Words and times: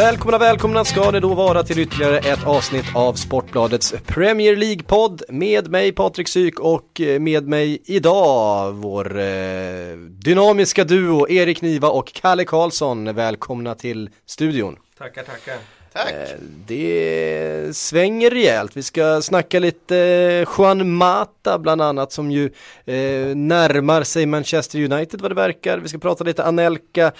Välkomna, 0.00 0.38
välkomna 0.38 0.84
ska 0.84 1.10
det 1.10 1.20
då 1.20 1.34
vara 1.34 1.62
till 1.62 1.78
ytterligare 1.78 2.18
ett 2.18 2.46
avsnitt 2.46 2.84
av 2.94 3.14
Sportbladets 3.14 3.94
Premier 4.06 4.56
League-podd 4.56 5.22
med 5.28 5.70
mig 5.70 5.92
Patrik 5.92 6.28
Syk 6.28 6.60
och 6.60 7.00
eh, 7.00 7.20
med 7.20 7.48
mig 7.48 7.82
idag 7.84 8.72
vår 8.72 9.18
eh, 9.18 9.96
dynamiska 10.08 10.84
duo 10.84 11.28
Erik 11.28 11.62
Niva 11.62 11.88
och 11.88 12.12
Kalle 12.12 12.44
Karlsson. 12.44 13.14
Välkomna 13.14 13.74
till 13.74 14.10
studion. 14.26 14.76
Tackar, 14.98 15.22
tackar. 15.22 15.79
Tack. 15.92 16.12
Eh, 16.12 16.38
det 16.66 17.76
svänger 17.76 18.30
rejält. 18.30 18.76
Vi 18.76 18.82
ska 18.82 19.22
snacka 19.22 19.58
lite 19.58 19.96
eh, 19.98 20.48
Juan 20.58 20.90
Mata 20.90 21.58
bland 21.58 21.82
annat 21.82 22.12
som 22.12 22.30
ju 22.30 22.44
eh, 22.84 23.36
närmar 23.36 24.02
sig 24.02 24.26
Manchester 24.26 24.92
United 24.92 25.20
vad 25.20 25.30
det 25.30 25.34
verkar. 25.34 25.78
Vi 25.78 25.88
ska 25.88 25.98
prata 25.98 26.24
lite 26.24 26.44
Anelka 26.44 27.12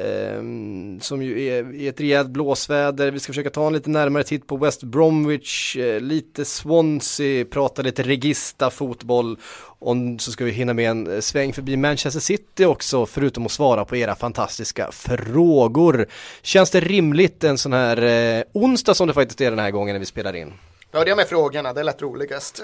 ehm, 0.00 1.00
som 1.00 1.22
ju 1.22 1.46
är 1.46 1.74
i 1.74 1.88
ett 1.88 2.00
rejält 2.00 2.28
blåsväder. 2.28 3.10
Vi 3.10 3.20
ska 3.20 3.32
försöka 3.32 3.50
ta 3.50 3.66
en 3.66 3.72
lite 3.72 3.90
närmare 3.90 4.24
titt 4.24 4.46
på 4.46 4.56
West 4.56 4.82
Bromwich, 4.82 5.76
lite 6.00 6.44
Swansea, 6.44 7.44
prata 7.44 7.82
lite 7.82 8.02
Regista 8.02 8.70
fotboll 8.70 9.36
och 9.84 9.96
så 10.18 10.32
ska 10.32 10.44
vi 10.44 10.50
hinna 10.50 10.74
med 10.74 10.90
en 10.90 11.22
sväng 11.22 11.52
förbi 11.52 11.76
Manchester 11.76 12.20
City 12.20 12.64
också, 12.64 13.06
förutom 13.06 13.46
att 13.46 13.52
svara 13.52 13.84
på 13.84 13.96
era 13.96 14.14
fantastiska 14.14 14.92
frågor. 14.92 16.06
Känns 16.42 16.70
det 16.70 16.80
rimligt 16.80 17.44
en 17.44 17.58
sån 17.58 17.72
här 17.72 17.96
eh, 18.12 18.44
onsdag 18.52 18.94
som 18.94 19.08
det 19.08 19.14
faktiskt 19.14 19.40
är 19.40 19.50
den 19.50 19.58
här 19.58 19.70
gången 19.70 19.94
när 19.94 20.00
vi 20.00 20.06
spelar 20.06 20.36
in? 20.36 20.52
Börja 20.92 21.16
med 21.16 21.28
frågorna, 21.28 21.72
det 21.72 21.80
är 21.80 21.84
lätt 21.84 22.02
roligast. 22.02 22.62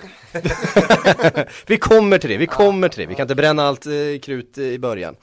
vi 1.66 1.78
kommer 1.78 2.18
till 2.18 2.30
det, 2.30 2.36
vi 2.36 2.46
kommer 2.46 2.88
till 2.88 3.00
det. 3.00 3.06
Vi 3.06 3.14
kan 3.14 3.24
inte 3.24 3.34
bränna 3.34 3.62
allt 3.62 3.86
eh, 3.86 3.92
krut 4.22 4.58
i 4.58 4.78
början. 4.78 5.16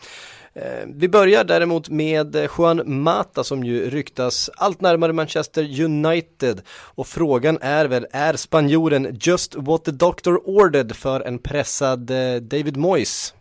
Eh, 0.53 0.85
vi 0.87 1.09
börjar 1.09 1.43
däremot 1.43 1.89
med 1.89 2.49
Juan 2.57 3.01
Mata 3.03 3.43
som 3.43 3.63
ju 3.63 3.89
ryktas 3.89 4.49
allt 4.57 4.81
närmare 4.81 5.13
Manchester 5.13 5.81
United 5.81 6.61
och 6.69 7.07
frågan 7.07 7.57
är 7.61 7.85
väl, 7.85 8.07
är 8.11 8.35
spanjoren 8.35 9.17
just 9.21 9.55
what 9.55 9.85
the 9.85 9.91
doctor 9.91 10.41
ordered 10.45 10.95
för 10.95 11.21
en 11.21 11.39
pressad 11.39 12.11
eh, 12.11 12.35
David 12.35 12.77
Moyes? 12.77 13.33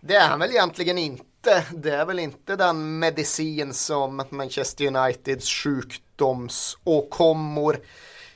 Det 0.00 0.14
är 0.14 0.28
han 0.28 0.38
väl 0.38 0.50
egentligen 0.50 0.98
inte. 0.98 1.24
Det 1.70 1.90
är 1.90 2.04
väl 2.04 2.18
inte 2.18 2.56
den 2.56 2.98
medicin 2.98 3.74
som 3.74 4.24
Manchester 4.30 4.86
Uniteds 4.86 5.48
sjukdomsåkommor 5.48 7.80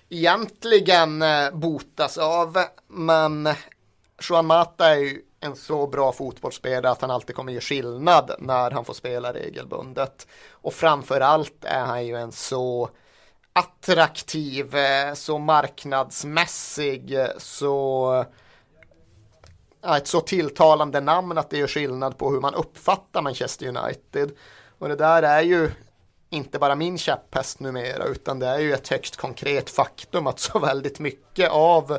egentligen 0.08 1.22
eh, 1.22 1.50
botas 1.50 2.18
av. 2.18 2.58
Men 2.86 3.48
Juan 4.22 4.46
Mata 4.46 4.90
är 4.90 4.98
ju 4.98 5.22
en 5.40 5.56
så 5.56 5.86
bra 5.86 6.12
fotbollsspelare 6.12 6.90
att 6.90 7.00
han 7.00 7.10
alltid 7.10 7.36
kommer 7.36 7.52
ge 7.52 7.60
skillnad 7.60 8.30
när 8.38 8.70
han 8.70 8.84
får 8.84 8.94
spela 8.94 9.32
regelbundet. 9.32 10.26
Och 10.50 10.74
framförallt 10.74 11.64
är 11.64 11.84
han 11.84 12.06
ju 12.06 12.16
en 12.16 12.32
så 12.32 12.90
attraktiv, 13.52 14.76
eh, 14.76 15.14
så 15.14 15.38
marknadsmässig, 15.38 17.14
eh, 17.14 17.28
så 17.38 18.24
ett 19.94 20.06
så 20.06 20.20
tilltalande 20.20 21.00
namn 21.00 21.38
att 21.38 21.50
det 21.50 21.58
gör 21.58 21.66
skillnad 21.66 22.18
på 22.18 22.30
hur 22.30 22.40
man 22.40 22.54
uppfattar 22.54 23.22
Manchester 23.22 23.66
United. 23.66 24.30
Och 24.78 24.88
det 24.88 24.96
där 24.96 25.22
är 25.22 25.42
ju 25.42 25.70
inte 26.30 26.58
bara 26.58 26.74
min 26.74 26.98
käpphäst 26.98 27.60
numera 27.60 28.04
utan 28.04 28.38
det 28.38 28.46
är 28.46 28.58
ju 28.58 28.72
ett 28.72 28.88
högst 28.88 29.16
konkret 29.16 29.70
faktum 29.70 30.26
att 30.26 30.40
så 30.40 30.58
väldigt 30.58 30.98
mycket 30.98 31.50
av 31.50 31.98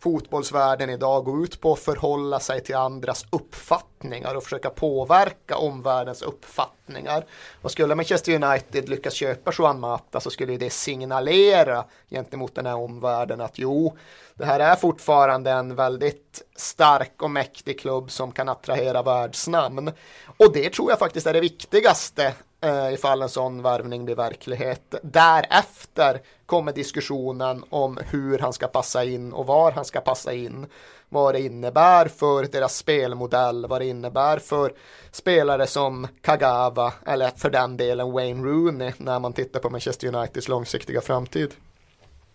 fotbollsvärlden 0.00 0.90
idag 0.90 1.24
går 1.24 1.44
ut 1.44 1.60
på 1.60 1.72
att 1.72 1.78
förhålla 1.78 2.40
sig 2.40 2.60
till 2.64 2.76
andras 2.76 3.26
uppfattningar 3.30 4.34
och 4.34 4.44
försöka 4.44 4.70
påverka 4.70 5.56
omvärldens 5.56 6.22
uppfattningar. 6.22 7.26
Och 7.62 7.70
skulle 7.70 7.94
Manchester 7.94 8.44
United 8.44 8.88
lyckas 8.88 9.14
köpa 9.14 9.52
Juan 9.58 9.80
Mata 9.80 10.20
så 10.20 10.30
skulle 10.30 10.56
det 10.56 10.70
signalera 10.70 11.84
gentemot 12.10 12.54
den 12.54 12.66
här 12.66 12.76
omvärlden 12.76 13.40
att 13.40 13.58
jo, 13.58 13.96
det 14.34 14.44
här 14.44 14.60
är 14.60 14.76
fortfarande 14.76 15.50
en 15.50 15.74
väldigt 15.74 16.42
stark 16.56 17.22
och 17.22 17.30
mäktig 17.30 17.80
klubb 17.80 18.10
som 18.10 18.32
kan 18.32 18.48
attrahera 18.48 19.02
världsnamn. 19.02 19.92
Och 20.36 20.52
det 20.52 20.70
tror 20.70 20.90
jag 20.90 20.98
faktiskt 20.98 21.26
är 21.26 21.32
det 21.32 21.40
viktigaste 21.40 22.34
eh, 22.60 22.92
ifall 22.92 23.22
en 23.22 23.28
sån 23.28 23.62
värvning 23.62 24.04
blir 24.04 24.16
verklighet. 24.16 24.94
Därefter 25.02 26.20
kommer 26.48 26.72
diskussionen 26.72 27.64
om 27.70 27.98
hur 28.10 28.38
han 28.38 28.52
ska 28.52 28.66
passa 28.66 29.04
in 29.04 29.32
och 29.32 29.46
var 29.46 29.72
han 29.72 29.84
ska 29.84 30.00
passa 30.00 30.32
in. 30.32 30.66
Vad 31.08 31.34
det 31.34 31.40
innebär 31.40 32.08
för 32.08 32.44
deras 32.44 32.76
spelmodell, 32.76 33.66
vad 33.66 33.80
det 33.80 33.86
innebär 33.86 34.38
för 34.38 34.72
spelare 35.10 35.66
som 35.66 36.06
Kagawa 36.20 36.92
eller 37.06 37.30
för 37.36 37.50
den 37.50 37.76
delen 37.76 38.12
Wayne 38.12 38.44
Rooney 38.44 38.92
när 38.96 39.18
man 39.18 39.32
tittar 39.32 39.60
på 39.60 39.70
Manchester 39.70 40.14
Uniteds 40.14 40.48
långsiktiga 40.48 41.00
framtid. 41.00 41.54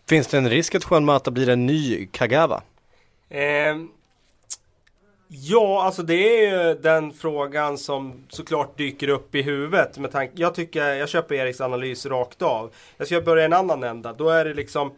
Finns 0.09 0.27
det 0.27 0.37
en 0.37 0.49
risk 0.49 0.75
att 0.75 0.91
Juan 0.91 1.05
Mata 1.05 1.31
blir 1.31 1.49
en 1.49 1.65
ny 1.65 2.05
Kagawa? 2.05 2.61
Eh, 3.29 3.75
Ja, 5.35 5.83
alltså 5.83 6.03
det 6.03 6.45
är 6.45 6.67
ju 6.67 6.75
den 6.81 7.13
frågan 7.13 7.77
som 7.77 8.23
såklart 8.29 8.77
dyker 8.77 9.07
upp 9.07 9.35
i 9.35 9.41
huvudet. 9.41 9.97
Med 9.97 10.11
tanke, 10.11 10.33
jag, 10.35 10.55
tycker, 10.55 10.93
jag 10.93 11.09
köper 11.09 11.35
Eriks 11.35 11.61
analys 11.61 12.05
rakt 12.05 12.41
av. 12.41 12.73
Jag 12.97 13.07
ska 13.07 13.21
börja 13.21 13.43
i 13.43 13.45
en 13.45 13.53
annan 13.53 13.83
ända. 13.83 14.13
Då 14.13 14.29
är 14.29 14.45
det 14.45 14.53
liksom 14.53 14.93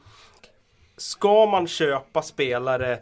Ska 0.97 1.45
man 1.45 1.67
köpa 1.67 2.21
spelare 2.21 2.99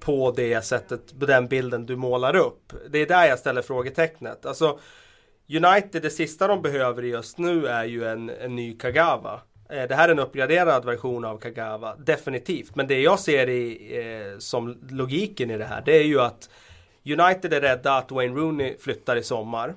på 0.00 0.30
det 0.36 0.64
sättet, 0.64 1.20
på 1.20 1.26
den 1.26 1.48
bilden 1.48 1.86
du 1.86 1.96
målar 1.96 2.36
upp? 2.36 2.72
Det 2.90 2.98
är 2.98 3.06
där 3.06 3.26
jag 3.26 3.38
ställer 3.38 3.62
frågetecknet. 3.62 4.46
Alltså 4.46 4.78
United, 5.48 6.02
det 6.02 6.10
sista 6.10 6.46
de 6.46 6.62
behöver 6.62 7.02
just 7.02 7.38
nu 7.38 7.66
är 7.66 7.84
ju 7.84 8.04
en, 8.04 8.30
en 8.30 8.56
ny 8.56 8.78
Kagawa. 8.78 9.40
Eh, 9.68 9.88
det 9.88 9.94
här 9.94 10.08
är 10.08 10.12
en 10.12 10.18
uppgraderad 10.18 10.84
version 10.84 11.24
av 11.24 11.38
Kagawa, 11.38 11.96
definitivt. 11.96 12.76
Men 12.76 12.86
det 12.86 13.00
jag 13.00 13.18
ser 13.18 13.48
i, 13.48 13.98
eh, 13.98 14.38
som 14.38 14.78
logiken 14.90 15.50
i 15.50 15.58
det 15.58 15.64
här, 15.64 15.82
det 15.86 15.96
är 15.96 16.04
ju 16.04 16.20
att 16.20 16.50
United 17.04 17.52
är 17.52 17.60
rädda 17.60 17.96
att 17.96 18.10
Wayne 18.10 18.34
Rooney 18.34 18.76
flyttar 18.78 19.16
i 19.16 19.22
sommar. 19.22 19.74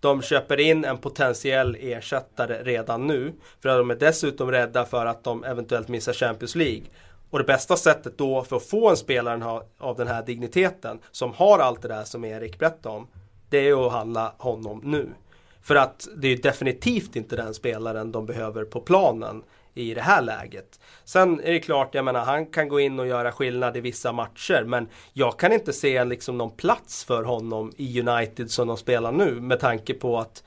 De 0.00 0.22
köper 0.22 0.60
in 0.60 0.84
en 0.84 0.98
potentiell 0.98 1.76
ersättare 1.80 2.62
redan 2.62 3.06
nu. 3.06 3.32
För 3.62 3.68
att 3.68 3.78
de 3.78 3.90
är 3.90 3.94
dessutom 3.94 4.50
rädda 4.50 4.84
för 4.84 5.06
att 5.06 5.24
de 5.24 5.44
eventuellt 5.44 5.88
missar 5.88 6.12
Champions 6.12 6.54
League. 6.54 6.82
Och 7.30 7.38
det 7.38 7.44
bästa 7.44 7.76
sättet 7.76 8.18
då 8.18 8.44
för 8.44 8.56
att 8.56 8.66
få 8.66 8.90
en 8.90 8.96
spelare 8.96 9.62
av 9.78 9.96
den 9.96 10.06
här 10.06 10.22
digniteten, 10.22 10.98
som 11.10 11.32
har 11.32 11.58
allt 11.58 11.82
det 11.82 11.88
där 11.88 12.04
som 12.04 12.24
Erik 12.24 12.58
berättade 12.58 12.96
om, 12.96 13.06
det 13.48 13.68
är 13.68 13.86
att 13.86 13.92
handla 13.92 14.34
honom 14.38 14.80
nu. 14.84 15.08
För 15.62 15.74
att 15.74 16.08
det 16.16 16.28
är 16.28 16.36
definitivt 16.36 17.16
inte 17.16 17.36
den 17.36 17.54
spelaren 17.54 18.12
de 18.12 18.26
behöver 18.26 18.64
på 18.64 18.80
planen 18.80 19.42
i 19.74 19.94
det 19.94 20.00
här 20.00 20.22
läget. 20.22 20.80
Sen 21.04 21.40
är 21.40 21.52
det 21.52 21.60
klart, 21.60 21.94
jag 21.94 22.04
menar 22.04 22.24
han 22.24 22.46
kan 22.46 22.68
gå 22.68 22.80
in 22.80 23.00
och 23.00 23.06
göra 23.06 23.32
skillnad 23.32 23.76
i 23.76 23.80
vissa 23.80 24.12
matcher 24.12 24.64
men 24.66 24.88
jag 25.12 25.38
kan 25.38 25.52
inte 25.52 25.72
se 25.72 26.04
liksom 26.04 26.38
någon 26.38 26.56
plats 26.56 27.04
för 27.04 27.22
honom 27.24 27.72
i 27.76 28.00
United 28.00 28.50
som 28.50 28.68
de 28.68 28.76
spelar 28.76 29.12
nu 29.12 29.40
med 29.40 29.60
tanke 29.60 29.94
på 29.94 30.18
att 30.18 30.44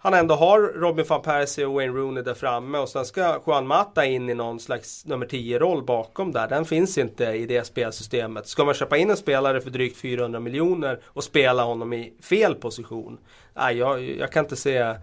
han 0.00 0.14
ändå 0.14 0.34
har 0.34 0.60
Robin 0.60 1.04
van 1.08 1.22
Persie 1.22 1.66
och 1.66 1.74
Wayne 1.74 1.92
Rooney 1.92 2.22
där 2.22 2.34
framme 2.34 2.78
och 2.78 2.88
sen 2.88 3.04
ska 3.04 3.40
Juan 3.46 3.66
Mata 3.66 4.04
in 4.06 4.30
i 4.30 4.34
någon 4.34 4.60
slags 4.60 5.06
nummer 5.06 5.26
10-roll 5.26 5.84
bakom 5.84 6.32
där. 6.32 6.48
Den 6.48 6.64
finns 6.64 6.98
inte 6.98 7.24
i 7.24 7.46
det 7.46 7.64
spelsystemet. 7.64 8.46
Ska 8.46 8.64
man 8.64 8.74
köpa 8.74 8.96
in 8.96 9.10
en 9.10 9.16
spelare 9.16 9.60
för 9.60 9.70
drygt 9.70 9.96
400 9.96 10.40
miljoner 10.40 11.00
och 11.06 11.24
spela 11.24 11.64
honom 11.64 11.92
i 11.92 12.12
fel 12.22 12.54
position? 12.54 13.18
Nej, 13.54 13.76
jag, 13.76 14.02
jag 14.02 14.32
kan 14.32 14.44
inte 14.44 14.56
se 14.56 14.76
eh, 14.76 14.96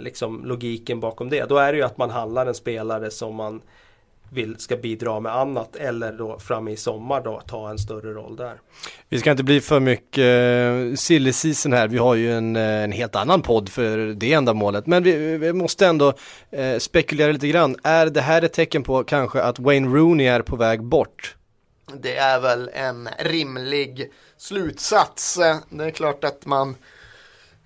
liksom 0.00 0.44
logiken 0.44 1.00
bakom 1.00 1.28
det. 1.28 1.48
Då 1.48 1.56
är 1.56 1.72
det 1.72 1.78
ju 1.78 1.84
att 1.84 1.98
man 1.98 2.10
handlar 2.10 2.46
en 2.46 2.54
spelare 2.54 3.10
som 3.10 3.34
man 3.34 3.62
vill 4.32 4.56
ska 4.58 4.76
bidra 4.76 5.20
med 5.20 5.36
annat 5.36 5.76
eller 5.76 6.12
då 6.12 6.38
fram 6.38 6.68
i 6.68 6.76
sommar 6.76 7.20
då 7.20 7.40
ta 7.40 7.70
en 7.70 7.78
större 7.78 8.12
roll 8.12 8.36
där. 8.36 8.60
Vi 9.08 9.18
ska 9.18 9.30
inte 9.30 9.44
bli 9.44 9.60
för 9.60 9.80
mycket 9.80 10.18
uh, 10.18 10.94
silly 10.94 11.32
season 11.32 11.72
här. 11.72 11.88
Vi 11.88 11.98
har 11.98 12.14
ju 12.14 12.32
en, 12.32 12.56
uh, 12.56 12.62
en 12.62 12.92
helt 12.92 13.16
annan 13.16 13.42
podd 13.42 13.68
för 13.68 13.98
det 13.98 14.32
ändamålet. 14.32 14.86
Men 14.86 15.02
vi, 15.02 15.36
vi 15.38 15.52
måste 15.52 15.86
ändå 15.86 16.12
uh, 16.58 16.78
spekulera 16.78 17.32
lite 17.32 17.48
grann. 17.48 17.76
Är 17.82 18.06
det 18.06 18.20
här 18.20 18.42
ett 18.42 18.52
tecken 18.52 18.82
på 18.82 19.04
kanske 19.04 19.42
att 19.42 19.58
Wayne 19.58 19.88
Rooney 19.88 20.26
är 20.26 20.42
på 20.42 20.56
väg 20.56 20.82
bort? 20.82 21.36
Det 21.94 22.16
är 22.16 22.40
väl 22.40 22.70
en 22.74 23.08
rimlig 23.18 24.10
slutsats. 24.36 25.38
Det 25.70 25.84
är 25.84 25.90
klart 25.90 26.24
att 26.24 26.46
man 26.46 26.76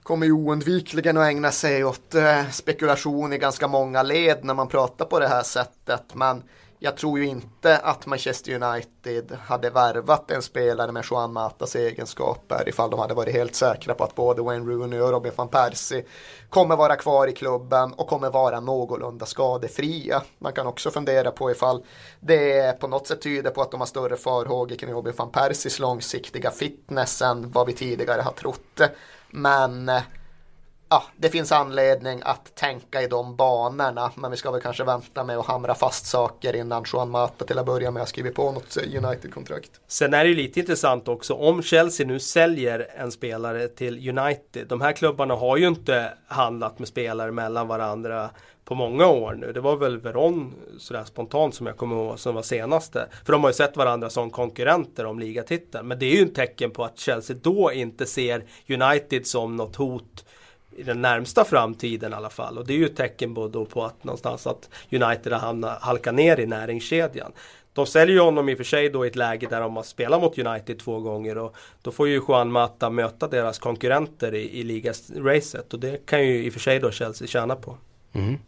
kommer 0.07 0.27
ju 0.27 0.33
oundvikligen 0.33 1.17
att 1.17 1.27
ägna 1.27 1.53
sig 1.53 1.85
åt 1.85 2.15
eh, 2.15 2.49
spekulation 2.51 3.33
i 3.33 3.39
ganska 3.39 3.69
många 3.69 4.03
led 4.03 4.45
när 4.45 4.55
man 4.55 4.69
pratar 4.69 5.05
på 5.05 5.19
det 5.19 5.29
här 5.29 5.43
sättet. 5.43 6.15
Men 6.15 6.43
jag 6.79 6.97
tror 6.97 7.19
ju 7.19 7.27
inte 7.27 7.79
att 7.79 8.07
Manchester 8.07 8.63
United 8.63 9.39
hade 9.43 9.71
värvat 9.71 10.31
en 10.31 10.43
spelare 10.43 10.93
med 10.93 11.05
Juan 11.11 11.33
Matas 11.33 11.77
egenskaper 11.77 12.69
ifall 12.69 12.91
de 12.91 13.01
hade 13.01 13.15
varit 13.15 13.35
helt 13.35 13.55
säkra 13.55 13.95
på 13.95 14.05
att 14.05 14.15
både 14.15 14.43
Wayne 14.43 14.73
Rooney 14.73 15.01
och 15.01 15.11
Robin 15.11 15.33
van 15.37 15.49
Persie 15.49 16.05
kommer 16.51 16.77
vara 16.77 16.97
kvar 16.97 17.29
i 17.29 17.33
klubben 17.33 17.93
och 17.93 18.09
kommer 18.09 18.31
vara 18.31 18.61
någorlunda 18.61 19.27
skadefria. 19.27 20.23
Man 20.39 20.53
kan 20.53 20.67
också 20.67 20.91
fundera 20.91 21.31
på 21.31 21.51
ifall 21.51 21.85
det 22.21 22.81
på 22.81 22.87
något 22.87 23.07
sätt 23.07 23.23
tyder 23.23 23.51
på 23.51 23.63
att 23.63 23.71
de 23.71 23.81
har 23.81 23.87
större 23.87 24.17
farhågor 24.17 24.77
kring 24.77 24.93
Robin 24.93 25.15
van 25.17 25.31
Persies 25.31 25.79
långsiktiga 25.79 26.51
fitness 26.51 27.23
än 27.23 27.51
vad 27.51 27.67
vi 27.67 27.73
tidigare 27.73 28.23
har 28.23 28.33
trott. 28.33 28.81
Men 29.37 29.91
ja, 30.89 31.03
det 31.17 31.29
finns 31.29 31.53
anledning 31.53 32.21
att 32.25 32.55
tänka 32.55 33.03
i 33.03 33.07
de 33.07 33.37
banorna. 33.37 34.13
Men 34.15 34.31
vi 34.31 34.37
ska 34.37 34.51
väl 34.51 34.61
kanske 34.61 34.85
vänta 34.85 35.25
med 35.25 35.39
att 35.39 35.47
hamra 35.47 35.75
fast 35.75 36.07
saker 36.07 36.57
innan 36.57 36.85
Juan 36.93 37.11
Mata 37.11 37.45
till 37.45 37.59
att 37.59 37.67
börja 37.67 37.91
med 37.91 38.01
har 38.01 38.07
skrivit 38.07 38.35
på 38.35 38.53
något 38.53 38.77
United-kontrakt. 38.77 39.71
Sen 39.87 40.15
är 40.15 40.25
det 40.25 40.31
ju 40.31 40.37
lite 40.37 40.61
intressant 40.61 41.09
också 41.09 41.35
om 41.35 41.63
Chelsea 41.63 42.07
nu 42.07 42.19
säljer 42.19 42.89
en 42.97 43.13
spelare 43.13 43.69
till 43.69 44.19
United. 44.19 44.67
De 44.69 44.81
här 44.81 44.93
klubbarna 44.93 45.35
har 45.35 45.57
ju 45.57 45.69
inte 45.69 46.13
handlat 46.27 46.79
med 46.79 46.89
spelare 46.89 47.33
mellan 47.33 47.69
varandra 47.69 48.31
på 48.65 48.75
många 48.75 49.07
år 49.07 49.35
nu. 49.35 49.53
Det 49.53 49.61
var 49.61 49.77
väl 49.77 49.99
Veron 49.99 50.55
sådär 50.79 51.05
spontant 51.05 51.55
som 51.55 51.67
jag 51.67 51.77
kommer 51.77 51.97
ihåg 51.97 52.19
som 52.19 52.35
var 52.35 52.43
senaste. 52.43 53.09
För 53.25 53.33
de 53.33 53.43
har 53.43 53.51
ju 53.51 53.55
sett 53.55 53.77
varandra 53.77 54.11
som 54.11 54.31
konkurrenter 54.31 55.07
om 55.07 55.19
ligatiteln. 55.19 55.89
Men 55.89 55.99
det 55.99 56.07
är 56.07 56.17
ju 56.17 56.23
ett 56.23 56.35
tecken 56.35 56.71
på 56.71 56.85
att 56.85 56.99
Chelsea 56.99 57.37
då 57.43 57.73
inte 57.73 58.07
ser 58.07 58.45
United 58.69 59.27
som 59.27 59.57
något 59.57 59.77
hot 59.77 60.25
i 60.77 60.83
den 60.83 61.03
närmsta 61.03 61.45
framtiden 61.45 62.13
i 62.13 62.15
alla 62.15 62.31
fall. 62.31 62.59
Och 62.59 62.67
det 62.67 62.73
är 62.73 62.79
ju 62.79 62.87
ett 62.87 62.97
tecken 62.97 63.35
på, 63.35 63.65
på 63.65 63.85
att 63.85 64.05
någonstans 64.05 64.47
att 64.47 64.71
United 64.91 65.33
har 65.33 65.41
hamnat, 65.41 65.83
halkat 65.83 66.15
ner 66.15 66.41
i 66.41 66.47
näringskedjan. 66.47 67.33
De 67.73 67.87
säljer 67.87 68.15
ju 68.15 68.21
honom 68.21 68.49
i 68.49 68.55
och 68.55 68.57
för 68.57 68.65
sig 68.65 68.89
då 68.89 69.05
i 69.05 69.09
ett 69.09 69.17
läge 69.17 69.47
där 69.51 69.61
de 69.61 69.77
har 69.77 69.83
spelat 69.83 70.21
mot 70.21 70.39
United 70.39 70.79
två 70.79 71.01
gånger 71.01 71.39
och 71.39 71.57
då 71.83 71.91
får 71.91 72.09
ju 72.09 72.23
Juan 72.29 72.53
Mata 72.53 72.91
möta 72.91 73.29
deras 73.29 73.59
konkurrenter 73.59 74.35
i, 74.35 74.61
i 74.61 74.63
ligaracet 74.63 75.75
och 75.75 75.81
det 75.81 76.07
kan 76.07 76.27
ju 76.27 76.45
i 76.45 76.49
och 76.49 76.53
för 76.53 76.61
sig 76.61 76.79
då 76.79 76.91
Chelsea 76.91 77.29
tjäna 77.29 77.57
på. 77.57 77.77
Mm. 78.13 78.39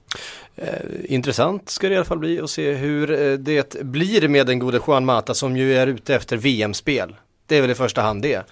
Eh, 0.56 0.74
intressant 1.04 1.68
ska 1.68 1.88
det 1.88 1.94
i 1.94 1.96
alla 1.96 2.04
fall 2.04 2.18
bli 2.18 2.40
att 2.40 2.50
se 2.50 2.72
hur 2.72 3.10
eh, 3.10 3.32
det 3.32 3.82
blir 3.82 4.28
med 4.28 4.46
den 4.46 4.58
gode 4.58 4.80
Juan 4.86 5.04
Mata 5.04 5.34
som 5.34 5.56
ju 5.56 5.74
är 5.74 5.86
ute 5.86 6.14
efter 6.14 6.36
VM-spel. 6.36 7.16
Det 7.46 7.56
är 7.56 7.60
väl 7.60 7.70
i 7.70 7.74
första 7.74 8.02
hand 8.02 8.22
det. 8.22 8.46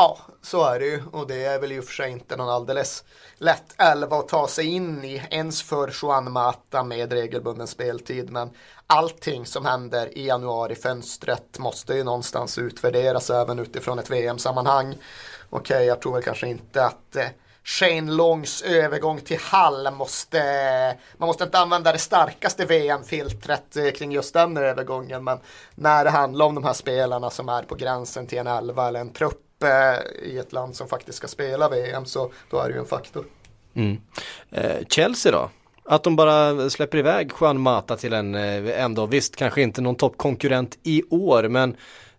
Ja, 0.00 0.18
så 0.42 0.64
är 0.64 0.78
det 0.78 0.86
ju 0.86 1.02
och 1.12 1.26
det 1.26 1.44
är 1.44 1.58
väl 1.58 1.72
i 1.72 1.80
och 1.80 1.84
för 1.84 1.92
sig 1.92 2.10
inte 2.10 2.36
någon 2.36 2.48
alldeles 2.48 3.04
lätt 3.38 3.74
elva 3.78 4.16
att 4.16 4.28
ta 4.28 4.48
sig 4.48 4.66
in 4.66 5.04
i 5.04 5.22
ens 5.30 5.62
för 5.62 5.94
Juan 6.02 6.32
Mata 6.32 6.84
med 6.84 7.12
regelbunden 7.12 7.66
speltid. 7.66 8.30
Men 8.30 8.50
allting 8.86 9.46
som 9.46 9.66
händer 9.66 10.18
i 10.18 10.26
januari-fönstret 10.26 11.58
måste 11.58 11.94
ju 11.94 12.04
någonstans 12.04 12.58
utvärderas 12.58 13.30
även 13.30 13.58
utifrån 13.58 13.98
ett 13.98 14.10
VM-sammanhang. 14.10 14.98
Okej, 15.50 15.76
okay, 15.76 15.84
jag 15.84 16.00
tror 16.00 16.12
väl 16.12 16.22
kanske 16.22 16.48
inte 16.48 16.84
att 16.84 17.16
eh, 17.16 17.26
Shane 17.64 18.12
Longs 18.12 18.62
övergång 18.62 19.20
till 19.20 19.40
Hall 19.40 19.92
måste, 19.92 20.96
man 21.16 21.26
måste 21.26 21.44
inte 21.44 21.58
använda 21.58 21.92
det 21.92 21.98
starkaste 21.98 22.64
VM-filtret 22.64 23.76
eh, 23.76 23.90
kring 23.90 24.12
just 24.12 24.34
den 24.34 24.56
övergången. 24.56 25.24
Men 25.24 25.38
när 25.74 26.04
det 26.04 26.10
handlar 26.10 26.46
om 26.46 26.54
de 26.54 26.64
här 26.64 26.72
spelarna 26.72 27.30
som 27.30 27.48
är 27.48 27.62
på 27.62 27.74
gränsen 27.74 28.26
till 28.26 28.38
en 28.38 28.46
elva 28.46 28.88
eller 28.88 29.00
en 29.00 29.12
trupp 29.12 29.44
i 30.22 30.38
ett 30.38 30.52
land 30.52 30.76
som 30.76 30.88
faktiskt 30.88 31.18
ska 31.18 31.28
spela 31.28 31.68
VM 31.68 32.04
så 32.04 32.32
då 32.50 32.58
är 32.58 32.68
det 32.68 32.74
ju 32.74 32.80
en 32.80 32.86
faktor. 32.86 33.24
Mm. 33.74 34.00
Eh, 34.50 34.86
Chelsea 34.88 35.32
då? 35.32 35.50
Att 35.84 36.02
de 36.02 36.16
bara 36.16 36.70
släpper 36.70 36.98
iväg 36.98 37.32
Juan 37.40 37.60
Mata 37.60 37.96
till 37.96 38.12
en 38.12 38.34
eh, 38.34 38.84
ändå, 38.84 39.06
visst 39.06 39.36
kanske 39.36 39.62
inte 39.62 39.80
någon 39.80 39.96
toppkonkurrent 39.96 40.78
i 40.82 41.02
år 41.10 41.48
men 41.48 41.76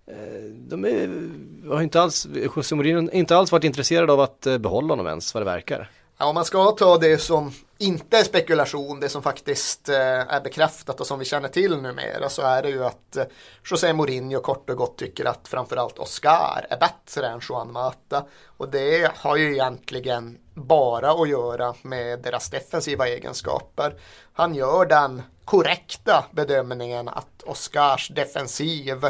eh, 0.08 0.44
de 0.58 0.86
är, 0.86 1.30
har 1.70 1.82
inte 1.82 2.02
alls, 2.02 2.28
José 2.56 2.76
Mourinho 2.76 3.12
inte 3.12 3.38
alls 3.38 3.52
varit 3.52 3.64
intresserade 3.64 4.14
av 4.14 4.20
att 4.20 4.48
eh, 4.48 4.58
behålla 4.58 4.92
honom 4.92 5.08
ens 5.08 5.34
vad 5.34 5.42
det 5.42 5.46
verkar. 5.46 5.90
Ja, 6.18 6.26
om 6.26 6.36
man 6.36 6.46
ska 6.46 6.72
ta 6.72 6.98
det 6.98 7.18
som 7.18 7.52
inte 7.82 8.18
är 8.18 8.24
spekulation, 8.24 9.00
det 9.00 9.10
som 9.10 9.24
faktiskt 9.24 9.90
eh, 9.90 10.34
är 10.34 10.42
bekräftat 10.42 11.00
och 11.00 11.08
som 11.08 11.20
vi 11.20 11.26
känner 11.26 11.50
till 11.50 11.82
numera 11.82 12.30
så 12.30 12.42
är 12.42 12.62
det 12.62 12.70
ju 12.70 12.86
att 12.86 13.18
eh, 13.18 13.24
José 13.72 13.94
Mourinho 13.94 14.42
kort 14.42 14.70
och 14.70 14.78
gott 14.78 14.98
tycker 14.98 15.26
att 15.26 15.48
framförallt 15.48 16.00
Oscar 16.00 16.66
är 16.70 16.78
bättre 16.78 17.28
än 17.28 17.40
Juan 17.50 17.72
Mata. 17.72 18.26
Och 18.46 18.70
det 18.70 19.12
har 19.16 19.36
ju 19.36 19.52
egentligen 19.52 20.38
bara 20.54 21.12
att 21.12 21.30
göra 21.30 21.74
med 21.82 22.20
deras 22.20 22.50
defensiva 22.50 23.08
egenskaper. 23.08 23.96
Han 24.34 24.56
gör 24.56 24.86
den 24.86 25.22
korrekta 25.46 26.26
bedömningen 26.32 27.10
att 27.10 27.44
Oscars 27.44 28.10
defensiv 28.10 29.06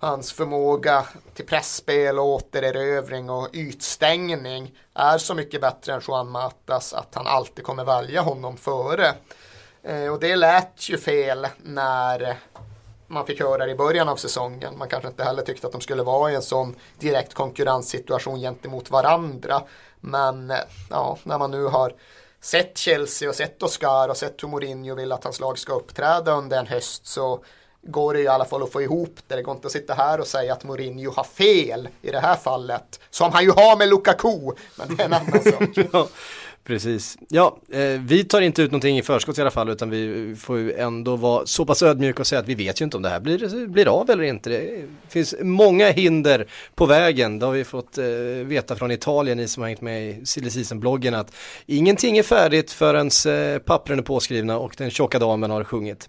hans 0.00 0.32
förmåga 0.32 1.06
till 1.34 1.46
pressspel 1.46 2.18
och 2.18 2.26
återerövring 2.26 3.30
och 3.30 3.48
ytstängning 3.52 4.74
är 4.94 5.18
så 5.18 5.34
mycket 5.34 5.60
bättre 5.60 5.92
än 5.92 6.00
Juan 6.08 6.30
Matas 6.30 6.92
att 6.92 7.14
han 7.14 7.26
alltid 7.26 7.64
kommer 7.64 7.84
välja 7.84 8.20
honom 8.20 8.56
före. 8.56 9.14
Eh, 9.82 10.12
och 10.12 10.20
det 10.20 10.36
lät 10.36 10.88
ju 10.88 10.98
fel 10.98 11.46
när 11.62 12.36
man 13.06 13.26
fick 13.26 13.40
höra 13.40 13.66
det 13.66 13.72
i 13.72 13.74
början 13.74 14.08
av 14.08 14.16
säsongen. 14.16 14.78
Man 14.78 14.88
kanske 14.88 15.08
inte 15.08 15.24
heller 15.24 15.42
tyckte 15.42 15.66
att 15.66 15.72
de 15.72 15.80
skulle 15.80 16.02
vara 16.02 16.32
i 16.32 16.34
en 16.34 16.42
sån 16.42 16.76
direkt 16.98 17.34
konkurrenssituation 17.34 18.40
gentemot 18.40 18.90
varandra. 18.90 19.62
Men 20.00 20.50
eh, 20.50 20.56
ja, 20.90 21.18
när 21.22 21.38
man 21.38 21.50
nu 21.50 21.64
har 21.64 21.94
sett 22.40 22.78
Chelsea 22.78 23.28
och 23.28 23.34
sett 23.34 23.62
Oscar 23.62 24.08
och 24.08 24.16
sett 24.16 24.42
hur 24.42 24.48
Mourinho 24.48 24.94
vill 24.94 25.12
att 25.12 25.24
hans 25.24 25.40
lag 25.40 25.58
ska 25.58 25.72
uppträda 25.72 26.32
under 26.32 26.58
en 26.58 26.66
höst 26.66 27.06
så 27.06 27.44
går 27.82 28.14
det 28.14 28.20
i 28.20 28.28
alla 28.28 28.44
fall 28.44 28.62
att 28.62 28.72
få 28.72 28.82
ihop 28.82 29.18
det. 29.26 29.36
Det 29.36 29.42
går 29.42 29.54
inte 29.54 29.66
att 29.66 29.72
sitta 29.72 29.94
här 29.94 30.20
och 30.20 30.26
säga 30.26 30.52
att 30.52 30.64
Mourinho 30.64 31.12
har 31.16 31.24
fel 31.24 31.88
i 32.02 32.10
det 32.10 32.20
här 32.20 32.36
fallet. 32.36 33.00
Som 33.10 33.32
han 33.32 33.44
ju 33.44 33.50
har 33.50 33.76
med 33.76 33.88
Lukaku. 33.88 34.52
Men 34.76 34.96
det 34.96 35.02
är 35.02 35.06
en 35.06 35.12
annan 35.12 35.42
sak. 35.42 35.88
ja, 35.92 36.08
precis. 36.64 37.18
Ja, 37.28 37.58
eh, 37.72 38.00
vi 38.00 38.24
tar 38.24 38.40
inte 38.40 38.62
ut 38.62 38.70
någonting 38.70 38.98
i 38.98 39.02
förskott 39.02 39.38
i 39.38 39.40
alla 39.40 39.50
fall 39.50 39.68
utan 39.68 39.90
vi 39.90 40.36
får 40.36 40.58
ju 40.58 40.72
ändå 40.72 41.16
vara 41.16 41.46
så 41.46 41.64
pass 41.64 41.82
ödmjuka 41.82 42.22
och 42.22 42.26
säga 42.26 42.40
att 42.40 42.48
vi 42.48 42.54
vet 42.54 42.80
ju 42.80 42.84
inte 42.84 42.96
om 42.96 43.02
det 43.02 43.08
här 43.08 43.20
blir, 43.20 43.66
blir 43.66 43.88
av 43.88 44.10
eller 44.10 44.24
inte. 44.24 44.50
Det 44.50 44.84
finns 45.08 45.34
många 45.40 45.90
hinder 45.90 46.46
på 46.74 46.86
vägen. 46.86 47.38
Det 47.38 47.46
har 47.46 47.52
vi 47.52 47.64
fått 47.64 47.98
eh, 47.98 48.04
veta 48.44 48.76
från 48.76 48.90
Italien, 48.90 49.38
ni 49.38 49.48
som 49.48 49.60
har 49.60 49.68
hängt 49.68 49.80
med 49.80 50.10
i 50.10 50.26
Silly 50.26 50.64
bloggen 50.74 51.14
att 51.14 51.34
ingenting 51.66 52.18
är 52.18 52.22
färdigt 52.22 52.70
förrän 52.70 53.06
eh, 53.06 53.58
pappren 53.58 53.98
är 53.98 54.02
påskrivna 54.02 54.58
och 54.58 54.74
den 54.78 54.90
tjocka 54.90 55.18
damen 55.18 55.50
har 55.50 55.64
sjungit. 55.64 56.08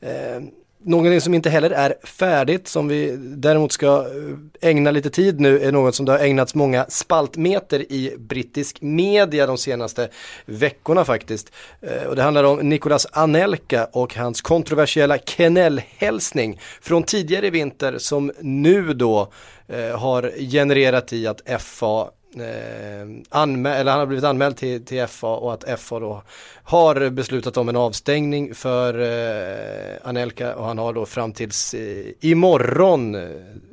Eh, 0.00 0.40
Någonting 0.88 1.20
som 1.20 1.34
inte 1.34 1.50
heller 1.50 1.70
är 1.70 1.94
färdigt 2.04 2.68
som 2.68 2.88
vi 2.88 3.16
däremot 3.18 3.72
ska 3.72 3.86
eh, 3.86 4.68
ägna 4.68 4.90
lite 4.90 5.10
tid 5.10 5.40
nu 5.40 5.60
är 5.60 5.72
något 5.72 5.94
som 5.94 6.06
det 6.06 6.12
har 6.12 6.18
ägnats 6.18 6.54
många 6.54 6.86
spaltmeter 6.88 7.92
i 7.92 8.16
brittisk 8.18 8.80
media 8.80 9.46
de 9.46 9.58
senaste 9.58 10.08
veckorna 10.46 11.04
faktiskt. 11.04 11.52
Eh, 11.80 12.02
och 12.08 12.16
det 12.16 12.22
handlar 12.22 12.44
om 12.44 12.58
Nicolas 12.58 13.06
Anelka 13.12 13.84
och 13.92 14.14
hans 14.14 14.40
kontroversiella 14.40 15.18
Kenell-hälsning 15.18 16.60
från 16.80 17.02
tidigare 17.02 17.46
i 17.46 17.50
vinter 17.50 17.98
som 17.98 18.32
nu 18.40 18.94
då 18.94 19.32
eh, 19.66 19.98
har 19.98 20.32
genererat 20.50 21.12
i 21.12 21.26
att 21.26 21.62
FA 21.62 22.10
Eh, 22.34 23.08
anmäl, 23.28 23.80
eller 23.80 23.90
han 23.90 24.00
har 24.00 24.06
blivit 24.06 24.24
anmäld 24.24 24.56
till, 24.56 24.84
till 24.84 25.06
FA 25.06 25.26
och 25.26 25.52
att 25.52 25.80
FA 25.80 26.00
då 26.00 26.22
har 26.62 27.10
beslutat 27.10 27.56
om 27.56 27.68
en 27.68 27.76
avstängning 27.76 28.54
för 28.54 29.00
eh, 29.00 30.08
Anelka 30.08 30.54
och 30.56 30.64
han 30.64 30.78
har 30.78 30.92
då 30.92 31.06
fram 31.06 31.32
tills 31.32 31.74
eh, 31.74 32.06
imorgon 32.20 33.14
eh, 33.14 33.28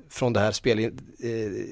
från 0.10 0.34
det 0.34 0.40
här 0.40 0.52
spel, 0.52 0.80
eh, 0.80 0.90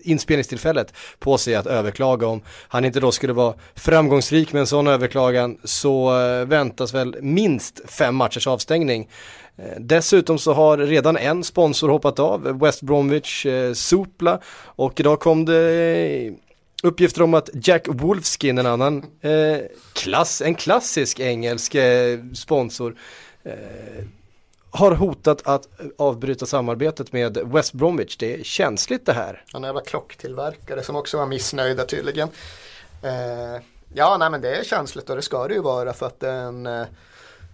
inspelningstillfället 0.04 0.94
på 1.20 1.38
sig 1.38 1.56
att 1.56 1.68
överklaga 1.68 2.28
om 2.28 2.42
han 2.68 2.86
inte 2.86 3.00
då 3.00 3.12
skulle 3.12 3.34
vara 3.34 3.54
framgångsrik 3.76 4.54
med 4.54 4.60
en 4.60 4.68
sån 4.68 4.88
överklagan 4.88 5.58
så 5.64 6.22
eh, 6.22 6.46
väntas 6.46 6.94
väl 6.94 7.16
minst 7.22 7.82
fem 7.90 8.16
matchers 8.16 8.48
avstängning. 8.48 9.10
Eh, 9.58 9.80
dessutom 9.80 10.40
så 10.40 10.54
har 10.54 10.78
redan 10.78 11.18
en 11.18 11.44
sponsor 11.44 11.90
hoppat 11.90 12.20
av, 12.20 12.60
West 12.60 12.82
Bromwich 12.82 13.46
eh, 13.46 13.74
Supla 13.74 14.40
och 14.66 15.00
idag 15.00 15.20
kom 15.20 15.46
det 15.46 16.34
uppgifter 16.84 17.22
om 17.22 17.34
att 17.34 17.50
Jack 17.54 17.88
Wolfskin, 17.88 18.58
en 18.58 18.66
annan 18.66 19.06
eh, 19.22 19.58
klass, 19.94 20.42
en 20.42 20.56
klassisk 20.56 21.20
engelsk 21.20 21.76
eh, 21.76 22.20
sponsor, 22.34 22.96
eh, 23.44 23.54
har 24.72 24.92
hotat 24.92 25.48
att 25.48 25.68
avbryta 25.98 26.46
samarbetet 26.46 27.14
med 27.14 27.38
West 27.38 27.74
Bromwich. 27.74 28.18
Det 28.18 28.40
är 28.40 28.44
känsligt 28.44 29.06
det 29.06 29.14
här. 29.14 29.44
Han 29.52 29.64
är 29.64 29.68
jävla 29.68 29.82
klocktillverkare 29.82 30.84
som 30.84 30.96
också 30.96 31.18
var 31.18 31.26
missnöjda 31.26 31.86
tydligen. 31.86 32.30
Eh, 33.04 33.62
ja, 33.94 34.18
nej 34.18 34.30
men 34.30 34.42
det 34.42 34.56
är 34.56 34.64
känsligt 34.64 35.10
och 35.10 35.16
det 35.16 35.22
ska 35.22 35.48
det 35.48 35.54
ju 35.54 35.62
vara 35.62 35.94
för 35.94 36.06
att 36.06 36.20
det 36.20 36.30
är 36.30 36.44
en 36.44 36.66
eh, 36.66 36.86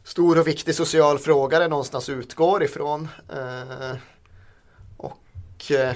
stor 0.04 0.40
och 0.40 0.48
viktig 0.48 0.76
social 0.76 1.20
fråga 1.20 1.60
det 1.60 1.68
någonstans 1.68 2.10
utgår 2.10 2.64
ifrån. 2.64 3.08
Eh, 3.30 3.98
och 4.98 5.72
eh, 5.72 5.96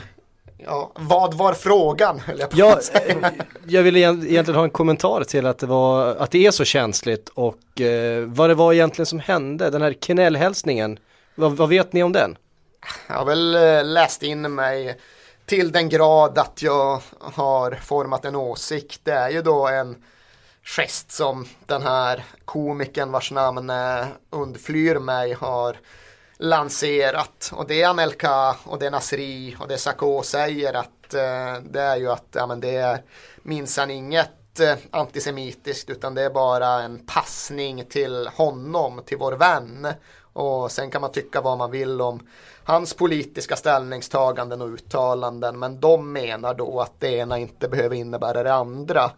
Ja, 0.65 0.91
vad 0.96 1.34
var 1.34 1.53
frågan? 1.53 2.22
Jag, 2.38 2.50
ja, 2.53 2.79
eh, 2.93 3.17
jag 3.65 3.84
ville 3.84 4.00
egentligen 4.00 4.55
ha 4.55 4.63
en 4.63 4.70
kommentar 4.70 5.24
till 5.24 5.46
att 5.46 5.60
det, 5.60 5.65
var, 5.65 6.15
att 6.15 6.32
det 6.32 6.46
är 6.46 6.51
så 6.51 6.65
känsligt 6.65 7.29
och 7.29 7.82
eh, 7.82 8.24
vad 8.25 8.50
det 8.50 8.55
var 8.55 8.74
egentligen 8.74 9.05
som 9.05 9.20
hände, 9.20 9.70
den 9.70 9.82
här 9.82 9.93
Kenell-hälsningen. 9.93 11.00
Vad, 11.36 11.51
vad, 11.51 11.70
vet 11.70 11.93
ni 11.93 12.03
om 12.03 12.12
den? 12.12 12.38
Jag 13.08 13.15
har 13.15 13.25
väl 13.25 13.55
eh, 13.55 13.84
läst 13.86 14.24
in 14.24 14.55
mig 14.55 14.98
till 15.46 15.72
den 15.72 15.89
grad 15.89 16.38
att 16.38 16.62
jag 16.62 17.01
har 17.20 17.72
format 17.72 18.25
en 18.25 18.36
åsikt. 18.36 19.01
Det 19.03 19.13
är 19.13 19.29
ju 19.29 19.41
då 19.41 19.67
en 19.67 19.96
gest 20.63 21.12
som 21.12 21.48
den 21.65 21.82
här 21.82 22.24
komikern 22.46 23.12
vars 23.12 23.32
namn 23.32 23.72
undflyr 24.29 25.00
mig 25.00 25.34
har 25.34 25.77
lanserat. 26.38 27.52
Och 27.54 27.68
det 27.68 27.84
Anelka 27.84 28.56
och 28.63 28.80
det 28.80 28.90
Nasri 28.90 29.56
och 29.60 29.68
det 29.68 29.78
Sako 29.78 30.24
säger 30.24 30.74
att 30.74 31.13
eh, 31.13 31.63
det 31.63 31.82
är 31.82 31.96
ju 31.96 32.12
att 32.12 32.28
ja, 32.32 32.48
men 32.48 32.60
det 32.60 32.75
är 32.75 33.04
minsann 33.44 33.92
inget 33.92 34.60
eh, 34.60 34.75
antisemitiskt 34.92 35.90
utan 35.90 36.16
det 36.16 36.22
är 36.22 36.30
bara 36.30 36.68
en 36.68 37.06
passning 37.06 37.86
till 37.86 38.28
honom, 38.28 39.02
till 39.06 39.18
vår 39.18 39.32
vän. 39.32 39.88
Och 40.34 40.72
sen 40.72 40.92
kan 40.92 41.02
man 41.02 41.12
tycka 41.12 41.42
vad 41.42 41.58
man 41.58 41.72
vill 41.72 42.02
om 42.02 42.28
hans 42.63 42.94
politiska 42.94 43.56
ställningstaganden 43.56 44.62
och 44.62 44.70
uttalanden 44.70 45.60
men 45.60 45.80
de 45.80 46.13
menar 46.13 46.54
då 46.54 46.80
att 46.80 47.00
det 47.00 47.12
ena 47.12 47.38
inte 47.38 47.68
behöver 47.68 47.96
innebära 47.96 48.44
det 48.44 48.54
andra. 48.54 49.12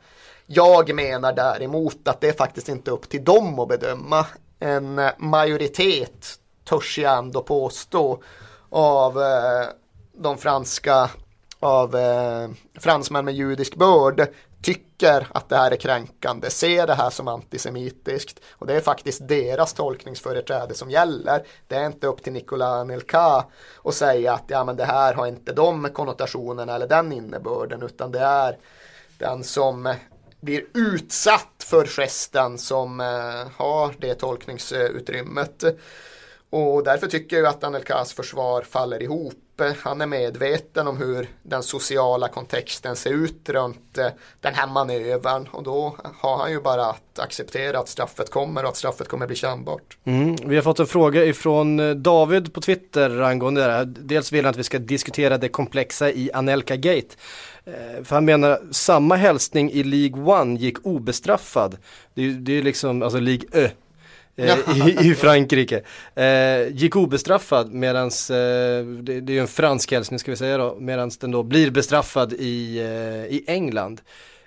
Jag 0.46 0.96
menar 0.96 1.34
däremot 1.34 2.08
att 2.08 2.22
det 2.22 2.30
är 2.30 2.34
faktiskt 2.34 2.70
inte 2.70 2.92
upp 2.92 3.10
till 3.10 3.24
dem 3.24 3.60
att 3.60 3.68
bedöma. 3.68 4.26
En 4.60 5.02
majoritet 5.18 6.40
törs 6.66 6.98
jag 6.98 7.18
ändå 7.18 7.42
påstå 7.42 8.24
av 8.70 9.22
eh, 9.22 9.68
de 10.14 10.38
franska 10.38 11.10
av 11.60 11.96
eh, 11.96 12.50
fransmän 12.80 13.26
med 13.26 13.34
judisk 13.34 13.76
börd 13.76 14.28
tycker 14.62 15.28
att 15.32 15.50
det 15.50 15.56
här 15.56 15.72
är 15.72 15.76
kränkande, 15.76 16.50
ser 16.50 16.88
det 16.88 16.94
här 16.94 17.10
som 17.10 17.28
antisemitiskt 17.28 18.40
och 18.52 18.68
det 18.68 18.76
är 18.76 18.82
faktiskt 18.82 19.28
deras 19.28 19.74
tolkningsföreträde 19.74 20.74
som 20.74 20.92
gäller. 20.92 21.44
Det 21.68 21.76
är 21.76 21.86
inte 21.86 22.08
upp 22.08 22.24
till 22.24 22.34
Nicolas 22.34 22.68
Anelka 22.68 23.46
att 23.84 23.94
säga 23.94 24.34
att 24.34 24.44
ja, 24.48 24.64
men 24.64 24.76
det 24.76 24.86
här 24.86 25.14
har 25.14 25.28
inte 25.28 25.54
de 25.54 25.90
konnotationerna 25.94 26.76
eller 26.76 26.88
den 26.88 27.12
innebörden 27.12 27.84
utan 27.84 28.12
det 28.12 28.20
är 28.20 28.58
den 29.18 29.44
som 29.44 29.94
blir 30.42 30.66
utsatt 30.74 31.64
för 31.64 31.86
gesten 31.86 32.58
som 32.58 33.00
eh, 33.00 33.52
har 33.58 33.96
det 34.00 34.16
tolkningsutrymmet. 34.16 35.64
Och 36.56 36.84
därför 36.84 37.08
tycker 37.08 37.38
jag 37.38 37.46
att 37.46 37.64
Anelkas 37.64 38.14
försvar 38.14 38.62
faller 38.62 39.04
ihop. 39.04 39.62
Han 39.80 40.02
är 40.02 40.06
medveten 40.06 40.88
om 40.88 40.98
hur 40.98 41.30
den 41.44 41.64
sociala 41.64 42.28
kontexten 42.28 42.96
ser 42.96 43.14
ut 43.14 43.50
runt 43.50 43.98
eh, 43.98 44.08
den 44.42 44.54
här 44.54 44.68
manövern 44.68 45.48
och 45.52 45.64
då 45.64 45.96
har 46.20 46.38
han 46.38 46.52
ju 46.52 46.62
bara 46.62 46.86
att 46.86 47.20
acceptera 47.20 47.80
att 47.80 47.90
straffet 47.90 48.32
kommer 48.32 48.64
och 48.64 48.70
att 48.70 48.78
straffet 48.78 49.08
kommer 49.08 49.28
bli 49.28 49.36
kännbart. 49.36 49.98
Mm. 50.04 50.36
Vi 50.46 50.56
har 50.56 50.64
fått 50.64 50.80
en 50.80 50.88
fråga 50.88 51.26
ifrån 51.26 51.80
eh, 51.80 51.96
David 51.96 52.54
på 52.54 52.62
Twitter 52.62 53.22
angående 53.22 53.66
det 53.66 53.72
här. 53.72 53.86
Dels 53.86 54.32
vill 54.32 54.46
han 54.46 54.50
att 54.50 54.58
vi 54.58 54.64
ska 54.64 54.80
diskutera 54.80 55.38
det 55.38 55.50
komplexa 55.50 56.12
i 56.12 56.32
Anelka 56.34 56.76
Gate. 56.76 57.16
Eh, 57.66 58.04
för 58.04 58.16
han 58.16 58.26
menar 58.26 58.60
samma 58.72 59.16
hälsning 59.16 59.72
i 59.72 59.84
League 59.84 60.42
One 60.42 60.60
gick 60.60 60.86
obestraffad. 60.86 61.78
Det 62.14 62.22
är, 62.22 62.50
ju 62.50 62.62
liksom, 62.62 63.02
alltså 63.02 63.20
League 63.20 63.48
Ö 63.52 63.70
i, 64.76 65.10
i, 65.10 65.16
Frankrike. 65.16 65.82
Eh, 66.16 66.68
gick 66.72 66.96
obestraffad 66.96 67.74
medans, 67.74 68.32
eh, 68.32 68.86
det, 68.86 69.22
det, 69.22 69.32
är 69.32 69.36
ju 69.36 69.40
en 69.40 69.48
fransk 69.48 69.92
hälsning 69.92 70.20
ska 70.20 70.32
vi 70.32 70.38
säga 70.38 70.58
då, 70.58 70.78
medans 70.80 71.18
den 71.18 71.32
då 71.32 71.44
blir 71.44 71.72
bestraffad 71.72 72.34
i, 72.34 72.78
eh, 72.80 73.36
i 73.36 73.44
England. 73.48 74.02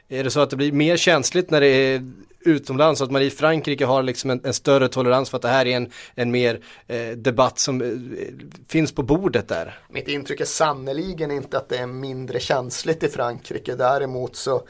Är 0.08 0.24
det 0.24 0.30
så 0.30 0.40
att 0.40 0.50
det 0.50 0.56
blir 0.56 0.72
mer 0.72 0.96
känsligt 0.96 1.50
när 1.50 1.60
det 1.60 1.66
är 1.66 2.12
utomlands, 2.40 2.98
så 2.98 3.04
att 3.04 3.10
man 3.10 3.22
i 3.22 3.30
Frankrike 3.30 3.84
har 3.84 4.02
liksom 4.02 4.30
en, 4.30 4.40
en 4.44 4.54
större 4.54 4.88
tolerans 4.88 5.30
för 5.30 5.36
att 5.36 5.42
det 5.42 5.48
här 5.48 5.66
är 5.66 5.76
en, 5.76 5.90
en 6.14 6.30
mer 6.30 6.60
eh, 6.86 7.08
debatt 7.08 7.58
som 7.58 7.82
eh, 7.82 7.88
finns 8.68 8.92
på 8.92 9.02
bordet 9.02 9.48
där? 9.48 9.78
Mitt 9.88 10.08
intryck 10.08 10.40
är 10.40 10.44
sannoliken 10.44 11.30
inte 11.30 11.58
att 11.58 11.68
det 11.68 11.78
är 11.78 11.86
mindre 11.86 12.40
känsligt 12.40 13.02
i 13.02 13.08
Frankrike, 13.08 13.74
däremot 13.74 14.36
så 14.36 14.62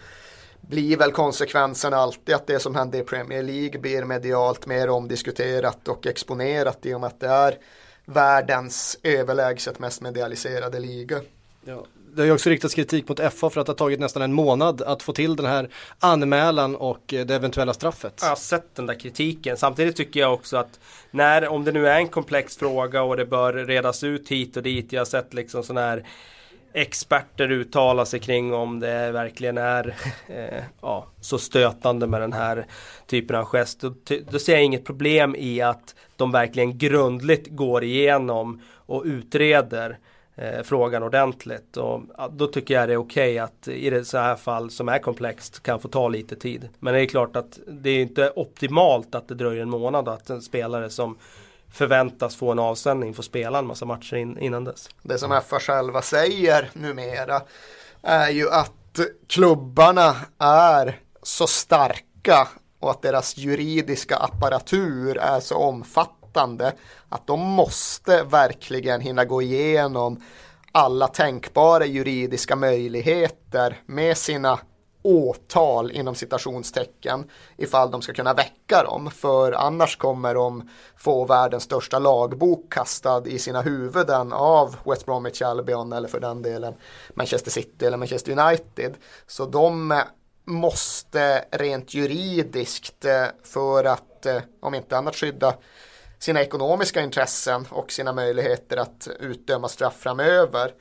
blir 0.68 0.96
väl 0.96 1.12
konsekvensen 1.12 1.94
alltid 1.94 2.34
att 2.34 2.46
det 2.46 2.60
som 2.60 2.74
händer 2.74 2.98
i 2.98 3.02
Premier 3.02 3.42
League 3.42 3.80
blir 3.80 4.04
medialt 4.04 4.66
mer 4.66 4.90
omdiskuterat 4.90 5.88
och 5.88 6.06
exponerat 6.06 6.86
i 6.86 6.94
och 6.94 7.00
med 7.00 7.08
att 7.08 7.20
det 7.20 7.28
är 7.28 7.58
världens 8.04 8.98
överlägset 9.02 9.78
mest 9.78 10.00
medialiserade 10.00 10.78
liga. 10.78 11.20
Ja, 11.64 11.84
det 12.14 12.20
har 12.20 12.26
ju 12.26 12.32
också 12.32 12.50
riktats 12.50 12.74
kritik 12.74 13.08
mot 13.08 13.20
FA 13.20 13.50
för 13.50 13.60
att 13.60 13.66
det 13.66 13.72
har 13.72 13.76
tagit 13.76 14.00
nästan 14.00 14.22
en 14.22 14.32
månad 14.32 14.82
att 14.82 15.02
få 15.02 15.12
till 15.12 15.36
den 15.36 15.46
här 15.46 15.68
anmälan 15.98 16.76
och 16.76 17.02
det 17.06 17.30
eventuella 17.30 17.74
straffet. 17.74 18.18
Jag 18.22 18.28
har 18.28 18.36
sett 18.36 18.74
den 18.74 18.86
där 18.86 18.94
kritiken. 18.94 19.56
Samtidigt 19.56 19.96
tycker 19.96 20.20
jag 20.20 20.34
också 20.34 20.56
att 20.56 20.80
när, 21.10 21.48
om 21.48 21.64
det 21.64 21.72
nu 21.72 21.88
är 21.88 21.96
en 21.96 22.08
komplex 22.08 22.56
fråga 22.56 23.02
och 23.02 23.16
det 23.16 23.26
bör 23.26 23.52
redas 23.52 24.04
ut 24.04 24.28
hit 24.28 24.56
och 24.56 24.62
dit. 24.62 24.92
Jag 24.92 25.00
har 25.00 25.04
sett 25.04 25.34
liksom 25.34 25.62
sådana 25.62 25.86
här 25.86 26.04
experter 26.72 27.50
uttala 27.50 28.04
sig 28.04 28.20
kring 28.20 28.54
om 28.54 28.80
det 28.80 29.12
verkligen 29.12 29.58
är 29.58 29.94
eh, 30.26 30.62
ja, 30.80 31.06
så 31.20 31.38
stötande 31.38 32.06
med 32.06 32.20
den 32.20 32.32
här 32.32 32.66
typen 33.06 33.36
av 33.36 33.44
gest. 33.44 33.80
Då, 33.80 33.94
då 34.30 34.38
ser 34.38 34.52
jag 34.52 34.64
inget 34.64 34.84
problem 34.84 35.36
i 35.38 35.60
att 35.60 35.94
de 36.16 36.32
verkligen 36.32 36.78
grundligt 36.78 37.48
går 37.48 37.84
igenom 37.84 38.62
och 38.70 39.02
utreder 39.04 39.98
eh, 40.36 40.62
frågan 40.62 41.02
ordentligt. 41.02 41.76
Och, 41.76 42.02
ja, 42.16 42.28
då 42.32 42.46
tycker 42.46 42.74
jag 42.74 42.88
det 42.88 42.92
är 42.92 42.96
okej 42.96 43.32
okay 43.32 43.38
att 43.38 43.68
i 43.68 43.90
det 43.90 44.04
så 44.04 44.18
här 44.18 44.36
fall 44.36 44.70
som 44.70 44.88
är 44.88 44.98
komplext 44.98 45.62
kan 45.62 45.80
få 45.80 45.88
ta 45.88 46.08
lite 46.08 46.36
tid. 46.36 46.68
Men 46.78 46.94
det 46.94 47.00
är 47.00 47.06
klart 47.06 47.36
att 47.36 47.58
det 47.66 47.90
är 47.90 48.00
inte 48.00 48.30
optimalt 48.36 49.14
att 49.14 49.28
det 49.28 49.34
dröjer 49.34 49.62
en 49.62 49.70
månad 49.70 50.08
att 50.08 50.30
en 50.30 50.42
spelare 50.42 50.90
som 50.90 51.16
förväntas 51.72 52.36
få 52.36 52.52
en 52.52 52.58
avstämning, 52.58 53.14
få 53.14 53.22
spela 53.22 53.58
en 53.58 53.66
massa 53.66 53.84
matcher 53.84 54.16
in, 54.16 54.38
innan 54.38 54.64
dess. 54.64 54.88
Det 55.02 55.18
som 55.18 55.40
FA 55.46 55.60
själva 55.60 56.02
säger 56.02 56.70
numera 56.72 57.42
är 58.02 58.30
ju 58.30 58.50
att 58.50 59.00
klubbarna 59.28 60.16
är 60.38 61.00
så 61.22 61.46
starka 61.46 62.48
och 62.80 62.90
att 62.90 63.02
deras 63.02 63.36
juridiska 63.36 64.16
apparatur 64.16 65.18
är 65.18 65.40
så 65.40 65.56
omfattande 65.56 66.72
att 67.08 67.26
de 67.26 67.40
måste 67.40 68.22
verkligen 68.22 69.00
hinna 69.00 69.24
gå 69.24 69.42
igenom 69.42 70.22
alla 70.72 71.08
tänkbara 71.08 71.86
juridiska 71.86 72.56
möjligheter 72.56 73.76
med 73.86 74.16
sina 74.16 74.58
åtal 75.02 75.90
inom 75.90 76.14
citationstecken 76.14 77.30
ifall 77.56 77.90
de 77.90 78.02
ska 78.02 78.12
kunna 78.12 78.34
väcka 78.34 78.82
dem 78.82 79.10
för 79.10 79.52
annars 79.52 79.96
kommer 79.96 80.34
de 80.34 80.70
få 80.96 81.24
världens 81.24 81.62
största 81.62 81.98
lagbok 81.98 82.72
kastad 82.72 83.26
i 83.26 83.38
sina 83.38 83.62
huvuden 83.62 84.32
av 84.32 84.76
West 84.84 85.06
Bromwich 85.06 85.42
Albion 85.42 85.92
eller 85.92 86.08
för 86.08 86.20
den 86.20 86.42
delen 86.42 86.74
Manchester 87.14 87.50
City 87.50 87.86
eller 87.86 87.96
Manchester 87.96 88.38
United. 88.38 88.94
Så 89.26 89.46
de 89.46 89.92
eh, 89.92 89.98
måste 90.44 91.44
rent 91.50 91.94
juridiskt 91.94 93.04
eh, 93.04 93.26
för 93.44 93.84
att 93.84 94.26
eh, 94.26 94.42
om 94.60 94.74
inte 94.74 94.96
annat 94.96 95.16
skydda 95.16 95.54
sina 96.18 96.42
ekonomiska 96.42 97.00
intressen 97.02 97.66
och 97.70 97.92
sina 97.92 98.12
möjligheter 98.12 98.76
att 98.76 99.08
utdöma 99.20 99.68
straff 99.68 99.96
framöver 99.98 100.74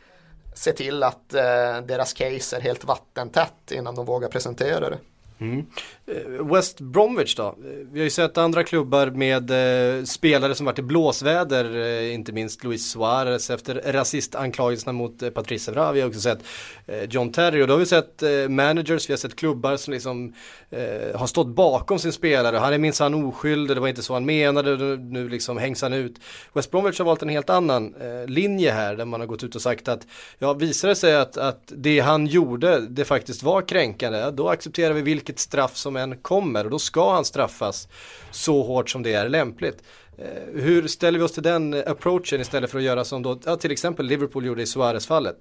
se 0.58 0.72
till 0.74 1.04
att 1.04 1.34
eh, 1.34 1.82
deras 1.86 2.14
case 2.14 2.58
är 2.58 2.62
helt 2.62 2.84
vattentätt 2.84 3.72
innan 3.72 3.96
de 3.96 4.06
vågar 4.06 4.30
presentera 4.30 4.90
det. 4.90 4.98
Mm. 5.40 5.66
Eh, 6.06 6.46
West 6.54 6.82
Bromwich 6.82 7.36
då? 7.36 7.56
Vi 7.92 8.00
har 8.00 8.04
ju 8.04 8.10
sett 8.10 8.38
andra 8.38 8.64
klubbar 8.64 9.08
med 9.08 9.52
eh, 9.52 10.04
spelare 10.04 10.56
som 10.56 10.66
varit 10.66 10.80
i 10.80 10.82
blåsväder, 10.82 11.76
eh, 11.76 12.14
inte 12.14 12.32
minst 12.32 12.64
Luis 12.64 12.92
Suarez 12.92 13.50
efter 13.50 13.76
rasistanklagelserna 13.86 14.92
mot 14.92 15.24
eh, 15.24 15.30
Patrice 15.30 15.68
Evra. 15.68 15.92
Vi 15.92 16.02
har 16.02 16.08
också 16.08 16.20
sett 16.20 16.40
eh, 16.86 17.04
John 17.04 17.32
Terry 17.32 17.64
och 17.64 17.68
då 17.68 17.74
har 17.74 17.80
vi 17.80 17.86
sett 17.86 18.24
eh, 18.24 18.30
managers, 18.50 19.10
vi 19.10 19.14
har 19.14 19.18
sett 19.18 19.36
klubbar 19.36 19.78
som 19.78 19.94
liksom 19.94 20.34
eh, 20.70 21.20
har 21.20 21.28
stått 21.28 21.48
bakom 21.48 22.00
sin 22.00 22.12
spelare. 22.14 22.58
Han 22.58 22.74
är 22.74 22.78
minsann 22.78 23.14
oskyldig, 23.14 23.78
det 23.78 23.82
var 23.82 23.88
inte 23.88 24.04
så 24.04 24.14
han 24.14 24.26
menade, 24.26 24.98
nu 24.98 25.30
liksom 25.30 25.58
hängs 25.58 25.82
han 25.82 25.94
ut. 25.94 26.16
West 26.54 26.72
Bromwich 26.72 27.00
har 27.00 27.06
valt 27.06 27.22
en 27.22 27.30
helt 27.30 27.50
annan 27.50 27.96
eh, 27.96 28.28
linje 28.28 28.72
här 28.72 28.96
där 28.96 29.06
man 29.06 29.20
har 29.20 29.28
gått 29.28 29.44
ut 29.44 29.56
och 29.56 29.62
sagt 29.62 29.88
att 29.88 30.08
ja, 30.40 30.54
visar 30.54 30.88
det 30.88 30.96
sig 30.96 31.16
att, 31.16 31.38
att 31.38 31.72
det 31.76 32.00
han 32.00 32.28
gjorde, 32.28 32.80
det 32.80 33.06
faktiskt 33.06 33.44
var 33.44 33.62
kränkande, 33.62 34.32
då 34.32 34.50
accepterar 34.50 34.94
vi 34.94 35.02
vilket 35.02 35.27
vilket 35.28 35.40
straff 35.40 35.76
som 35.76 35.96
än 35.96 36.18
kommer 36.18 36.66
och 36.66 36.72
då 36.72 36.80
ska 36.80 37.14
han 37.14 37.26
straffas 37.26 37.88
så 38.32 38.64
hårt 38.64 38.90
som 38.90 39.04
det 39.04 39.14
är 39.14 39.30
lämpligt. 39.30 39.84
Eh, 40.18 40.62
hur 40.62 40.88
ställer 40.88 41.20
vi 41.20 41.26
oss 41.26 41.32
till 41.32 41.44
den 41.44 41.74
approachen 41.88 42.42
istället 42.42 42.72
för 42.72 42.78
att 42.78 42.84
göra 42.84 43.04
som 43.04 43.24
då, 43.24 43.40
ja, 43.46 43.56
till 43.56 43.72
exempel 43.72 44.06
Liverpool 44.06 44.46
gjorde 44.46 44.62
i 44.62 44.66
Suarez-fallet? 44.66 45.38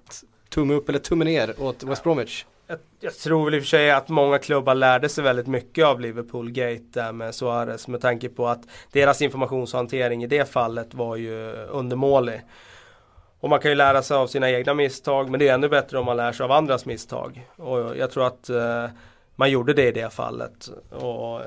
Tumme 0.48 0.74
upp 0.74 0.88
eller 0.88 0.98
tumme 0.98 1.24
ner 1.24 1.54
åt 1.58 1.82
West 1.82 2.02
Bromwich? 2.02 2.44
Jag, 2.66 2.78
jag, 3.00 3.14
tror 3.14 3.44
väl 3.44 3.54
i 3.54 3.58
och 3.58 3.62
för 3.62 3.68
sig 3.68 3.90
att 3.90 4.08
många 4.08 4.38
klubbar 4.38 4.74
lärde 4.74 5.08
sig 5.08 5.24
väldigt 5.24 5.46
mycket 5.46 5.84
av 5.84 6.00
Liverpool 6.00 6.50
Gate 6.50 6.84
där 6.92 7.12
med 7.12 7.34
Suarez 7.34 7.88
med 7.88 8.00
tanke 8.00 8.28
på 8.28 8.48
att 8.48 8.60
deras 8.92 9.22
informationshantering 9.22 10.24
i 10.24 10.26
det 10.26 10.50
fallet 10.50 10.94
var 10.94 11.16
ju 11.16 11.52
undermålig. 11.52 12.40
Och 13.40 13.50
man 13.50 13.60
kan 13.60 13.70
ju 13.70 13.74
lära 13.74 14.02
sig 14.02 14.16
av 14.16 14.26
sina 14.26 14.50
egna 14.50 14.74
misstag 14.74 15.30
men 15.30 15.40
det 15.40 15.48
är 15.48 15.54
ännu 15.54 15.68
bättre 15.68 15.98
om 15.98 16.04
man 16.04 16.16
lär 16.16 16.32
sig 16.32 16.44
av 16.44 16.52
andras 16.52 16.86
misstag. 16.86 17.48
Och 17.56 17.96
jag 17.96 18.10
tror 18.10 18.26
att 18.26 18.48
eh, 18.48 18.86
man 19.36 19.50
gjorde 19.50 19.72
det 19.72 19.88
i 19.88 19.92
det 19.92 20.10
fallet 20.10 20.68
och 20.90 21.40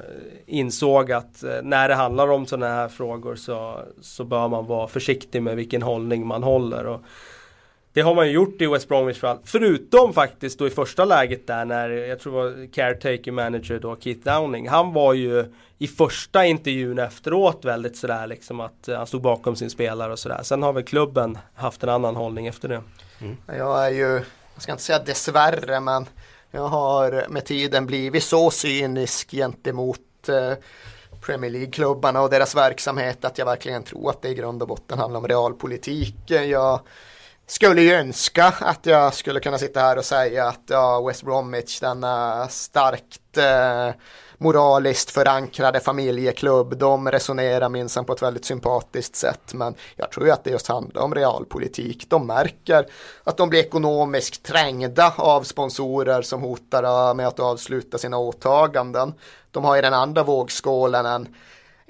insåg 0.46 1.12
att 1.12 1.44
eh, 1.44 1.62
när 1.64 1.90
det 1.90 1.96
handlar 1.96 2.32
om 2.32 2.46
sådana 2.46 2.74
här 2.74 2.88
frågor 2.88 3.36
så, 3.36 3.82
så 4.02 4.24
bör 4.24 4.48
man 4.48 4.66
vara 4.66 4.88
försiktig 4.88 5.44
med 5.44 5.56
vilken 5.56 5.82
hållning 5.82 6.28
man 6.28 6.44
håller. 6.44 6.88
Och 6.88 7.02
det 7.94 8.02
har 8.02 8.16
man 8.16 8.28
ju 8.28 8.34
gjort 8.34 8.62
i 8.62 8.68
West 8.68 8.88
Bromwich 8.88 9.20
fall. 9.20 9.38
Förutom 9.44 10.14
faktiskt 10.14 10.60
då 10.60 10.68
i 10.68 10.70
första 10.70 11.06
läget 11.06 11.48
där 11.48 11.66
när 11.66 11.90
jag 11.90 12.20
tror 12.20 12.44
det 12.44 12.50
var 12.50 12.74
caretaker 12.74 13.32
manager 13.32 13.80
då 13.80 13.98
Keith 14.00 14.20
Downing. 14.20 14.70
Han 14.70 14.94
var 14.94 15.14
ju 15.14 15.46
i 15.78 15.88
första 15.88 16.46
intervjun 16.46 17.00
efteråt 17.00 17.66
väldigt 17.66 17.98
sådär 17.98 18.28
liksom 18.28 18.60
att 18.60 18.88
eh, 18.88 18.98
han 18.98 19.08
stod 19.08 19.22
bakom 19.22 19.56
sin 19.56 19.70
spelare 19.70 20.12
och 20.12 20.20
sådär. 20.20 20.40
Sen 20.44 20.64
har 20.64 20.74
väl 20.74 20.84
klubben 20.84 21.38
haft 21.56 21.84
en 21.84 21.90
annan 21.90 22.16
hållning 22.16 22.48
efter 22.48 22.68
det. 22.68 22.82
Mm. 23.22 23.38
Jag 23.48 23.86
är 23.86 23.90
ju, 23.90 24.22
jag 24.54 24.62
ska 24.62 24.72
inte 24.72 24.84
säga 24.84 25.00
dessvärre 25.00 25.80
men 25.80 26.06
jag 26.52 26.68
har 26.68 27.26
med 27.30 27.46
tiden 27.46 27.86
blivit 27.86 28.24
så 28.24 28.52
cynisk 28.52 29.32
gentemot 29.32 30.30
eh, 30.30 30.54
Premier 31.22 31.52
League-klubbarna 31.52 32.22
och 32.22 32.30
deras 32.30 32.56
verksamhet 32.56 33.26
att 33.26 33.38
jag 33.38 33.46
verkligen 33.46 33.84
tror 33.84 34.10
att 34.10 34.22
det 34.22 34.30
i 34.30 34.34
grund 34.34 34.62
och 34.62 34.68
botten 34.68 35.00
handlar 35.00 35.20
om 35.20 35.28
realpolitik. 35.28 36.16
Jag 36.28 36.80
skulle 37.48 37.82
ju 37.82 37.94
önska 37.94 38.54
att 38.60 38.86
jag 38.86 39.14
skulle 39.14 39.40
kunna 39.40 39.58
sitta 39.58 39.80
här 39.80 39.98
och 39.98 40.06
säga 40.06 40.48
att 40.48 40.64
ja, 40.68 41.02
West 41.08 41.24
Bromwich, 41.24 41.80
denna 41.80 42.48
starkt 42.48 43.38
eh, 43.38 43.90
moraliskt 44.42 45.12
förankrade 45.12 45.80
familjeklubb, 45.80 46.78
de 46.78 47.12
resonerar 47.12 47.70
minsann 47.70 48.06
på 48.06 48.14
ett 48.14 48.22
väldigt 48.22 48.46
sympatiskt 48.46 49.16
sätt. 49.16 49.54
Men 49.54 49.76
jag 49.96 50.12
tror 50.12 50.26
ju 50.26 50.32
att 50.32 50.44
det 50.44 50.50
just 50.50 50.68
handlar 50.68 51.02
om 51.02 51.16
realpolitik. 51.16 52.10
De 52.10 52.28
märker 52.28 52.86
att 53.24 53.38
de 53.38 53.50
blir 53.50 53.60
ekonomiskt 53.60 54.44
trängda 54.44 55.14
av 55.18 55.44
sponsorer 55.44 56.22
som 56.22 56.42
hotar 56.42 57.14
med 57.14 57.28
att 57.28 57.40
avsluta 57.40 57.98
sina 57.98 58.18
åtaganden. 58.18 59.14
De 59.52 59.64
har 59.64 59.78
i 59.78 59.82
den 59.82 59.94
andra 59.94 60.24
vågskålen 60.24 61.06
en 61.06 61.36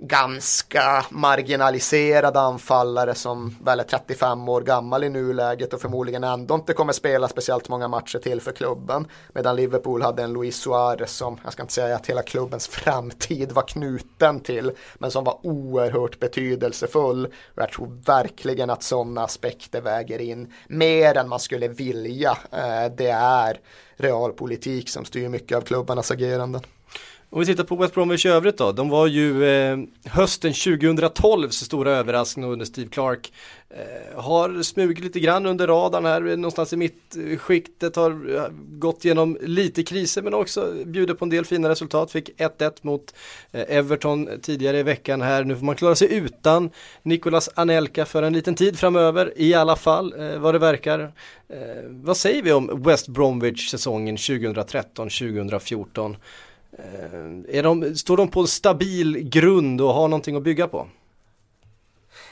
ganska 0.01 1.05
marginaliserad 1.09 2.37
anfallare 2.37 3.15
som 3.15 3.55
väl 3.63 3.79
är 3.79 3.83
35 3.83 4.49
år 4.49 4.61
gammal 4.61 5.03
i 5.03 5.09
nuläget 5.09 5.73
och 5.73 5.81
förmodligen 5.81 6.23
ändå 6.23 6.55
inte 6.55 6.73
kommer 6.73 6.93
spela 6.93 7.27
speciellt 7.27 7.69
många 7.69 7.87
matcher 7.87 8.19
till 8.19 8.41
för 8.41 8.51
klubben. 8.51 9.07
Medan 9.33 9.55
Liverpool 9.55 10.01
hade 10.01 10.23
en 10.23 10.33
Luis 10.33 10.55
Suarez 10.55 11.11
som, 11.11 11.39
jag 11.43 11.53
ska 11.53 11.63
inte 11.63 11.73
säga 11.73 11.95
att 11.95 12.07
hela 12.07 12.21
klubbens 12.21 12.67
framtid 12.67 13.51
var 13.51 13.67
knuten 13.67 14.39
till, 14.39 14.71
men 14.99 15.11
som 15.11 15.23
var 15.23 15.39
oerhört 15.43 16.19
betydelsefull. 16.19 17.25
Och 17.25 17.61
jag 17.61 17.71
tror 17.71 18.01
verkligen 18.05 18.69
att 18.69 18.83
sådana 18.83 19.23
aspekter 19.23 19.81
väger 19.81 20.21
in 20.21 20.53
mer 20.67 21.17
än 21.17 21.29
man 21.29 21.39
skulle 21.39 21.67
vilja. 21.67 22.37
Eh, 22.51 22.91
det 22.97 23.09
är 23.09 23.59
realpolitik 23.95 24.89
som 24.89 25.05
styr 25.05 25.29
mycket 25.29 25.57
av 25.57 25.61
klubbarnas 25.61 26.11
ageranden. 26.11 26.61
Om 27.31 27.39
vi 27.39 27.45
tittar 27.45 27.63
på 27.63 27.75
West 27.75 27.93
Bromwich 27.93 28.25
i 28.25 28.29
övrigt 28.29 28.57
då. 28.57 28.71
De 28.71 28.89
var 28.89 29.07
ju 29.07 29.45
eh, 29.45 29.77
hösten 30.05 30.53
2012 30.53 31.49
så 31.49 31.65
stora 31.65 31.91
överraskning 31.91 32.45
under 32.45 32.65
Steve 32.65 32.89
Clark. 32.89 33.33
Eh, 33.69 34.21
har 34.21 34.63
smugit 34.63 34.99
lite 34.99 35.19
grann 35.19 35.45
under 35.45 35.67
radarn 35.67 36.05
här 36.05 36.27
eh, 36.27 36.37
någonstans 36.37 36.73
i 36.73 36.77
mittskiktet. 36.77 37.95
Har 37.95 38.35
eh, 38.35 38.43
gått 38.69 39.05
igenom 39.05 39.37
lite 39.41 39.83
kriser 39.83 40.21
men 40.21 40.33
också 40.33 40.73
bjuder 40.85 41.13
på 41.13 41.25
en 41.25 41.29
del 41.29 41.45
fina 41.45 41.69
resultat. 41.69 42.11
Fick 42.11 42.29
1-1 42.37 42.71
mot 42.81 43.13
eh, 43.51 43.77
Everton 43.77 44.29
tidigare 44.41 44.79
i 44.79 44.83
veckan 44.83 45.21
här. 45.21 45.43
Nu 45.43 45.55
får 45.55 45.65
man 45.65 45.75
klara 45.75 45.95
sig 45.95 46.13
utan 46.13 46.69
Nicolas 47.03 47.49
Anelka 47.55 48.05
för 48.05 48.23
en 48.23 48.33
liten 48.33 48.55
tid 48.55 48.79
framöver 48.79 49.33
i 49.35 49.53
alla 49.53 49.75
fall 49.75 50.13
eh, 50.19 50.39
vad 50.39 50.55
det 50.55 50.59
verkar. 50.59 50.99
Eh, 50.99 51.09
vad 51.89 52.17
säger 52.17 52.43
vi 52.43 52.51
om 52.51 52.83
West 52.83 53.07
Bromwich 53.07 53.69
säsongen 53.69 54.17
2013-2014? 54.17 56.15
Eh, 56.77 57.57
är 57.57 57.63
de, 57.63 57.95
står 57.95 58.17
de 58.17 58.27
på 58.27 58.39
en 58.39 58.47
stabil 58.47 59.29
grund 59.29 59.81
och 59.81 59.93
har 59.93 60.07
någonting 60.07 60.35
att 60.35 60.43
bygga 60.43 60.67
på? 60.67 60.87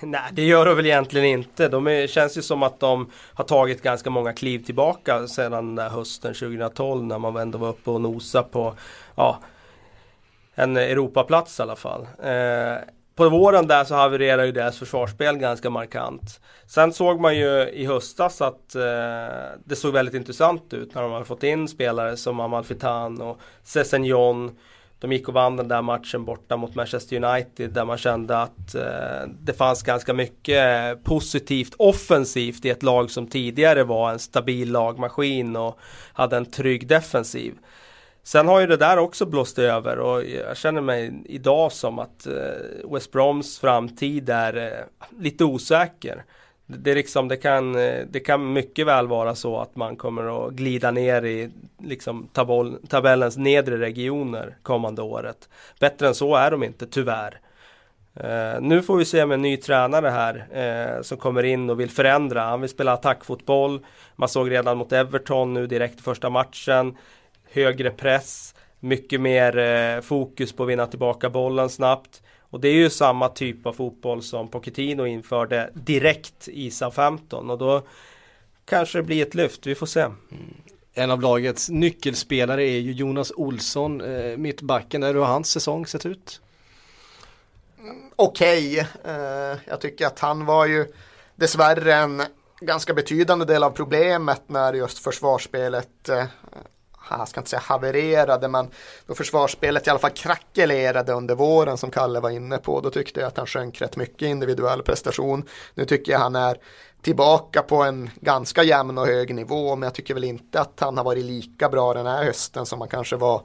Nej, 0.01 0.21
det 0.31 0.43
gör 0.43 0.65
de 0.65 0.75
väl 0.75 0.85
egentligen 0.85 1.25
inte. 1.25 1.67
De 1.67 1.87
är, 1.87 2.07
känns 2.07 2.37
ju 2.37 2.41
som 2.41 2.63
att 2.63 2.79
de 2.79 3.11
har 3.33 3.43
tagit 3.43 3.81
ganska 3.81 4.09
många 4.09 4.33
kliv 4.33 4.65
tillbaka 4.65 5.27
sedan 5.27 5.77
hösten 5.77 6.33
2012 6.33 7.03
när 7.03 7.19
man 7.19 7.37
ändå 7.37 7.57
var 7.57 7.69
uppe 7.69 7.91
och 7.91 8.01
nosa 8.01 8.43
på 8.43 8.73
ja, 9.15 9.39
en 10.55 10.77
Europaplats 10.77 11.59
i 11.59 11.61
alla 11.61 11.75
fall. 11.75 12.07
Eh, 12.23 12.77
på 13.17 13.29
våren 13.29 13.67
där 13.67 13.83
så 13.83 13.95
havererade 13.95 14.45
ju 14.45 14.51
deras 14.51 14.79
försvarsspel 14.79 15.37
ganska 15.37 15.69
markant. 15.69 16.39
Sen 16.67 16.93
såg 16.93 17.19
man 17.19 17.37
ju 17.37 17.69
i 17.69 17.85
höstas 17.85 18.41
att 18.41 18.75
eh, 18.75 18.81
det 19.65 19.75
såg 19.75 19.93
väldigt 19.93 20.15
intressant 20.15 20.73
ut 20.73 20.95
när 20.95 21.01
de 21.01 21.11
hade 21.11 21.25
fått 21.25 21.43
in 21.43 21.67
spelare 21.67 22.17
som 22.17 22.39
Amalfitan 22.39 23.21
och 23.21 23.39
Sessignon. 23.63 24.57
De 24.99 25.11
gick 25.11 25.27
och 25.27 25.33
vann 25.33 25.55
den 25.55 25.67
där 25.67 25.81
matchen 25.81 26.25
borta 26.25 26.57
mot 26.57 26.75
Manchester 26.75 27.23
United 27.23 27.73
där 27.73 27.85
man 27.85 27.97
kände 27.97 28.41
att 28.41 28.75
eh, 28.75 29.29
det 29.41 29.53
fanns 29.53 29.83
ganska 29.83 30.13
mycket 30.13 31.03
positivt 31.03 31.73
offensivt 31.77 32.65
i 32.65 32.69
ett 32.69 32.83
lag 32.83 33.11
som 33.11 33.27
tidigare 33.27 33.83
var 33.83 34.11
en 34.11 34.19
stabil 34.19 34.71
lagmaskin 34.71 35.55
och 35.55 35.79
hade 36.13 36.37
en 36.37 36.45
trygg 36.45 36.87
defensiv. 36.87 37.53
Sen 38.27 38.47
har 38.47 38.59
ju 38.59 38.67
det 38.67 38.77
där 38.77 38.97
också 38.97 39.25
blåst 39.25 39.59
över 39.59 39.99
och 39.99 40.25
jag 40.25 40.57
känner 40.57 40.81
mig 40.81 41.13
idag 41.25 41.71
som 41.71 41.99
att 41.99 42.27
eh, 42.27 42.91
West 42.93 43.11
Broms 43.11 43.59
framtid 43.59 44.29
är 44.29 44.57
eh, 44.57 45.19
lite 45.19 45.43
osäker. 45.43 46.23
Det, 46.65 46.95
liksom, 46.95 47.27
det, 47.27 47.37
kan, 47.37 47.75
eh, 47.75 48.05
det 48.09 48.19
kan 48.19 48.53
mycket 48.53 48.87
väl 48.87 49.07
vara 49.07 49.35
så 49.35 49.59
att 49.59 49.75
man 49.75 49.95
kommer 49.95 50.47
att 50.47 50.53
glida 50.53 50.91
ner 50.91 51.25
i 51.25 51.49
liksom, 51.83 52.27
tabell, 52.33 52.77
tabellens 52.89 53.37
nedre 53.37 53.77
regioner 53.77 54.57
kommande 54.63 55.01
året. 55.01 55.49
Bättre 55.79 56.07
än 56.07 56.15
så 56.15 56.35
är 56.35 56.51
de 56.51 56.63
inte, 56.63 56.85
tyvärr. 56.85 57.39
Uh, 58.23 58.61
nu 58.61 58.81
får 58.81 58.97
vi 58.97 59.05
se 59.05 59.25
med 59.25 59.35
en 59.35 59.41
ny 59.41 59.57
tränare 59.57 60.09
här 60.09 60.47
uh, 60.97 61.01
som 61.01 61.17
kommer 61.17 61.43
in 61.43 61.69
och 61.69 61.79
vill 61.79 61.89
förändra. 61.89 62.41
Han 62.41 62.61
vill 62.61 62.69
spela 62.69 62.93
attackfotboll. 62.93 63.85
Man 64.15 64.29
såg 64.29 64.51
redan 64.51 64.77
mot 64.77 64.91
Everton 64.91 65.53
nu 65.53 65.67
direkt 65.67 66.01
första 66.01 66.29
matchen 66.29 66.95
högre 67.51 67.89
press, 67.91 68.55
mycket 68.79 69.21
mer 69.21 69.57
eh, 69.57 70.01
fokus 70.01 70.53
på 70.53 70.63
att 70.63 70.69
vinna 70.69 70.87
tillbaka 70.87 71.29
bollen 71.29 71.69
snabbt. 71.69 72.21
Och 72.49 72.59
det 72.59 72.67
är 72.67 72.73
ju 72.73 72.89
samma 72.89 73.29
typ 73.29 73.65
av 73.65 73.73
fotboll 73.73 74.23
som 74.23 74.47
Pochettino 74.47 75.05
införde 75.05 75.69
direkt 75.73 76.47
i 76.47 76.71
SA-15 76.71 77.51
och 77.51 77.57
då 77.57 77.81
kanske 78.65 78.97
det 78.97 79.03
blir 79.03 79.25
ett 79.25 79.35
lyft, 79.35 79.67
vi 79.67 79.75
får 79.75 79.85
se. 79.85 80.01
Mm. 80.01 80.17
En 80.93 81.11
av 81.11 81.21
lagets 81.21 81.69
nyckelspelare 81.69 82.63
är 82.63 82.79
ju 82.79 82.91
Jonas 82.91 83.31
Olsson, 83.35 84.01
eh, 84.01 84.37
mittbacken. 84.37 85.03
Hur 85.03 85.15
har 85.15 85.25
hans 85.25 85.49
säsong 85.49 85.85
sett 85.85 86.05
ut? 86.05 86.41
Okej, 88.15 88.71
okay. 88.71 89.13
eh, 89.13 89.57
jag 89.65 89.81
tycker 89.81 90.07
att 90.07 90.19
han 90.19 90.45
var 90.45 90.65
ju 90.65 90.85
dessvärre 91.35 91.93
en 91.93 92.23
ganska 92.61 92.93
betydande 92.93 93.45
del 93.45 93.63
av 93.63 93.69
problemet 93.69 94.41
när 94.47 94.73
just 94.73 94.99
försvarsspelet 94.99 96.09
eh, 96.09 96.25
jag 97.09 97.27
ska 97.27 97.39
inte 97.39 97.49
säga 97.49 97.61
havererade, 97.65 98.47
men 98.47 98.69
då 99.05 99.15
försvarsspelet 99.15 99.87
i 99.87 99.89
alla 99.89 99.99
fall 99.99 100.11
krackelerade 100.11 101.13
under 101.13 101.35
våren 101.35 101.77
som 101.77 101.91
Kalle 101.91 102.19
var 102.19 102.29
inne 102.29 102.57
på. 102.57 102.81
Då 102.81 102.89
tyckte 102.89 103.19
jag 103.19 103.27
att 103.27 103.37
han 103.37 103.47
sjönk 103.47 103.81
rätt 103.81 103.95
mycket 103.95 104.27
individuell 104.27 104.83
prestation. 104.83 105.43
Nu 105.73 105.85
tycker 105.85 106.11
jag 106.11 106.19
han 106.19 106.35
är 106.35 106.57
tillbaka 107.01 107.61
på 107.61 107.83
en 107.83 108.09
ganska 108.21 108.63
jämn 108.63 108.97
och 108.97 109.07
hög 109.07 109.35
nivå, 109.35 109.75
men 109.75 109.87
jag 109.87 109.93
tycker 109.93 110.13
väl 110.13 110.23
inte 110.23 110.61
att 110.61 110.79
han 110.79 110.97
har 110.97 111.03
varit 111.03 111.25
lika 111.25 111.69
bra 111.69 111.93
den 111.93 112.05
här 112.05 112.23
hösten 112.23 112.65
som 112.65 112.81
han 112.81 112.89
kanske 112.89 113.15
var 113.15 113.41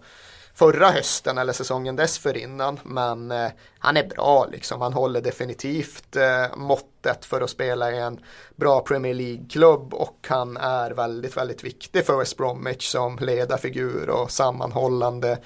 förra 0.54 0.90
hösten 0.90 1.38
eller 1.38 1.52
säsongen 1.52 1.96
dessförinnan. 1.96 2.80
Men 2.84 3.30
eh, 3.30 3.50
han 3.78 3.96
är 3.96 4.08
bra 4.08 4.46
liksom. 4.52 4.80
Han 4.80 4.92
håller 4.92 5.20
definitivt 5.20 6.16
eh, 6.16 6.56
måttet 6.56 7.24
för 7.24 7.40
att 7.40 7.50
spela 7.50 7.92
i 7.92 7.98
en 7.98 8.20
bra 8.56 8.80
Premier 8.80 9.14
League-klubb 9.14 9.94
och 9.94 10.26
han 10.28 10.56
är 10.56 10.90
väldigt, 10.90 11.36
väldigt 11.36 11.64
viktig 11.64 12.06
för 12.06 12.18
West 12.18 12.36
Bromwich 12.36 12.88
som 12.88 13.18
ledarfigur 13.18 14.10
och 14.10 14.30
sammanhållande, 14.30 15.38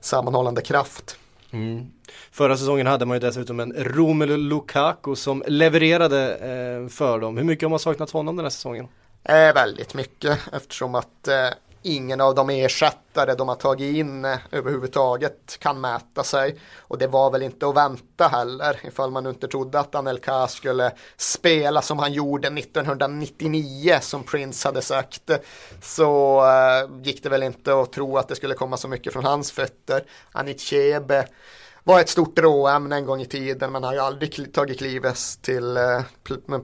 sammanhållande 0.00 0.62
kraft. 0.62 1.16
Mm. 1.50 1.86
Förra 2.30 2.56
säsongen 2.56 2.86
hade 2.86 3.06
man 3.06 3.16
ju 3.16 3.20
dessutom 3.20 3.60
en 3.60 3.72
Romelu 3.72 4.36
Lukaku 4.36 5.14
som 5.14 5.42
levererade 5.46 6.34
eh, 6.34 6.88
för 6.88 7.20
dem. 7.20 7.36
Hur 7.36 7.44
mycket 7.44 7.62
har 7.62 7.70
man 7.70 7.78
saknat 7.78 8.10
honom 8.10 8.36
den 8.36 8.44
här 8.44 8.50
säsongen? 8.50 8.88
Eh, 9.24 9.54
väldigt 9.54 9.94
mycket 9.94 10.38
eftersom 10.52 10.94
att 10.94 11.28
eh, 11.28 11.48
ingen 11.82 12.20
av 12.20 12.34
de 12.34 12.50
ersättare 12.50 13.34
de 13.34 13.48
har 13.48 13.54
tagit 13.54 13.96
in 13.96 14.24
överhuvudtaget 14.50 15.58
kan 15.58 15.80
mäta 15.80 16.24
sig. 16.24 16.60
Och 16.78 16.98
det 16.98 17.06
var 17.06 17.30
väl 17.30 17.42
inte 17.42 17.68
att 17.68 17.76
vänta 17.76 18.28
heller 18.28 18.80
ifall 18.84 19.10
man 19.10 19.26
inte 19.26 19.48
trodde 19.48 19.80
att 19.80 19.94
Anelka 19.94 20.46
skulle 20.46 20.92
spela 21.16 21.82
som 21.82 21.98
han 21.98 22.12
gjorde 22.12 22.48
1999 22.48 23.98
som 24.00 24.22
Prince 24.22 24.68
hade 24.68 24.82
sagt. 24.82 25.30
Så 25.82 26.40
eh, 26.46 27.02
gick 27.02 27.22
det 27.22 27.28
väl 27.28 27.42
inte 27.42 27.80
att 27.80 27.92
tro 27.92 28.18
att 28.18 28.28
det 28.28 28.36
skulle 28.36 28.54
komma 28.54 28.76
så 28.76 28.88
mycket 28.88 29.12
från 29.12 29.24
hans 29.24 29.52
fötter. 29.52 30.04
Anit 30.32 30.72
var 31.84 32.00
ett 32.00 32.08
stort 32.08 32.38
råämne 32.38 32.96
en 32.96 33.06
gång 33.06 33.20
i 33.20 33.26
tiden 33.26 33.72
men 33.72 33.84
har 33.84 33.92
ju 33.92 33.98
aldrig 33.98 34.52
tagit 34.52 34.78
klivet 34.78 35.18
till 35.42 35.76
eh, 35.76 36.02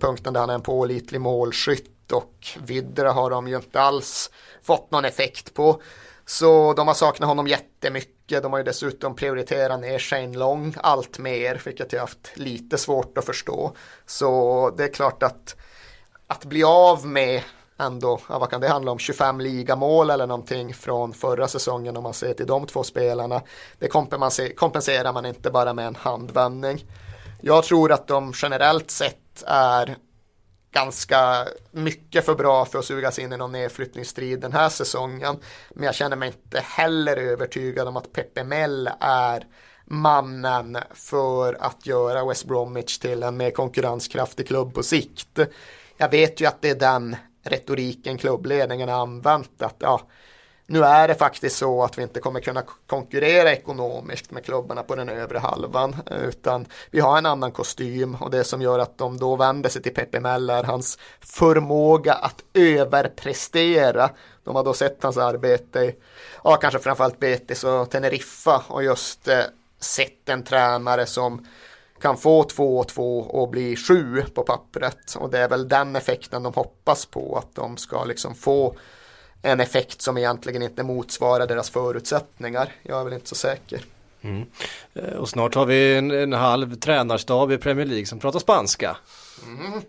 punkten 0.00 0.32
där 0.32 0.40
han 0.40 0.50
är 0.50 0.54
en 0.54 0.62
pålitlig 0.62 1.20
målskytt 1.20 2.12
och 2.12 2.46
Vidra 2.66 3.12
har 3.12 3.30
de 3.30 3.48
ju 3.48 3.56
inte 3.56 3.80
alls 3.80 4.30
fått 4.68 4.90
någon 4.90 5.04
effekt 5.04 5.54
på. 5.54 5.82
Så 6.26 6.72
de 6.72 6.88
har 6.88 6.94
saknat 6.94 7.28
honom 7.28 7.46
jättemycket. 7.46 8.42
De 8.42 8.52
har 8.52 8.58
ju 8.58 8.64
dessutom 8.64 9.16
prioriterat 9.16 9.80
ner 9.80 9.98
Shane 9.98 10.38
Long 10.38 10.74
allt 10.76 11.18
mer, 11.18 11.60
vilket 11.64 11.92
jag 11.92 12.00
haft 12.00 12.30
lite 12.34 12.78
svårt 12.78 13.18
att 13.18 13.24
förstå. 13.24 13.72
Så 14.06 14.70
det 14.76 14.84
är 14.84 14.92
klart 14.92 15.22
att 15.22 15.56
att 16.26 16.44
bli 16.44 16.64
av 16.64 17.06
med 17.06 17.42
ändå, 17.78 18.20
ja, 18.28 18.38
vad 18.38 18.50
kan 18.50 18.60
det 18.60 18.68
handla 18.68 18.90
om, 18.90 18.98
25 18.98 19.40
ligamål 19.40 20.10
eller 20.10 20.26
någonting 20.26 20.74
från 20.74 21.12
förra 21.12 21.48
säsongen 21.48 21.96
om 21.96 22.02
man 22.02 22.14
ser 22.14 22.34
till 22.34 22.46
de 22.46 22.66
två 22.66 22.82
spelarna. 22.82 23.42
Det 23.78 23.88
kompenserar 24.56 25.12
man 25.12 25.26
inte 25.26 25.50
bara 25.50 25.72
med 25.72 25.86
en 25.86 25.96
handvändning. 25.96 26.84
Jag 27.40 27.64
tror 27.64 27.92
att 27.92 28.06
de 28.06 28.32
generellt 28.36 28.90
sett 28.90 29.42
är 29.46 29.96
ganska 30.70 31.48
mycket 31.70 32.24
för 32.24 32.34
bra 32.34 32.64
för 32.64 32.78
att 32.78 32.84
sugas 32.84 33.18
in 33.18 33.32
i 33.32 33.36
någon 33.36 33.52
nedflyttningsstrid 33.52 34.40
den 34.40 34.52
här 34.52 34.68
säsongen. 34.68 35.36
Men 35.70 35.84
jag 35.84 35.94
känner 35.94 36.16
mig 36.16 36.28
inte 36.28 36.60
heller 36.60 37.16
övertygad 37.16 37.88
om 37.88 37.96
att 37.96 38.12
Pepe 38.12 38.44
Mel 38.44 38.90
är 39.00 39.46
mannen 39.84 40.78
för 40.94 41.56
att 41.60 41.86
göra 41.86 42.24
West 42.24 42.44
Bromwich 42.44 42.98
till 42.98 43.22
en 43.22 43.36
mer 43.36 43.50
konkurrenskraftig 43.50 44.48
klubb 44.48 44.74
på 44.74 44.82
sikt. 44.82 45.38
Jag 45.96 46.10
vet 46.10 46.40
ju 46.40 46.46
att 46.46 46.62
det 46.62 46.70
är 46.70 46.74
den 46.74 47.16
retoriken 47.42 48.18
klubbledningen 48.18 48.88
har 48.88 49.00
använt 49.00 49.62
att 49.62 49.76
ja, 49.78 50.00
nu 50.70 50.84
är 50.84 51.08
det 51.08 51.14
faktiskt 51.14 51.56
så 51.56 51.84
att 51.84 51.98
vi 51.98 52.02
inte 52.02 52.20
kommer 52.20 52.40
kunna 52.40 52.62
konkurrera 52.86 53.52
ekonomiskt 53.52 54.30
med 54.30 54.44
klubbarna 54.44 54.82
på 54.82 54.94
den 54.96 55.08
övre 55.08 55.38
halvan 55.38 55.96
eh, 56.10 56.22
utan 56.22 56.66
vi 56.90 57.00
har 57.00 57.18
en 57.18 57.26
annan 57.26 57.52
kostym 57.52 58.14
och 58.14 58.30
det 58.30 58.44
som 58.44 58.62
gör 58.62 58.78
att 58.78 58.98
de 58.98 59.18
då 59.18 59.36
vänder 59.36 59.70
sig 59.70 59.82
till 59.82 59.94
Pepe 59.94 60.20
Mell 60.20 60.50
är 60.50 60.64
hans 60.64 60.98
förmåga 61.20 62.14
att 62.14 62.44
överprestera. 62.54 64.10
De 64.44 64.56
har 64.56 64.64
då 64.64 64.74
sett 64.74 65.02
hans 65.02 65.16
arbete 65.16 65.80
i, 65.80 65.94
ja 66.44 66.56
kanske 66.56 66.78
framförallt 66.78 67.18
Betis 67.18 67.64
och 67.64 67.90
Teneriffa 67.90 68.62
och 68.68 68.84
just 68.84 69.28
eh, 69.28 69.40
sett 69.80 70.28
en 70.28 70.44
tränare 70.44 71.06
som 71.06 71.46
kan 72.00 72.16
få 72.16 72.42
2-2 72.42 73.20
och 73.20 73.48
bli 73.48 73.76
7 73.76 74.22
på 74.34 74.42
pappret 74.42 75.14
och 75.14 75.30
det 75.30 75.38
är 75.38 75.48
väl 75.48 75.68
den 75.68 75.96
effekten 75.96 76.42
de 76.42 76.54
hoppas 76.54 77.06
på 77.06 77.38
att 77.38 77.54
de 77.54 77.76
ska 77.76 78.04
liksom 78.04 78.34
få 78.34 78.76
en 79.42 79.60
effekt 79.60 80.02
som 80.02 80.18
egentligen 80.18 80.62
inte 80.62 80.82
motsvarar 80.82 81.46
deras 81.46 81.70
förutsättningar. 81.70 82.72
Jag 82.82 83.00
är 83.00 83.04
väl 83.04 83.12
inte 83.12 83.28
så 83.28 83.34
säker. 83.34 83.84
Mm. 84.22 84.46
Eh, 84.94 85.14
och 85.14 85.28
snart 85.28 85.54
har 85.54 85.66
vi 85.66 85.96
en, 85.96 86.10
en 86.10 86.32
halv 86.32 86.74
tränarstab 86.74 87.52
i 87.52 87.58
Premier 87.58 87.86
League 87.86 88.06
som 88.06 88.18
pratar 88.18 88.38
spanska. 88.38 88.96
Mm. 89.46 89.82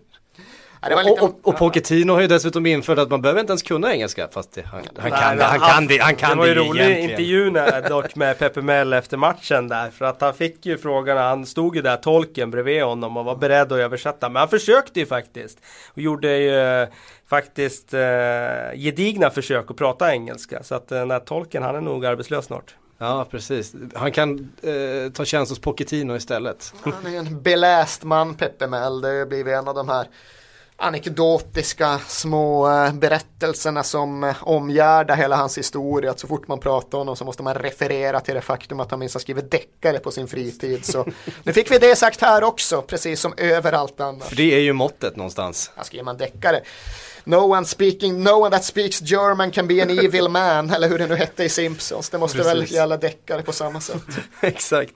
Ja, 0.82 1.02
lite... 1.02 1.10
och, 1.10 1.22
och, 1.22 1.48
och 1.48 1.56
Pochettino 1.56 2.12
har 2.12 2.20
ju 2.20 2.26
dessutom 2.26 2.66
infört 2.66 2.98
att 2.98 3.10
man 3.10 3.22
behöver 3.22 3.40
inte 3.40 3.50
ens 3.50 3.62
kunna 3.62 3.92
engelska 3.92 4.28
fast 4.28 4.52
det, 4.52 4.62
han, 4.62 4.82
han, 4.96 5.10
Nej, 5.10 5.20
kan 5.20 5.36
det, 5.36 5.44
han, 5.44 5.60
kan 5.60 5.86
det, 5.86 5.98
han 5.98 6.16
kan 6.16 6.30
det. 6.30 6.36
var 6.36 6.46
ju 6.46 6.54
rolig 6.54 6.98
intervjun 6.98 7.58
dock 7.88 8.16
med 8.16 8.38
Pepe 8.38 8.62
Mel 8.62 8.92
efter 8.92 9.16
matchen 9.16 9.68
där 9.68 9.90
för 9.90 10.04
att 10.04 10.20
han 10.20 10.34
fick 10.34 10.66
ju 10.66 10.78
frågan, 10.78 11.16
han 11.16 11.46
stod 11.46 11.76
ju 11.76 11.82
där 11.82 11.96
tolken 11.96 12.50
bredvid 12.50 12.82
honom 12.82 13.16
och 13.16 13.24
var 13.24 13.36
beredd 13.36 13.72
att 13.72 13.78
översätta 13.78 14.28
men 14.28 14.40
han 14.40 14.48
försökte 14.48 15.00
ju 15.00 15.06
faktiskt 15.06 15.58
och 15.92 15.98
gjorde 15.98 16.36
ju 16.36 16.86
faktiskt 17.28 17.94
eh, 17.94 18.00
gedigna 18.74 19.30
försök 19.30 19.70
att 19.70 19.76
prata 19.76 20.12
engelska 20.12 20.62
så 20.62 20.74
att 20.74 20.92
eh, 20.92 20.98
den 20.98 21.10
här 21.10 21.20
tolken 21.20 21.62
han 21.62 21.76
är 21.76 21.80
nog 21.80 22.06
arbetslös 22.06 22.44
snart. 22.44 22.74
Ja, 22.98 23.26
precis. 23.30 23.74
Han 23.94 24.12
kan 24.12 24.52
eh, 24.62 25.12
ta 25.12 25.24
tjänst 25.24 25.50
hos 25.50 25.58
Pochettino 25.58 26.16
istället. 26.16 26.74
Han 26.82 27.14
är 27.14 27.18
en 27.18 27.42
beläst 27.42 28.04
man, 28.04 28.34
Peppe 28.34 28.66
Mel. 28.66 29.00
Det 29.00 29.08
har 29.08 29.26
blivit 29.26 29.54
en 29.54 29.68
av 29.68 29.74
de 29.74 29.88
här 29.88 30.06
anekdotiska 30.80 32.00
små 32.08 32.70
eh, 32.70 32.92
berättelserna 32.92 33.82
som 33.82 34.24
eh, 34.24 34.36
omgärdar 34.40 35.16
hela 35.16 35.36
hans 35.36 35.58
historia. 35.58 36.10
Att 36.10 36.20
så 36.20 36.26
fort 36.26 36.48
man 36.48 36.60
pratar 36.60 36.98
om 36.98 37.00
honom 37.00 37.16
så 37.16 37.24
måste 37.24 37.42
man 37.42 37.54
referera 37.54 38.20
till 38.20 38.34
det 38.34 38.40
faktum 38.40 38.80
att 38.80 38.90
han 38.90 39.00
minst 39.00 39.14
har 39.14 39.20
skrivit 39.20 39.50
deckare 39.50 39.98
på 39.98 40.10
sin 40.10 40.28
fritid. 40.28 40.84
Så 40.84 41.06
nu 41.42 41.52
fick 41.52 41.70
vi 41.70 41.78
det 41.78 41.96
sagt 41.96 42.20
här 42.20 42.44
också, 42.44 42.82
precis 42.82 43.20
som 43.20 43.34
överallt 43.36 44.00
annars. 44.00 44.28
För 44.28 44.36
det 44.36 44.54
är 44.54 44.60
ju 44.60 44.72
måttet 44.72 45.16
någonstans. 45.16 45.70
Här 45.76 45.84
skriver 45.84 46.04
man 46.04 46.16
deckare. 46.16 46.60
No 47.24 47.36
one 47.36 47.66
speaking, 47.66 48.22
no 48.22 48.30
one 48.30 48.50
that 48.50 48.64
speaks 48.64 49.02
German 49.02 49.50
can 49.50 49.66
be 49.66 49.82
an 49.82 49.90
evil 49.90 50.28
man, 50.28 50.70
eller 50.70 50.88
hur 50.88 50.98
det 50.98 51.06
nu 51.06 51.14
hette 51.14 51.44
i 51.44 51.48
Simpsons. 51.48 52.10
Det 52.10 52.18
måste 52.18 52.38
precis. 52.38 52.52
väl 52.52 52.72
gälla 52.72 52.96
deckare 52.96 53.42
på 53.42 53.52
samma 53.52 53.80
sätt. 53.80 54.02
Exakt. 54.40 54.94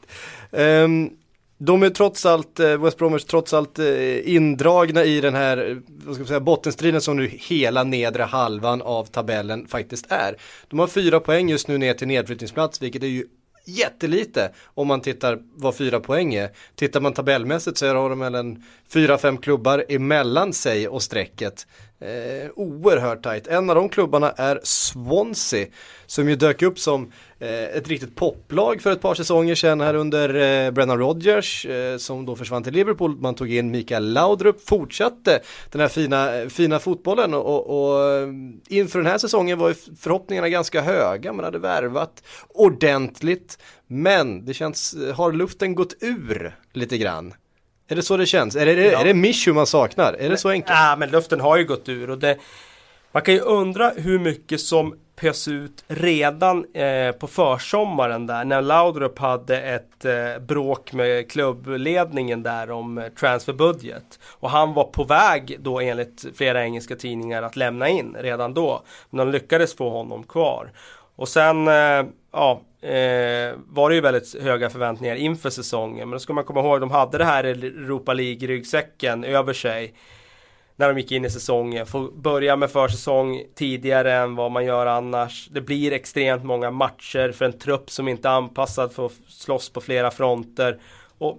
Um, 0.50 1.10
de 1.58 1.82
är 1.82 1.90
trots 1.90 2.26
allt, 2.26 2.60
eh, 2.60 2.82
West 2.82 2.98
Bromwich 2.98 3.24
trots 3.24 3.54
allt 3.54 3.78
eh, 3.78 4.34
indragna 4.34 5.04
i 5.04 5.20
den 5.20 5.34
här 5.34 5.82
vad 5.86 6.14
ska 6.14 6.20
man 6.20 6.28
säga, 6.28 6.40
bottenstriden 6.40 7.00
som 7.00 7.16
nu 7.16 7.26
hela 7.32 7.84
nedre 7.84 8.22
halvan 8.22 8.82
av 8.82 9.04
tabellen 9.04 9.66
faktiskt 9.66 10.06
är. 10.08 10.36
De 10.68 10.78
har 10.78 10.86
fyra 10.86 11.20
poäng 11.20 11.48
just 11.48 11.68
nu 11.68 11.78
ner 11.78 11.94
till 11.94 12.08
nedflyttningsplats 12.08 12.82
vilket 12.82 13.02
är 13.02 13.06
ju 13.06 13.26
jättelite 13.66 14.52
om 14.64 14.88
man 14.88 15.00
tittar 15.00 15.38
vad 15.54 15.76
fyra 15.76 16.00
poäng 16.00 16.34
är. 16.34 16.50
Tittar 16.74 17.00
man 17.00 17.12
tabellmässigt 17.12 17.78
så 17.78 17.94
har 17.94 18.10
de 18.10 18.18
väl 18.18 18.34
en 18.34 18.62
fyra, 18.92 19.18
fem 19.18 19.38
klubbar 19.38 19.84
emellan 19.88 20.52
sig 20.52 20.88
och 20.88 21.02
strecket. 21.02 21.66
Eh, 22.00 22.50
oerhört 22.56 23.22
tajt. 23.22 23.46
En 23.46 23.70
av 23.70 23.76
de 23.76 23.88
klubbarna 23.88 24.30
är 24.30 24.60
Swansea 24.62 25.66
som 26.06 26.28
ju 26.28 26.36
dök 26.36 26.62
upp 26.62 26.78
som 26.78 27.12
eh, 27.38 27.64
ett 27.64 27.88
riktigt 27.88 28.14
poplag 28.14 28.82
för 28.82 28.92
ett 28.92 29.00
par 29.00 29.14
säsonger 29.14 29.54
sedan 29.54 29.80
här 29.80 29.94
under 29.94 30.34
eh, 30.34 30.70
Brennan 30.70 30.98
Rodgers 30.98 31.66
eh, 31.66 31.96
som 31.96 32.26
då 32.26 32.36
försvann 32.36 32.62
till 32.62 32.72
Liverpool. 32.72 33.16
Man 33.16 33.34
tog 33.34 33.52
in 33.52 33.70
Mikael 33.70 34.12
Laudrup, 34.12 34.68
fortsatte 34.68 35.40
den 35.70 35.80
här 35.80 35.88
fina, 35.88 36.50
fina 36.50 36.78
fotbollen 36.78 37.34
och, 37.34 37.46
och, 37.46 37.94
och 37.94 38.10
eh, 38.10 38.28
inför 38.68 38.98
den 38.98 39.08
här 39.08 39.18
säsongen 39.18 39.58
var 39.58 39.68
ju 39.68 39.74
förhoppningarna 40.00 40.48
ganska 40.48 40.80
höga. 40.80 41.32
Man 41.32 41.44
hade 41.44 41.58
värvat 41.58 42.22
ordentligt 42.48 43.58
men 43.86 44.44
det 44.44 44.54
känns, 44.54 44.94
eh, 44.94 45.14
har 45.14 45.32
luften 45.32 45.74
gått 45.74 45.94
ur 46.00 46.56
lite 46.72 46.98
grann? 46.98 47.34
Är 47.88 47.96
det 47.96 48.02
så 48.02 48.16
det 48.16 48.26
känns? 48.26 48.56
Är 48.56 48.66
det, 48.66 48.72
ja. 48.72 49.00
är 49.00 49.04
det 49.04 49.14
Mishu 49.14 49.52
man 49.52 49.66
saknar? 49.66 50.12
Är 50.12 50.30
det 50.30 50.36
så 50.36 50.48
enkelt? 50.48 50.78
Ja, 50.78 50.96
men 50.98 51.10
luften 51.10 51.40
har 51.40 51.56
ju 51.56 51.64
gått 51.64 51.88
ur 51.88 52.10
och 52.10 52.18
det 52.18 52.38
Man 53.12 53.22
kan 53.22 53.34
ju 53.34 53.40
undra 53.40 53.92
hur 53.96 54.18
mycket 54.18 54.60
som 54.60 54.94
pös 55.16 55.48
ut 55.48 55.84
redan 55.86 56.74
eh, 56.74 57.12
på 57.12 57.26
försommaren 57.26 58.26
där 58.26 58.44
när 58.44 58.62
Laudrup 58.62 59.18
hade 59.18 59.60
ett 59.60 60.04
eh, 60.04 60.42
bråk 60.42 60.92
med 60.92 61.30
klubbledningen 61.30 62.42
där 62.42 62.70
om 62.70 62.98
eh, 62.98 63.08
transferbudget. 63.08 64.18
Och 64.26 64.50
han 64.50 64.74
var 64.74 64.84
på 64.84 65.04
väg 65.04 65.56
då 65.60 65.80
enligt 65.80 66.24
flera 66.36 66.64
engelska 66.64 66.96
tidningar 66.96 67.42
att 67.42 67.56
lämna 67.56 67.88
in 67.88 68.16
redan 68.20 68.54
då. 68.54 68.82
Men 69.10 69.26
de 69.26 69.32
lyckades 69.32 69.76
få 69.76 69.90
honom 69.90 70.22
kvar. 70.22 70.72
Och 71.16 71.28
sen, 71.28 71.68
eh, 71.68 72.04
ja, 72.34 72.60
eh, 72.88 73.54
var 73.68 73.88
det 73.88 73.94
ju 73.94 74.00
väldigt 74.00 74.42
höga 74.42 74.70
förväntningar 74.70 75.16
inför 75.16 75.50
säsongen. 75.50 76.08
Men 76.08 76.16
då 76.16 76.18
ska 76.18 76.32
man 76.32 76.44
komma 76.44 76.60
ihåg, 76.60 76.80
de 76.80 76.90
hade 76.90 77.18
det 77.18 77.24
här 77.24 77.44
Europa 77.44 78.14
League-ryggsäcken 78.14 79.24
över 79.24 79.52
sig. 79.52 79.94
När 80.76 80.88
de 80.88 81.00
gick 81.00 81.12
in 81.12 81.24
i 81.24 81.30
säsongen. 81.30 81.86
Får 81.86 82.10
börja 82.12 82.56
med 82.56 82.70
försäsong 82.70 83.42
tidigare 83.54 84.14
än 84.14 84.36
vad 84.36 84.50
man 84.50 84.64
gör 84.64 84.86
annars. 84.86 85.48
Det 85.50 85.60
blir 85.60 85.92
extremt 85.92 86.44
många 86.44 86.70
matcher 86.70 87.32
för 87.32 87.44
en 87.44 87.58
trupp 87.58 87.90
som 87.90 88.08
inte 88.08 88.28
är 88.28 88.32
anpassad 88.32 88.92
för 88.92 89.06
att 89.06 89.12
slåss 89.28 89.72
på 89.72 89.80
flera 89.80 90.10
fronter. 90.10 90.78
Och 91.18 91.38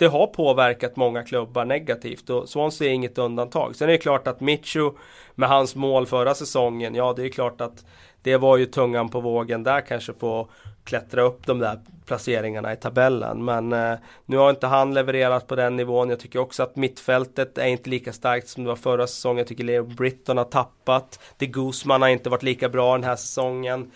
det 0.00 0.06
har 0.06 0.26
påverkat 0.26 0.96
många 0.96 1.22
klubbar 1.22 1.64
negativt 1.64 2.30
och 2.30 2.48
Swansea 2.48 2.88
är 2.88 2.92
inget 2.92 3.18
undantag. 3.18 3.76
Sen 3.76 3.88
är 3.88 3.92
det 3.92 3.98
klart 3.98 4.26
att 4.26 4.40
Mitcho, 4.40 4.92
med 5.34 5.48
hans 5.48 5.74
mål 5.74 6.06
förra 6.06 6.34
säsongen, 6.34 6.94
ja 6.94 7.12
det 7.16 7.24
är 7.24 7.28
klart 7.28 7.60
att 7.60 7.84
det 8.22 8.36
var 8.36 8.56
ju 8.56 8.66
tungan 8.66 9.08
på 9.08 9.20
vågen 9.20 9.62
där 9.62 9.80
kanske 9.80 10.12
på 10.12 10.48
klättra 10.84 11.22
upp 11.22 11.46
de 11.46 11.58
där 11.58 11.80
placeringarna 12.06 12.72
i 12.72 12.76
tabellen. 12.76 13.44
Men 13.44 13.72
eh, 13.72 13.98
nu 14.26 14.36
har 14.36 14.50
inte 14.50 14.66
han 14.66 14.94
levererat 14.94 15.46
på 15.46 15.56
den 15.56 15.76
nivån. 15.76 16.10
Jag 16.10 16.20
tycker 16.20 16.38
också 16.38 16.62
att 16.62 16.76
mittfältet 16.76 17.58
är 17.58 17.66
inte 17.66 17.90
lika 17.90 18.12
starkt 18.12 18.48
som 18.48 18.64
det 18.64 18.68
var 18.68 18.76
förra 18.76 19.06
säsongen. 19.06 19.38
Jag 19.38 19.46
tycker 19.46 19.64
Leo 19.64 19.84
Britton 19.84 20.36
har 20.36 20.44
tappat. 20.44 21.20
De 21.38 21.46
Guzman 21.46 22.02
har 22.02 22.08
inte 22.08 22.30
varit 22.30 22.42
lika 22.42 22.68
bra 22.68 22.92
den 22.92 23.04
här 23.04 23.16
säsongen. 23.16 23.90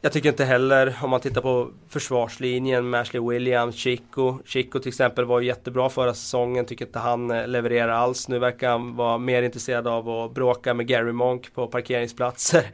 Jag 0.00 0.12
tycker 0.12 0.28
inte 0.28 0.44
heller, 0.44 0.98
om 1.02 1.10
man 1.10 1.20
tittar 1.20 1.40
på 1.40 1.70
försvarslinjen 1.88 2.90
med 2.90 3.00
Ashley 3.00 3.22
Williams, 3.22 3.76
Chico. 3.76 4.38
Chico 4.44 4.78
till 4.78 4.88
exempel 4.88 5.24
var 5.24 5.40
jättebra 5.40 5.88
förra 5.88 6.14
säsongen, 6.14 6.66
tycker 6.66 6.86
inte 6.86 6.98
han 6.98 7.30
eh, 7.30 7.46
levererar 7.46 7.88
alls. 7.88 8.28
Nu 8.28 8.38
verkar 8.38 8.70
han 8.70 8.96
vara 8.96 9.18
mer 9.18 9.42
intresserad 9.42 9.86
av 9.86 10.08
att 10.08 10.34
bråka 10.34 10.74
med 10.74 10.86
Gary 10.86 11.12
Monk 11.12 11.54
på 11.54 11.66
parkeringsplatser. 11.66 12.66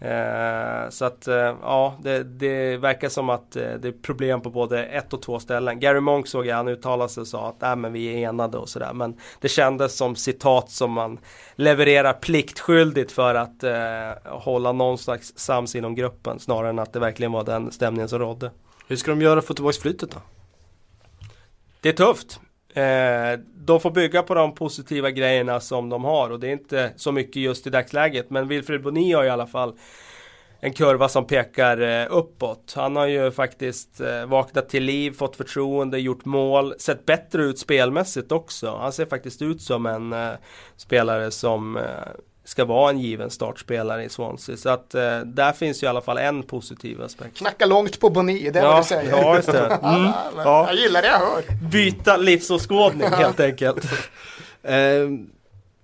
Eh, 0.00 0.90
så 0.90 1.04
att 1.04 1.28
eh, 1.28 1.56
ja, 1.62 1.94
det, 2.02 2.22
det, 2.22 2.76
verkar 2.76 3.08
som 3.08 3.30
att 3.30 3.56
eh, 3.56 3.72
det 3.72 3.88
är 3.88 4.02
problem 4.02 4.40
på 4.40 4.50
både 4.50 4.84
ett 4.84 5.12
och 5.12 5.22
två 5.22 5.38
ställen. 5.38 5.80
Gary 5.80 6.00
Monk 6.00 6.26
såg 6.26 6.46
jag, 6.46 6.56
han 6.56 6.68
uttalade 6.68 7.08
sig 7.08 7.20
och 7.20 7.26
sa 7.26 7.48
att 7.48 7.62
äh, 7.62 7.76
men 7.76 7.92
vi 7.92 8.06
är 8.08 8.28
enade 8.28 8.58
och 8.58 8.68
sådär. 8.68 8.92
Men 8.92 9.16
det 9.40 9.48
kändes 9.48 9.96
som 9.96 10.16
citat 10.16 10.70
som 10.70 10.92
man 10.92 11.18
levererar 11.54 12.12
pliktskyldigt 12.12 13.12
för 13.12 13.34
att 13.34 13.64
eh, 13.64 13.72
hålla 14.24 14.72
någon 14.72 14.98
slags 14.98 15.32
sams 15.36 15.74
inom 15.74 15.94
gruppen. 15.94 16.38
Snarare 16.38 16.70
än 16.70 16.78
att 16.78 16.92
det 16.92 17.00
verkligen 17.00 17.32
var 17.32 17.44
den 17.44 17.72
stämningen 17.72 18.08
som 18.08 18.18
rådde. 18.18 18.50
Hur 18.88 18.96
ska 18.96 19.10
de 19.10 19.22
göra 19.22 19.34
för 19.34 19.38
att 19.40 19.46
få 19.46 19.54
tillbaka 19.54 19.80
flytet 19.80 20.10
då? 20.10 20.18
Det 21.80 21.88
är 21.88 21.92
tufft. 21.92 22.40
Eh, 22.74 23.40
de 23.54 23.80
får 23.80 23.90
bygga 23.90 24.22
på 24.22 24.34
de 24.34 24.54
positiva 24.54 25.10
grejerna 25.10 25.60
som 25.60 25.88
de 25.88 26.04
har 26.04 26.30
och 26.30 26.40
det 26.40 26.48
är 26.48 26.52
inte 26.52 26.92
så 26.96 27.12
mycket 27.12 27.36
just 27.36 27.66
i 27.66 27.70
dagsläget. 27.70 28.30
Men 28.30 28.48
Wilfred 28.48 28.82
Boni 28.82 29.12
har 29.12 29.24
i 29.24 29.30
alla 29.30 29.46
fall 29.46 29.74
en 30.60 30.72
kurva 30.72 31.08
som 31.08 31.26
pekar 31.26 31.80
eh, 31.80 32.06
uppåt. 32.10 32.72
Han 32.76 32.96
har 32.96 33.06
ju 33.06 33.30
faktiskt 33.30 34.00
eh, 34.00 34.26
vaknat 34.26 34.68
till 34.68 34.84
liv, 34.84 35.12
fått 35.12 35.36
förtroende, 35.36 35.98
gjort 35.98 36.24
mål, 36.24 36.74
sett 36.78 37.06
bättre 37.06 37.42
ut 37.42 37.58
spelmässigt 37.58 38.32
också. 38.32 38.76
Han 38.76 38.92
ser 38.92 39.06
faktiskt 39.06 39.42
ut 39.42 39.62
som 39.62 39.86
en 39.86 40.12
eh, 40.12 40.32
spelare 40.76 41.30
som 41.30 41.76
eh, 41.76 41.82
ska 42.50 42.64
vara 42.64 42.90
en 42.90 42.98
given 42.98 43.30
startspelare 43.30 44.04
i 44.04 44.08
Swansea. 44.08 44.56
Så 44.56 44.68
att 44.68 44.94
eh, 44.94 45.20
där 45.20 45.52
finns 45.52 45.82
ju 45.82 45.86
i 45.86 45.90
alla 45.90 46.00
fall 46.00 46.18
en 46.18 46.42
positiv 46.42 47.02
aspekt. 47.02 47.36
Knacka 47.36 47.66
långt 47.66 48.00
på 48.00 48.10
Boni, 48.10 48.50
det 48.50 48.58
är 48.58 48.62
ja, 48.62 48.70
vad 48.72 48.82
du 48.82 48.86
säger. 48.86 49.10
Ja, 49.10 49.36
just 49.36 49.52
det. 49.52 49.78
Mm. 49.82 50.10
ja. 50.36 50.66
Jag 50.66 50.76
gillar 50.76 51.02
det 51.02 51.08
jag 51.08 51.18
hör. 51.18 51.42
Byta 51.70 52.16
livsåskådning 52.16 53.08
helt 53.08 53.40
enkelt. 53.40 53.84
Eh, 54.62 55.08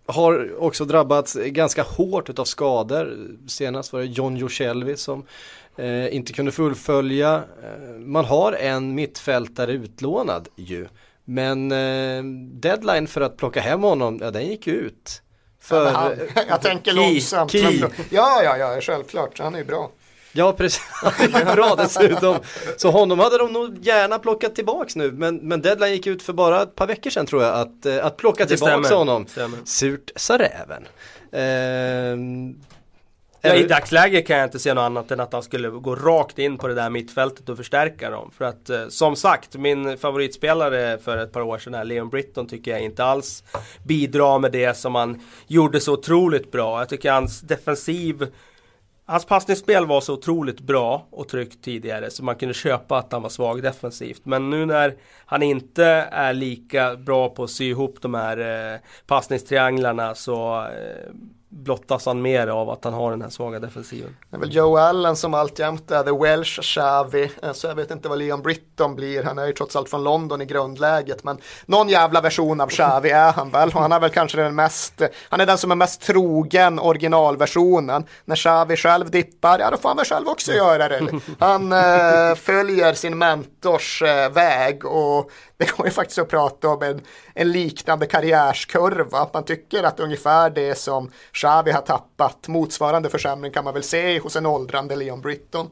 har 0.07 0.62
också 0.62 0.85
drabbats 0.85 1.35
ganska 1.35 1.83
hårt 1.83 2.31
utav 2.31 2.44
skador. 2.44 3.16
Senast 3.48 3.92
var 3.92 4.00
det 4.00 4.07
John 4.07 4.37
Joselvi 4.37 4.96
som 4.96 5.26
eh, 5.76 6.14
inte 6.14 6.33
kunde 6.33 6.52
fullfölja. 6.52 7.35
Eh, 7.35 7.98
man 7.98 8.24
har 8.24 8.52
en 8.52 8.94
mittfältare 8.94 9.72
utlånad 9.72 10.48
ju. 10.57 10.87
Men 11.24 11.72
eh, 11.72 12.22
deadline 12.52 13.07
för 13.07 13.20
att 13.20 13.37
plocka 13.37 13.61
hem 13.61 13.83
honom, 13.83 14.18
ja 14.22 14.31
den 14.31 14.46
gick 14.46 14.66
ut. 14.66 15.22
För, 15.66 15.90
han, 15.90 16.12
jag 16.48 16.62
tänker 16.62 16.92
långsamt. 16.92 17.52
Key. 17.52 17.83
Ja, 18.11 18.42
ja, 18.42 18.57
ja, 18.57 18.81
självklart. 18.81 19.38
Han 19.38 19.55
är 19.55 19.59
ju 19.59 19.64
bra. 19.64 19.90
Ja, 20.33 20.52
precis. 20.52 20.83
Han 20.92 21.35
är 21.35 21.55
bra 21.55 21.74
dessutom. 21.74 22.37
Så 22.76 22.90
honom 22.90 23.18
hade 23.18 23.38
de 23.38 23.52
nog 23.52 23.79
gärna 23.81 24.18
plockat 24.18 24.55
tillbaks 24.55 24.96
nu. 24.96 25.12
Men, 25.12 25.37
men 25.37 25.62
deadline 25.62 25.92
gick 25.92 26.07
ut 26.07 26.22
för 26.22 26.33
bara 26.33 26.62
ett 26.62 26.74
par 26.74 26.87
veckor 26.87 27.11
sedan 27.11 27.26
tror 27.26 27.42
jag. 27.42 27.55
Att, 27.55 27.87
eh, 27.87 28.07
att 28.07 28.16
plocka 28.16 28.46
tillbaks 28.46 28.87
stämmer. 28.87 28.98
honom. 28.98 29.26
Stämmer. 29.26 29.59
Surt 29.64 30.11
sa 30.16 30.38
räven. 30.38 30.87
Eh, 31.33 32.16
Ja, 33.40 33.55
I 33.55 33.62
dagsläget 33.62 34.27
kan 34.27 34.37
jag 34.37 34.46
inte 34.46 34.59
se 34.59 34.75
något 34.75 34.83
annat 34.83 35.11
än 35.11 35.20
att 35.20 35.33
han 35.33 35.42
skulle 35.42 35.68
gå 35.68 35.94
rakt 35.94 36.38
in 36.38 36.59
på 36.59 36.68
det 36.68 36.75
där 36.75 36.90
mittfältet 36.90 37.49
och 37.49 37.57
förstärka 37.57 38.11
dem. 38.11 38.31
För 38.37 38.44
att 38.44 38.70
eh, 38.70 38.88
som 38.88 39.16
sagt, 39.16 39.57
min 39.57 39.99
favoritspelare 39.99 40.99
för 40.99 41.16
ett 41.16 41.33
par 41.33 41.40
år 41.40 41.59
sedan, 41.59 41.75
här, 41.75 41.85
Leon 41.85 42.09
Britton, 42.09 42.46
tycker 42.46 42.70
jag 42.70 42.81
inte 42.81 43.05
alls 43.05 43.44
bidrar 43.85 44.38
med 44.38 44.53
det 44.53 44.77
som 44.77 44.94
han 44.94 45.20
gjorde 45.46 45.81
så 45.81 45.92
otroligt 45.92 46.53
bra. 46.53 46.79
Jag 46.79 46.88
tycker 46.88 47.12
hans 47.12 47.40
defensiv 47.40 48.27
Hans 49.09 49.25
passningsspel 49.25 49.87
var 49.87 50.01
så 50.01 50.14
otroligt 50.14 50.61
bra 50.61 51.07
och 51.11 51.29
tryggt 51.29 51.64
tidigare 51.64 52.11
så 52.11 52.25
man 52.25 52.35
kunde 52.35 52.55
köpa 52.55 52.99
att 52.99 53.12
han 53.12 53.22
var 53.22 53.29
svag 53.29 53.62
defensivt. 53.62 54.20
Men 54.25 54.51
nu 54.51 54.66
när 54.66 54.94
han 55.27 55.42
inte 55.42 55.85
är 56.11 56.33
lika 56.33 56.96
bra 56.96 57.29
på 57.29 57.44
att 57.44 57.51
sy 57.51 57.68
ihop 57.68 58.03
de 58.03 58.14
här 58.14 58.72
eh, 58.75 58.81
passningstrianglarna 59.07 60.14
så 60.14 60.64
eh, 60.64 61.12
blottas 61.49 62.07
han 62.07 62.23
mer 62.23 62.47
av 62.47 62.71
att 62.71 62.85
han 62.85 62.95
har 62.95 63.11
den 63.11 63.23
här 63.23 63.31
svaga 63.31 63.59
defensiven. 63.59 64.17
Det 64.31 64.37
är 64.37 64.41
väl 64.41 64.55
Joe 64.55 64.77
Allen 64.77 65.17
som 65.17 65.35
alltjämt 65.35 65.91
är 65.91 66.03
the 66.03 66.25
Welsh 66.25 66.61
Xavi. 66.61 67.31
Eh, 67.43 67.53
så 67.53 67.67
jag 67.67 67.75
vet 67.75 67.91
inte 67.91 68.09
vad 68.09 68.19
Leon 68.19 68.43
Britton 68.43 68.95
blir. 68.95 69.23
Han 69.23 69.39
är 69.39 69.47
ju 69.47 69.53
trots 69.53 69.77
allt 69.77 69.89
från 69.89 70.05
London 70.05 70.43
i 70.43 70.45
grundläget. 70.45 71.25
Men 71.25 71.39
någon 71.67 71.89
jävla 71.89 72.21
version 72.21 72.61
av 72.61 72.69
Xavi 72.69 73.11
är 73.11 73.33
han 73.33 73.51
väl. 73.51 73.69
Och 73.69 73.81
han 73.81 73.93
är 73.93 74.01
väl 74.01 74.11
kanske 74.11 74.39
den 74.39 74.55
mest, 74.55 75.03
han 75.29 75.41
är 75.41 75.47
den 75.47 75.59
som 75.59 75.71
är 75.71 75.75
mest 75.75 76.01
trogen 76.01 76.79
originalversionen. 76.79 78.05
När 78.25 78.37
Xavi 78.37 78.77
själv 78.77 79.11
dippar, 79.11 79.59
ja 79.59 79.71
då 79.71 79.77
får 79.77 79.89
han 79.89 79.97
väl 79.97 80.07
själv 80.07 80.29
också 80.29 80.53
göra 80.53 80.89
det. 80.89 81.01
Han 81.39 81.73
äh, 81.73 82.35
följer 82.35 82.95
sin 82.95 83.19
mentors 83.19 84.03
äh, 84.03 84.33
väg 84.33 84.85
och 84.85 85.31
det 85.59 85.77
går 85.77 85.87
ju 85.87 85.93
faktiskt 85.93 86.19
att 86.19 86.29
prata 86.29 86.69
om 86.69 86.83
en, 86.83 87.01
en 87.37 87.53
liknande 87.53 88.07
karriärskurva. 88.07 89.29
Man 89.33 89.44
tycker 89.44 89.83
att 89.83 90.01
ungefär 90.01 90.51
det 90.51 90.79
som 90.79 91.11
Xavi 91.33 91.70
har 91.70 91.81
tappat, 91.81 92.49
motsvarande 92.49 93.11
försämring 93.11 93.53
kan 93.53 93.64
man 93.64 93.75
väl 93.75 93.83
se 93.83 94.18
hos 94.18 94.37
en 94.37 94.46
åldrande 94.46 94.96
Leon 94.96 95.20
Britton. 95.20 95.70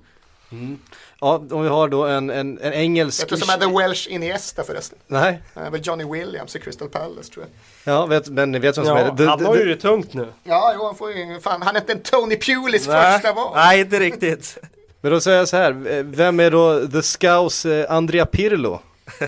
Mm. 0.53 0.79
Ja, 1.21 1.43
om 1.51 1.63
vi 1.63 1.69
har 1.69 1.89
då 1.89 2.07
en, 2.07 2.31
en, 2.31 2.59
en 2.59 2.73
engelsk... 2.73 3.23
Vet 3.23 3.29
du 3.29 3.37
som 3.37 3.51
är 3.51 3.59
The 3.59 3.79
Welsh 3.79 4.11
Iniesta 4.11 4.65
förresten? 4.65 4.99
Nej. 5.07 5.43
Det 5.55 5.61
är 5.61 5.71
väl 5.71 5.81
Johnny 5.85 6.05
Williams 6.05 6.57
i 6.57 6.61
Crystal 6.61 6.89
Palace 6.89 7.33
tror 7.33 7.45
jag. 7.45 7.95
Ja, 7.95 8.07
vet, 8.07 8.29
men 8.29 8.53
ni 8.53 8.59
vet 8.59 8.79
vem 8.79 8.85
som 8.85 8.97
ja, 8.97 9.05
är 9.05 9.13
det? 9.13 9.27
Han 9.27 9.45
har 9.45 9.57
ju 9.57 9.65
det 9.65 9.77
tungt 9.77 10.15
nu. 10.15 10.33
Ja, 10.43 10.73
jo, 10.75 10.85
han 10.85 10.95
får 10.95 11.13
ju, 11.13 11.41
fan, 11.41 11.63
han 11.63 11.77
är 11.77 11.81
inte 11.81 11.93
en 11.93 12.03
Tony 12.03 12.37
Pulis 12.37 12.87
första 12.87 13.33
val. 13.33 13.53
Nej, 13.55 13.81
inte 13.81 14.01
riktigt. 14.01 14.59
Men 15.01 15.13
då 15.13 15.21
säger 15.21 15.39
jag 15.39 15.49
så 15.49 15.57
här, 15.57 16.03
vem 16.03 16.41
är 16.41 16.51
då 16.51 16.87
The 16.87 17.03
Scouse 17.03 17.81
eh, 17.81 17.93
Andrea 17.93 18.27
Pirlo? 18.27 18.81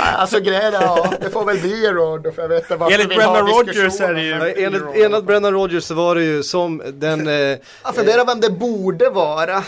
alltså 0.00 0.40
grejen 0.40 0.74
är, 0.74 0.82
ja, 0.82 1.12
det 1.20 1.30
får 1.30 1.44
väl 1.44 1.58
bli 1.58 1.86
Rod 1.92 2.34
för 2.34 2.42
jag 2.42 2.48
vet 2.48 2.62
inte 2.62 2.76
varför 2.76 2.94
Enligt 2.94 3.16
Brennan 3.16 3.46
Rogers 3.48 4.00
är 4.00 4.14
det 4.14 4.22
ju 4.22 4.64
Enligt, 4.64 4.82
enligt 4.94 5.24
Brennan 5.24 5.52
Rogers 5.52 5.84
så 5.84 5.94
var 5.94 6.14
det 6.14 6.24
ju 6.24 6.42
som 6.42 6.82
den 6.94 7.26
eh, 7.28 7.34
Jag 7.84 7.94
funderar 7.94 8.24
vem 8.26 8.40
det 8.40 8.50
borde 8.50 9.10
vara 9.10 9.64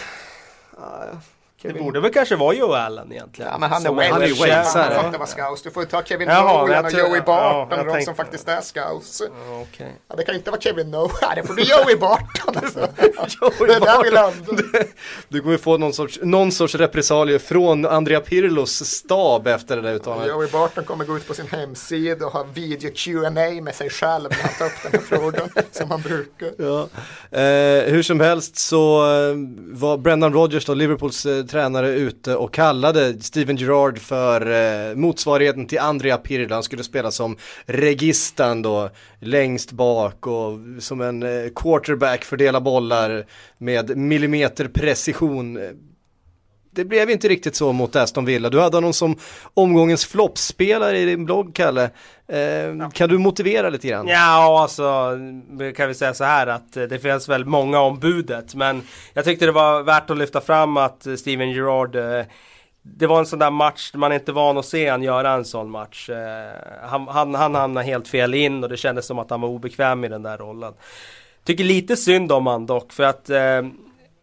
Kevin. 1.64 1.76
Det 1.76 1.82
borde 1.82 2.00
väl 2.00 2.12
kanske 2.12 2.36
vara 2.36 2.54
Joe 2.54 2.72
Allen 2.72 3.12
egentligen. 3.12 3.50
Ja 3.52 3.58
men 3.58 3.70
han 3.70 3.86
är 3.86 3.92
Welsh. 3.92 4.76
Han 4.76 5.12
faktiskt 5.12 5.38
vara 5.38 5.48
scouse. 5.48 5.64
Du 5.64 5.70
får 5.70 5.82
ju 5.82 5.88
ta 5.88 6.02
Kevin 6.02 6.28
Nolan 6.28 6.84
och 6.84 6.92
Joey 6.92 7.20
Barton 7.20 7.78
och 7.78 7.96
de 7.96 8.04
som 8.04 8.14
faktiskt 8.14 8.48
är 8.48 8.60
scouts. 8.60 9.22
Okay. 9.62 9.88
Ja, 10.08 10.16
det 10.16 10.24
kan 10.24 10.34
inte 10.34 10.50
vara 10.50 10.60
Kevin 10.60 10.90
Nolan. 10.90 11.34
Det 11.34 11.46
får 11.46 11.54
bli 11.54 11.64
Joey 11.64 11.96
Barton. 11.96 12.56
Alltså. 12.56 12.78
Joey 13.40 13.68
det 13.68 13.74
är 13.74 13.80
där 13.80 14.02
vi 14.02 14.10
landar. 14.10 14.84
Du 15.28 15.40
kommer 15.40 15.56
få 15.56 15.78
någon 15.78 15.92
sorts, 15.92 16.18
någon 16.22 16.52
sorts 16.52 16.74
repressalier 16.74 17.38
från 17.38 17.86
Andrea 17.86 18.20
Pirlos 18.20 18.84
stab 18.84 19.46
efter 19.46 19.76
det 19.76 19.82
där 19.82 19.94
uttalandet. 19.94 20.28
Joey 20.28 20.48
Barton 20.52 20.84
kommer 20.84 21.04
gå 21.04 21.16
ut 21.16 21.28
på 21.28 21.34
sin 21.34 21.46
hemsida 21.46 22.26
och 22.26 22.32
ha 22.32 22.42
video 22.54 22.90
Q&A 22.94 23.30
med 23.62 23.74
sig 23.74 23.90
själv 23.90 24.30
när 24.30 24.42
han 24.42 24.52
tar 24.58 24.66
upp 24.66 24.82
den 24.82 24.92
här 24.92 25.00
frågan. 25.00 25.48
som 25.70 25.90
han 25.90 26.00
brukar. 26.00 26.50
Ja. 26.58 26.88
Eh, 27.38 27.92
hur 27.92 28.02
som 28.02 28.20
helst 28.20 28.56
så 28.56 29.04
eh, 29.04 29.34
var 29.56 29.98
Brendan 29.98 30.32
Rodgers 30.32 30.64
då, 30.64 30.74
Liverpools 30.74 31.26
eh, 31.26 31.44
tränare 31.54 31.88
ute 31.88 32.36
och 32.36 32.52
kallade 32.54 33.22
Steven 33.22 33.56
Gerrard 33.56 33.98
för 33.98 34.40
eh, 34.90 34.96
motsvarigheten 34.96 35.66
till 35.66 35.78
Andrea 35.78 36.16
Pirlo. 36.16 36.54
Han 36.54 36.62
skulle 36.62 36.84
spela 36.84 37.10
som 37.10 37.36
registan 37.66 38.62
då 38.62 38.90
längst 39.20 39.72
bak 39.72 40.26
och 40.26 40.58
som 40.78 41.00
en 41.00 41.22
eh, 41.22 41.50
quarterback 41.54 42.24
fördela 42.24 42.60
bollar 42.60 43.26
med 43.58 43.96
millimeter 43.96 44.68
precision 44.68 45.58
det 46.74 46.84
blev 46.84 47.10
inte 47.10 47.28
riktigt 47.28 47.56
så 47.56 47.72
mot 47.72 47.96
Aston 47.96 48.24
Villa. 48.24 48.50
Du 48.50 48.60
hade 48.60 48.76
honom 48.76 48.92
som 48.92 49.16
omgångens 49.54 50.06
floppspelare 50.06 50.98
i 50.98 51.04
din 51.04 51.24
blogg, 51.24 51.54
Kalle. 51.54 51.90
Eh, 52.28 52.38
ja. 52.38 52.90
Kan 52.90 53.08
du 53.08 53.18
motivera 53.18 53.70
lite 53.70 53.88
grann? 53.88 54.08
Ja, 54.08 54.62
alltså 54.62 55.18
kan 55.76 55.88
vi 55.88 55.94
säga 55.94 56.14
så 56.14 56.24
här 56.24 56.46
att 56.46 56.72
det 56.72 57.02
finns 57.02 57.28
väl 57.28 57.44
många 57.44 57.80
om 57.80 57.98
budet. 57.98 58.54
Men 58.54 58.82
jag 59.14 59.24
tyckte 59.24 59.46
det 59.46 59.52
var 59.52 59.82
värt 59.82 60.10
att 60.10 60.18
lyfta 60.18 60.40
fram 60.40 60.76
att 60.76 61.06
Steven 61.16 61.50
Gerrard 61.50 61.96
eh, 61.96 62.24
det 62.86 63.06
var 63.06 63.18
en 63.18 63.26
sån 63.26 63.38
där 63.38 63.50
match 63.50 63.90
man 63.94 64.12
är 64.12 64.16
inte 64.16 64.32
van 64.32 64.58
att 64.58 64.66
se 64.66 64.88
han 64.88 65.02
göra 65.02 65.32
en 65.32 65.44
sån 65.44 65.70
match. 65.70 66.10
Eh, 66.10 66.88
han, 66.88 67.08
han, 67.08 67.34
han 67.34 67.54
hamnade 67.54 67.86
helt 67.86 68.08
fel 68.08 68.34
in 68.34 68.64
och 68.64 68.70
det 68.70 68.76
kändes 68.76 69.06
som 69.06 69.18
att 69.18 69.30
han 69.30 69.40
var 69.40 69.48
obekväm 69.48 70.04
i 70.04 70.08
den 70.08 70.22
där 70.22 70.38
rollen. 70.38 70.72
Tycker 71.44 71.64
lite 71.64 71.96
synd 71.96 72.32
om 72.32 72.46
han 72.46 72.66
dock 72.66 72.92
för 72.92 73.02
att 73.02 73.30
eh, 73.30 73.62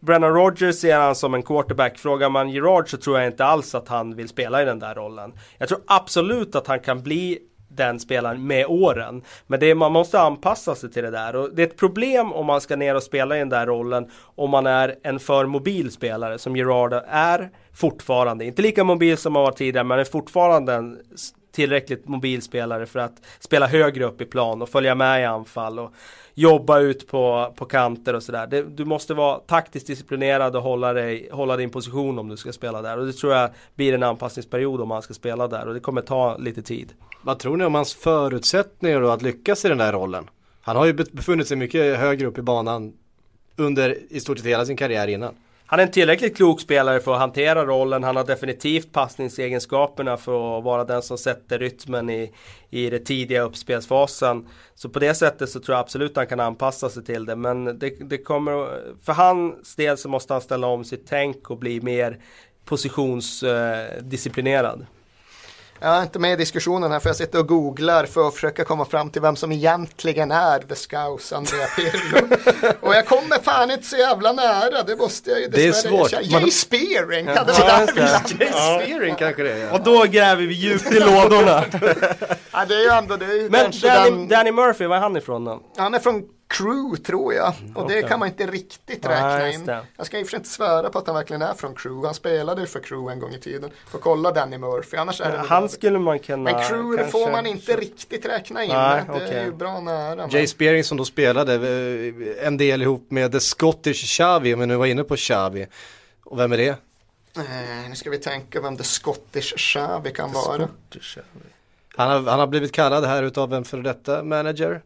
Brennan 0.02 0.34
Rogers 0.34 0.76
ser 0.76 0.98
han 0.98 1.16
som 1.16 1.34
en 1.34 1.44
quarterback. 1.44 1.98
Frågar 1.98 2.30
man 2.30 2.50
Gerard 2.50 2.90
så 2.90 2.98
tror 2.98 3.20
jag 3.20 3.28
inte 3.28 3.46
alls 3.46 3.76
att 3.76 3.88
han 3.88 4.16
vill 4.16 4.28
spela 4.28 4.62
i 4.62 4.66
den 4.66 4.80
där 4.80 4.96
rollen. 4.96 5.34
Jag 5.58 5.70
tror 5.70 5.82
absolut 5.88 6.56
att 6.56 6.68
han 6.68 6.80
kan 6.80 7.04
bli 7.04 7.40
den 7.70 8.00
spelaren 8.00 8.48
med 8.48 8.66
åren. 8.66 9.24
Men 9.48 9.60
det 9.60 9.66
är, 9.66 9.76
man 9.76 9.92
måste 9.92 10.20
anpassa 10.20 10.76
sig 10.76 10.92
till 10.92 11.04
det 11.04 11.12
där. 11.12 11.36
Och 11.36 11.56
det 11.56 11.64
är 11.64 11.68
ett 11.68 11.78
problem 11.78 12.34
om 12.34 12.46
man 12.46 12.62
ska 12.62 12.76
ner 12.76 12.96
och 12.96 13.04
spela 13.04 13.36
i 13.36 13.40
den 13.40 13.50
där 13.50 13.66
rollen 13.66 14.10
om 14.36 14.50
man 14.50 14.68
är 14.68 14.96
en 15.04 15.20
för 15.20 15.46
mobil 15.46 15.92
spelare 15.92 16.38
som 16.38 16.56
Gerard 16.56 16.94
är 17.08 17.50
fortfarande. 17.74 18.46
Inte 18.46 18.62
lika 18.62 18.84
mobil 18.84 19.18
som 19.18 19.36
han 19.36 19.44
var 19.44 19.52
tidigare 19.52 19.84
men 19.84 20.00
är 20.00 20.04
fortfarande 20.04 20.74
en 20.74 21.00
tillräckligt 21.52 22.08
mobil 22.08 22.42
spelare 22.42 22.86
för 22.86 23.00
att 23.00 23.16
spela 23.40 23.68
högre 23.68 24.06
upp 24.06 24.22
i 24.22 24.26
plan 24.26 24.62
och 24.62 24.70
följa 24.70 24.96
med 24.96 25.22
i 25.22 25.26
anfall. 25.26 25.80
Och 25.80 25.94
jobba 26.42 26.80
ut 26.80 27.08
på, 27.08 27.54
på 27.56 27.66
kanter 27.66 28.14
och 28.14 28.24
sådär. 28.24 28.66
Du 28.70 28.86
måste 28.86 29.14
vara 29.14 29.40
taktiskt 29.40 29.88
disciplinerad 29.88 30.56
och 30.56 30.62
hålla, 30.62 30.94
dig, 30.94 31.30
hålla 31.32 31.58
din 31.58 31.70
position 31.70 32.20
om 32.20 32.30
du 32.30 32.38
ska 32.38 32.52
spela 32.52 32.82
där. 32.82 32.98
Och 32.98 33.06
det 33.06 33.14
tror 33.14 33.34
jag 33.34 33.50
blir 33.76 33.94
en 33.94 34.04
anpassningsperiod 34.04 34.82
om 34.82 34.88
man 34.88 35.02
ska 35.02 35.14
spela 35.14 35.48
där 35.48 35.68
och 35.68 35.74
det 35.74 35.80
kommer 35.80 36.02
ta 36.02 36.38
lite 36.38 36.62
tid. 36.62 36.94
Vad 37.22 37.40
tror 37.40 37.58
ni 37.58 37.66
om 37.66 37.76
hans 37.76 37.94
förutsättningar 37.94 39.02
då 39.02 39.10
att 39.10 39.22
lyckas 39.22 39.66
i 39.66 39.68
den 39.68 39.78
där 39.78 39.94
rollen? 39.94 40.30
Han 40.62 40.76
har 40.76 40.86
ju 40.86 40.94
befunnit 40.94 41.48
sig 41.48 41.58
mycket 41.58 41.98
högre 41.98 42.28
upp 42.28 42.38
i 42.38 42.42
banan 42.42 42.94
under 43.56 43.98
i 44.10 44.20
stort 44.20 44.38
sett 44.38 44.48
hela 44.48 44.66
sin 44.66 44.78
karriär 44.78 45.08
innan. 45.08 45.34
Han 45.72 45.80
är 45.80 45.84
en 45.84 45.92
tillräckligt 45.92 46.38
klok 46.38 46.62
spelare 46.62 47.00
för 47.00 47.14
att 47.14 47.20
hantera 47.20 47.66
rollen. 47.66 48.04
Han 48.04 48.16
har 48.16 48.24
definitivt 48.24 48.92
passningsegenskaperna 48.92 50.18
för 50.18 50.58
att 50.58 50.64
vara 50.64 50.84
den 50.84 51.02
som 51.02 51.18
sätter 51.18 51.60
rytmen 51.60 52.10
i, 52.10 52.32
i 52.70 52.90
den 52.90 53.04
tidiga 53.04 53.42
uppspelsfasen. 53.42 54.48
Så 54.76 54.90
på 54.90 55.00
det 55.00 55.14
sättet 55.14 55.50
så 55.50 55.60
tror 55.60 55.76
jag 55.76 55.82
absolut 55.82 56.16
han 56.16 56.28
kan 56.28 56.40
anpassa 56.40 56.90
sig 56.90 57.04
till 57.04 57.26
det. 57.26 57.36
Men 57.36 57.80
det, 57.80 58.10
det 58.10 58.18
kommer, 58.18 58.82
för 59.04 59.14
hans 59.14 59.76
del 59.76 59.98
så 59.98 60.10
måste 60.10 60.34
han 60.34 60.42
ställa 60.42 60.68
om 60.68 60.84
sitt 60.84 61.08
tänk 61.08 61.50
och 61.50 61.58
bli 61.58 61.82
mer 61.82 62.20
positionsdisciplinerad. 62.66 64.82
Eh, 64.82 64.86
jag 65.84 65.98
är 65.98 66.02
inte 66.02 66.20
med 66.20 66.34
i 66.34 66.36
diskussionen 66.36 66.92
här 66.92 67.00
för 67.00 67.10
jag 67.10 67.16
sitter 67.16 67.40
och 67.40 67.48
googlar 67.48 68.06
för 68.06 68.28
att 68.28 68.34
försöka 68.34 68.64
komma 68.64 68.86
fram 68.86 69.10
till 69.10 69.22
vem 69.22 69.36
som 69.36 69.52
egentligen 69.52 70.32
är 70.32 70.60
The 70.60 70.76
Scouse 70.76 71.36
Andrea 71.36 71.68
Pirlo. 71.76 72.36
och 72.82 72.96
jag 72.96 73.06
kommer 73.06 73.44
fan 73.44 73.72
inte 73.72 73.86
så 73.86 73.98
jävla 73.98 74.34
nära, 74.34 74.84
det 74.84 74.96
måste 74.96 75.30
jag 75.30 75.40
ju 75.40 75.48
Det 75.48 75.68
är 75.68 75.72
svårt. 75.72 76.12
Jay 76.12 76.32
Man... 76.32 76.52
Spearing, 76.52 77.26
kan 77.26 77.46
det 77.46 77.54
vara 77.54 78.08
Jay 78.40 78.52
Spearing 78.84 79.16
kanske 79.16 79.44
det 79.44 79.52
är. 79.52 79.74
Och 79.74 79.82
då 79.84 80.04
gräver 80.04 80.44
vi 80.44 80.54
djupt 80.54 80.92
i 80.92 81.00
lådorna. 81.00 81.64
ja, 82.52 82.66
det 82.68 82.76
är 82.76 82.82
ju 82.82 82.90
ändå, 82.90 83.18
det 83.18 83.26
är 83.26 83.42
ju 83.42 83.50
Men 83.50 83.72
Danny, 83.82 84.10
den... 84.10 84.28
Danny 84.28 84.52
Murphy, 84.52 84.86
var 84.86 84.96
är 84.96 85.00
han 85.00 85.18
ifrån 85.18 85.46
då? 85.46 85.62
Han 85.78 85.94
är 85.94 86.00
från 86.00 86.24
Crew 86.52 86.96
tror 87.04 87.34
jag. 87.34 87.54
Och 87.76 87.88
det 87.90 87.98
okej. 87.98 88.10
kan 88.10 88.20
man 88.20 88.28
inte 88.28 88.46
riktigt 88.46 89.06
räkna 89.06 89.48
just 89.48 89.60
in. 89.60 89.66
det. 89.66 89.86
Jag 89.98 90.06
ska 90.06 90.20
i 90.20 90.24
och 90.24 90.28
för 90.28 90.32
sig 90.32 90.38
inte 90.38 90.50
svära 90.50 90.90
på 90.90 91.00
att 91.00 91.08
han 91.08 91.16
verkligen 91.16 91.42
är 91.42 91.54
från 91.54 91.76
Crew. 91.76 92.08
Han 92.08 92.14
spelade 92.14 92.62
ju 92.62 92.68
för 92.68 92.80
Crew 92.80 93.14
en 93.14 93.20
gång 93.20 93.34
i 93.34 93.40
tiden. 93.40 93.70
Får 93.88 94.00
kolla 94.00 94.32
Danny 94.32 94.58
Murphy, 94.58 94.98
annars 94.98 95.22
är 95.22 95.32
det 95.32 95.38
nog 95.38 95.48
Han 95.48 95.70
skulle 95.70 96.00
man 96.00 96.20
kunna... 96.20 96.44
Men 96.52 96.64
Crew 96.68 96.92
det 96.92 96.98
kanske- 96.98 97.12
får 97.12 97.32
man 97.32 97.46
inte 97.46 97.76
riktigt 97.78 98.26
räkna 98.26 98.64
in. 98.64 98.70
Nej, 98.70 99.04
det 99.08 99.14
är 99.14 99.26
okej. 99.28 99.44
ju 99.46 99.52
bra 99.52 99.80
nära. 99.80 100.16
men- 100.16 100.30
Jay 100.30 100.48
Spearing 100.48 100.84
som 100.84 100.98
då 100.98 101.06
spelade 101.06 101.54
eh, 101.54 102.48
en 102.48 102.58
del 102.58 102.82
ihop 102.82 103.12
med 103.12 103.32
The 103.32 103.40
Scottish 103.40 104.06
Xavi, 104.06 104.56
men 104.56 104.68
nu 104.68 104.76
var 104.76 104.86
inne 104.86 105.04
på 105.04 105.16
Xavi. 105.16 105.68
Och 106.24 106.40
vem 106.40 106.52
är 106.52 106.58
det? 106.58 106.68
Eh, 107.38 107.90
nu 107.90 107.96
ska 107.96 108.10
vi 108.10 108.18
tänka 108.18 108.62
vem 108.62 108.78
The 108.78 108.84
Scottish 108.84 109.54
Xavi 109.58 110.12
kan 110.12 110.32
vara. 110.32 110.68
Han 111.96 112.10
har, 112.10 112.32
han 112.32 112.40
har 112.40 112.48
blivit 112.48 112.72
kallad 112.72 113.06
här 113.06 113.24
utav 113.24 113.54
en 113.54 113.64
före 113.66 113.82
detta 113.82 114.24
manager. 114.24 114.82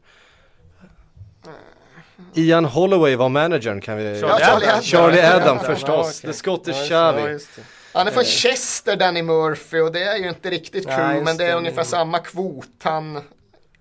Ian 2.34 2.66
Holloway 2.66 3.16
var 3.16 3.30
managern 3.30 3.82
kan 3.82 3.98
vi... 3.98 4.20
Ja, 4.20 4.40
Charlie 4.40 4.68
Adam. 4.68 4.82
Charlie 4.84 5.22
Adam 5.22 5.60
förstås. 5.60 6.20
okej. 6.20 6.32
The 6.32 6.38
Scottish 6.38 6.92
Ja. 6.92 7.14
Han 7.94 8.08
är 8.08 8.12
från 8.12 8.24
Chester, 8.24 8.96
Danny 8.96 9.22
Murphy, 9.22 9.80
och 9.80 9.92
det 9.92 10.04
är 10.04 10.18
ju 10.18 10.30
inte 10.30 10.50
riktigt 10.50 10.86
Nej, 10.86 10.96
Crew, 10.96 11.14
just 11.16 11.26
men 11.26 11.38
det 11.38 11.44
är 11.44 11.48
det. 11.48 11.54
ungefär 11.56 11.84
samma 11.84 12.20
kvot. 12.20 12.68
Han 12.84 13.22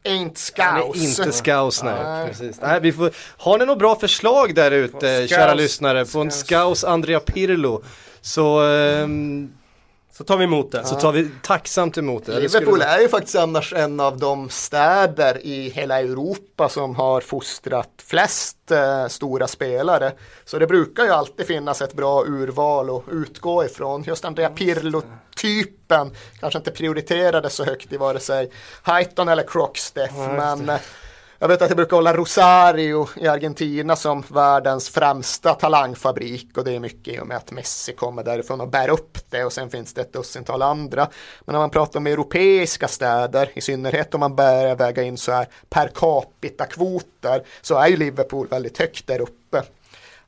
ain't 0.04 0.34
scouts. 0.34 0.58
Han 0.58 0.80
är 0.80 0.96
inte 1.04 1.32
scouse, 1.32 1.84
nej. 1.84 1.94
Nej. 2.04 2.28
Precis. 2.28 2.60
nej 2.62 2.80
vi 2.80 2.92
får, 2.92 3.10
har 3.36 3.58
ni 3.58 3.64
några 3.66 3.78
bra 3.78 3.96
förslag 3.96 4.54
där 4.54 4.70
ute, 4.70 5.16
Scouse. 5.16 5.28
kära 5.28 5.54
lyssnare, 5.54 6.04
på 6.04 6.20
en 6.20 6.30
Scouse. 6.30 6.46
scouse 6.46 6.88
Andrea 6.88 7.20
Pirlo? 7.20 7.82
Så, 8.20 8.60
ehm, 8.62 9.52
Så 10.16 10.24
tar 10.24 10.36
vi 10.36 10.44
emot 10.44 10.72
det. 10.72 10.84
så 10.84 10.94
tar 10.94 11.12
vi 11.12 11.30
tacksamt 11.42 11.98
emot 11.98 12.26
det. 12.26 12.32
det. 12.32 12.40
Liverpool 12.40 12.82
är 12.82 13.00
ju 13.00 13.08
faktiskt 13.08 13.36
annars 13.36 13.72
en 13.72 14.00
av 14.00 14.18
de 14.18 14.50
städer 14.50 15.46
i 15.46 15.68
hela 15.68 16.00
Europa 16.00 16.68
som 16.68 16.94
har 16.94 17.20
fostrat 17.20 17.90
flest 18.06 18.70
eh, 18.70 19.06
stora 19.06 19.46
spelare. 19.46 20.12
Så 20.44 20.58
det 20.58 20.66
brukar 20.66 21.04
ju 21.04 21.10
alltid 21.10 21.46
finnas 21.46 21.82
ett 21.82 21.94
bra 21.94 22.24
urval 22.26 22.90
att 22.90 23.02
utgå 23.10 23.64
ifrån. 23.64 24.02
Just 24.02 24.24
Andrea 24.24 24.50
Pirlo-typen 24.50 26.10
kanske 26.40 26.58
inte 26.58 26.70
prioriterades 26.70 27.54
så 27.54 27.64
högt 27.64 27.92
i 27.92 27.96
vare 27.96 28.20
sig 28.20 28.50
Highton 28.86 29.28
eller 29.28 29.44
Crocksteff. 29.46 30.12
men 30.16 30.68
eh, 30.68 30.80
jag 31.38 31.48
vet 31.48 31.62
att 31.62 31.70
jag 31.70 31.76
brukar 31.76 31.96
hålla 31.96 32.16
Rosario 32.16 33.08
i 33.16 33.26
Argentina 33.28 33.96
som 33.96 34.24
världens 34.28 34.88
främsta 34.88 35.54
talangfabrik 35.54 36.58
och 36.58 36.64
det 36.64 36.72
är 36.72 36.80
mycket 36.80 37.14
i 37.14 37.20
och 37.20 37.26
med 37.26 37.36
att 37.36 37.52
Messi 37.52 37.92
kommer 37.92 38.24
därifrån 38.24 38.60
och 38.60 38.68
bär 38.68 38.88
upp 38.88 39.18
det 39.30 39.44
och 39.44 39.52
sen 39.52 39.70
finns 39.70 39.94
det 39.94 40.00
ett 40.00 40.12
dussintal 40.12 40.62
andra. 40.62 41.08
Men 41.44 41.52
när 41.52 41.60
man 41.60 41.70
pratar 41.70 42.00
om 42.00 42.06
europeiska 42.06 42.88
städer, 42.88 43.50
i 43.54 43.60
synnerhet 43.60 44.14
om 44.14 44.20
man 44.20 44.36
börjar 44.36 44.76
väga 44.76 45.02
in 45.02 45.16
så 45.16 45.32
här 45.32 45.48
per 45.68 45.88
capita-kvoter, 45.88 47.42
så 47.62 47.74
är 47.74 47.88
ju 47.88 47.96
Liverpool 47.96 48.48
väldigt 48.48 48.78
högt 48.78 49.06
där 49.06 49.20
uppe. 49.20 49.62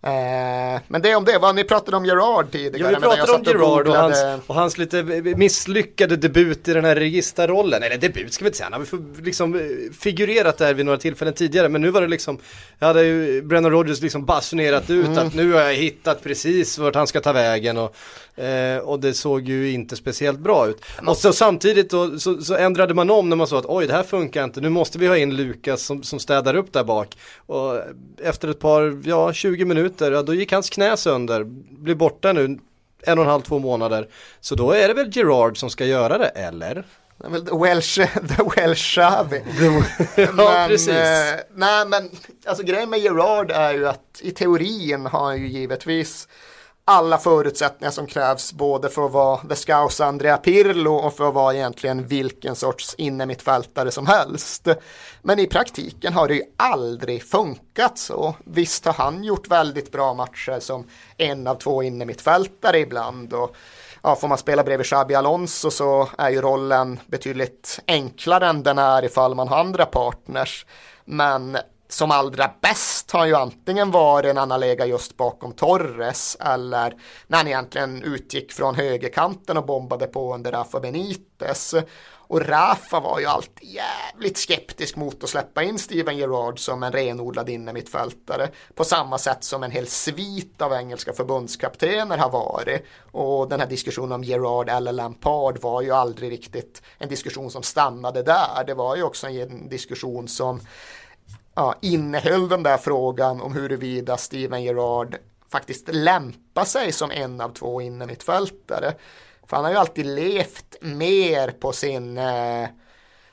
Eh, 0.06 0.80
men 0.88 1.02
det 1.02 1.14
om 1.14 1.24
det, 1.24 1.38
vad 1.38 1.54
ni 1.54 1.64
pratade 1.64 1.96
om 1.96 2.04
Gerard 2.04 2.52
tidigare. 2.52 2.92
Ja, 2.92 2.98
vi 2.98 3.04
pratade 3.04 3.22
om 3.22 3.26
satt 3.44 3.54
och 3.54 3.60
Gerard 3.60 3.88
och 3.88 3.94
hans, 3.96 4.18
och 4.46 4.54
hans 4.54 4.78
lite 4.78 5.02
misslyckade 5.36 6.16
debut 6.16 6.68
i 6.68 6.72
den 6.72 6.84
här 6.84 6.96
registerrollen. 6.96 7.82
Eller 7.82 7.96
debut 7.96 8.32
ska 8.32 8.44
vi 8.44 8.48
inte 8.48 8.58
säga, 8.58 8.68
han 8.72 8.80
har 8.80 9.22
liksom 9.24 9.54
eh, 9.54 9.60
figurerat 10.00 10.58
där 10.58 10.74
vid 10.74 10.86
några 10.86 10.98
tillfällen 10.98 11.34
tidigare. 11.34 11.68
Men 11.68 11.80
nu 11.80 11.90
var 11.90 12.00
det 12.00 12.08
liksom, 12.08 12.38
jag 12.78 12.86
hade 12.86 13.02
ju 13.04 13.42
Brennan 13.42 13.70
Rodgers 13.70 14.00
liksom 14.02 14.24
basunerat 14.24 14.90
ut 14.90 15.06
Mm. 15.06 15.18
att 15.26 15.34
nu 15.34 15.52
har 15.52 15.60
jag 15.60 15.74
hittat 15.74 16.22
precis 16.24 16.78
vart 16.78 16.94
han 16.94 17.06
ska 17.06 17.20
ta 17.20 17.32
vägen. 17.32 17.78
Och, 17.78 17.96
eh, 18.36 18.78
och 18.78 19.00
det 19.00 19.14
såg 19.14 19.48
ju 19.48 19.72
inte 19.72 19.96
speciellt 19.96 20.38
bra 20.38 20.66
ut. 20.66 20.84
Och 21.06 21.16
så 21.16 21.32
samtidigt 21.32 21.90
då, 21.90 22.18
så, 22.18 22.42
så 22.42 22.54
ändrade 22.54 22.94
man 22.94 23.10
om 23.10 23.28
när 23.28 23.36
man 23.36 23.46
sa 23.46 23.58
att 23.58 23.66
oj 23.66 23.86
det 23.86 23.92
här 23.92 24.02
funkar 24.02 24.44
inte, 24.44 24.60
nu 24.60 24.68
måste 24.68 24.98
vi 24.98 25.06
ha 25.06 25.16
in 25.16 25.36
Lukas 25.36 25.82
som, 25.82 26.02
som 26.02 26.18
städar 26.18 26.54
upp 26.54 26.72
där 26.72 26.84
bak. 26.84 27.16
Och 27.46 27.80
efter 28.22 28.48
ett 28.48 28.60
par, 28.60 29.02
ja 29.04 29.32
20 29.32 29.64
minuter, 29.64 30.12
ja, 30.12 30.22
då 30.22 30.34
gick 30.34 30.52
hans 30.52 30.70
knä 30.70 30.96
sönder, 30.96 31.44
blir 31.70 31.94
borta 31.94 32.32
nu 32.32 32.58
en 33.02 33.18
och 33.18 33.24
en 33.24 33.30
halv, 33.30 33.42
två 33.42 33.58
månader. 33.58 34.08
Så 34.40 34.54
då 34.54 34.72
är 34.72 34.88
det 34.88 34.94
väl 34.94 35.16
Gerard 35.16 35.58
som 35.58 35.70
ska 35.70 35.84
göra 35.84 36.18
det, 36.18 36.28
eller? 36.28 36.84
Welsh, 37.60 37.94
the 38.14 38.42
Welsh 38.56 38.94
Xavi. 38.94 39.42
ja, 40.36 40.66
precis. 40.68 40.88
Eh, 40.88 41.40
nej 41.54 41.86
men 41.86 42.10
alltså 42.46 42.64
grejen 42.64 42.90
med 42.90 43.00
Gerard 43.00 43.50
är 43.50 43.74
ju 43.74 43.88
att 43.88 44.20
i 44.20 44.30
teorin 44.30 45.06
har 45.06 45.24
han 45.24 45.40
ju 45.40 45.48
givetvis 45.48 46.28
alla 46.88 47.18
förutsättningar 47.18 47.90
som 47.90 48.06
krävs 48.06 48.52
både 48.52 48.88
för 48.88 49.06
att 49.06 49.12
vara 49.12 49.40
The 49.54 50.02
Andrea 50.02 50.36
Pirlo 50.36 50.94
och 50.94 51.14
för 51.14 51.28
att 51.28 51.34
vara 51.34 51.54
egentligen 51.54 52.06
vilken 52.06 52.56
sorts 52.56 52.94
innermittfältare 52.94 53.90
som 53.90 54.06
helst. 54.06 54.68
Men 55.22 55.38
i 55.38 55.46
praktiken 55.46 56.12
har 56.12 56.28
det 56.28 56.34
ju 56.34 56.42
aldrig 56.56 57.24
funkat 57.24 57.98
så. 57.98 58.34
Visst 58.44 58.84
har 58.84 58.92
han 58.92 59.24
gjort 59.24 59.48
väldigt 59.48 59.92
bra 59.92 60.14
matcher 60.14 60.60
som 60.60 60.86
en 61.16 61.46
av 61.46 61.54
två 61.54 61.82
innermittfältare 61.82 62.78
ibland 62.78 63.32
och 63.32 63.56
ja, 64.02 64.16
får 64.16 64.28
man 64.28 64.38
spela 64.38 64.64
bredvid 64.64 64.86
Xabi 64.86 65.14
Alonso 65.14 65.70
så 65.70 66.08
är 66.18 66.30
ju 66.30 66.40
rollen 66.40 67.00
betydligt 67.06 67.80
enklare 67.86 68.46
än 68.46 68.62
den 68.62 68.78
är 68.78 69.04
ifall 69.04 69.34
man 69.34 69.48
har 69.48 69.58
andra 69.58 69.86
partners. 69.86 70.66
Men 71.04 71.58
som 71.88 72.10
allra 72.10 72.50
bäst 72.60 73.10
har 73.10 73.26
ju 73.26 73.34
antingen 73.34 73.90
varit 73.90 74.30
en 74.30 74.38
analega 74.38 74.86
just 74.86 75.16
bakom 75.16 75.52
Torres 75.52 76.36
eller 76.40 76.94
när 77.26 77.38
han 77.38 77.46
egentligen 77.46 78.02
utgick 78.02 78.52
från 78.52 78.74
högerkanten 78.74 79.56
och 79.56 79.66
bombade 79.66 80.06
på 80.06 80.34
under 80.34 80.52
Rafa 80.52 80.80
Benitez. 80.80 81.74
Och 82.28 82.40
Rafa 82.40 83.00
var 83.00 83.20
ju 83.20 83.26
alltid 83.26 83.68
jävligt 83.68 84.38
skeptisk 84.38 84.96
mot 84.96 85.24
att 85.24 85.30
släppa 85.30 85.62
in 85.62 85.78
Steven 85.78 86.16
Gerrard 86.16 86.58
som 86.58 86.82
en 86.82 86.92
renodlad 86.92 87.48
innermittfältare. 87.48 88.48
På 88.74 88.84
samma 88.84 89.18
sätt 89.18 89.44
som 89.44 89.62
en 89.62 89.70
hel 89.70 89.86
svit 89.86 90.62
av 90.62 90.72
engelska 90.72 91.12
förbundskaptener 91.12 92.18
har 92.18 92.30
varit. 92.30 92.84
Och 93.12 93.48
den 93.48 93.60
här 93.60 93.66
diskussionen 93.66 94.12
om 94.12 94.24
Gerrard 94.24 94.68
eller 94.68 94.92
Lampard 94.92 95.58
var 95.58 95.82
ju 95.82 95.90
aldrig 95.90 96.32
riktigt 96.32 96.82
en 96.98 97.08
diskussion 97.08 97.50
som 97.50 97.62
stannade 97.62 98.22
där. 98.22 98.64
Det 98.66 98.74
var 98.74 98.96
ju 98.96 99.02
också 99.02 99.28
en 99.28 99.68
diskussion 99.68 100.28
som 100.28 100.60
ja, 101.56 101.74
innehöll 101.80 102.48
den 102.48 102.62
där 102.62 102.76
frågan 102.76 103.40
om 103.40 103.54
huruvida 103.54 104.16
Steven 104.16 104.62
Gerrard 104.62 105.16
faktiskt 105.48 105.88
lämpar 105.88 106.64
sig 106.64 106.92
som 106.92 107.10
en 107.10 107.40
av 107.40 107.48
två 107.48 107.80
innermittfältare. 107.80 108.94
För 109.46 109.56
han 109.56 109.64
har 109.64 109.72
ju 109.72 109.78
alltid 109.78 110.06
levt 110.06 110.76
mer 110.80 111.50
på 111.50 111.72
sin 111.72 112.18
eh, 112.18 112.68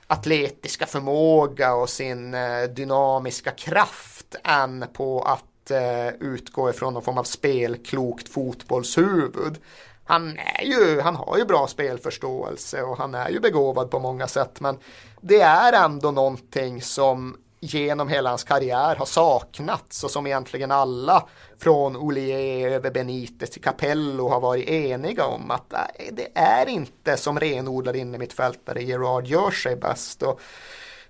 atletiska 0.08 0.86
förmåga 0.86 1.74
och 1.74 1.90
sin 1.90 2.34
eh, 2.34 2.64
dynamiska 2.64 3.52
kraft 3.52 4.36
än 4.44 4.86
på 4.94 5.22
att 5.22 5.72
eh, 5.72 6.08
utgå 6.08 6.70
ifrån 6.70 6.94
någon 6.94 7.04
form 7.04 7.18
av 7.18 7.24
spelklokt 7.24 8.30
fotbollshuvud. 8.30 9.58
Han, 10.06 10.38
är 10.38 10.64
ju, 10.64 11.02
han 11.02 11.16
har 11.16 11.38
ju 11.38 11.46
bra 11.46 11.68
spelförståelse 11.68 12.82
och 12.84 12.98
han 12.98 13.16
är 13.16 13.30
ju 13.30 13.40
begåvad 13.40 13.92
på 13.92 14.00
många 14.00 14.28
sätt 14.28 14.60
men 14.60 14.78
det 15.22 15.42
är 15.42 15.74
ändå 15.74 16.12
någonting 16.12 16.82
som 16.82 17.38
genom 17.64 18.08
hela 18.08 18.30
hans 18.30 18.44
karriär 18.44 18.96
har 18.96 19.06
saknats 19.06 20.04
och 20.04 20.12
som 20.12 20.28
egentligen 20.28 20.72
alla 20.72 21.28
från 21.60 21.96
Olier 21.98 22.72
över 22.72 22.92
Benitez 22.92 23.50
till 23.50 23.62
Capello 23.62 24.30
har 24.30 24.40
varit 24.40 24.70
eniga 24.70 25.26
om 25.26 25.52
att 25.52 25.74
det 26.12 26.28
är 26.34 26.70
inte 26.70 27.18
som 27.18 27.40
renodlad 27.40 27.96
innermittfältare 27.96 28.84
Gerard 28.84 29.28
gör 29.28 29.52
sig 29.52 29.76
bäst. 29.76 30.24
Och 30.24 30.42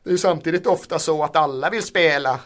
det 0.03 0.11
är 0.11 0.17
samtidigt 0.17 0.67
ofta 0.67 0.99
så 0.99 1.23
att 1.23 1.35
alla 1.35 1.69
vill 1.69 1.83
spela 1.83 2.39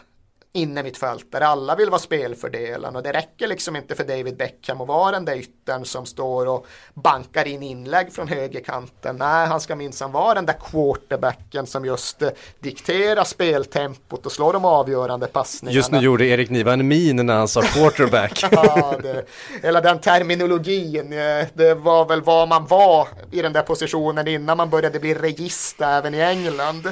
innermittfältare, 0.58 1.46
alla 1.46 1.76
vill 1.76 1.90
vara 1.90 1.98
spelfördelen 1.98 2.96
och 2.96 3.02
det 3.02 3.12
räcker 3.12 3.48
liksom 3.48 3.76
inte 3.76 3.94
för 3.94 4.04
David 4.04 4.36
Beckham 4.36 4.80
att 4.80 4.88
vara 4.88 5.10
den 5.10 5.24
där 5.24 5.36
yttern 5.36 5.84
som 5.84 6.06
står 6.06 6.46
och 6.46 6.66
bankar 6.94 7.48
in 7.48 7.62
inlägg 7.62 8.12
från 8.12 8.28
högerkanten. 8.28 9.16
Nej, 9.16 9.46
han 9.46 9.60
ska 9.60 9.76
minsann 9.76 10.12
vara 10.12 10.34
den 10.34 10.46
där 10.46 10.56
quarterbacken 10.70 11.66
som 11.66 11.84
just 11.84 12.22
eh, 12.22 12.30
dikterar 12.60 13.24
speltempot 13.24 14.26
och 14.26 14.32
slår 14.32 14.52
de 14.52 14.64
avgörande 14.64 15.26
passningarna. 15.26 15.76
Just 15.76 15.92
nu 15.92 15.98
gjorde 15.98 16.26
Erik 16.26 16.50
Niva 16.50 16.72
en 16.72 16.88
min 16.88 17.26
när 17.26 17.34
han 17.34 17.48
sa 17.48 17.62
quarterback. 17.62 18.44
Ja, 18.52 18.94
det, 19.02 19.80
den 19.80 20.00
terminologin, 20.00 21.12
eh, 21.12 21.46
det 21.54 21.74
var 21.74 22.08
väl 22.08 22.22
vad 22.22 22.48
man 22.48 22.66
var 22.66 23.08
i 23.30 23.42
den 23.42 23.52
där 23.52 23.62
positionen 23.62 24.28
innan 24.28 24.56
man 24.56 24.70
började 24.70 25.00
bli 25.00 25.14
register 25.14 25.98
även 25.98 26.14
i 26.14 26.20
England. 26.20 26.88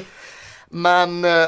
Men 0.69 1.25
eh, 1.25 1.47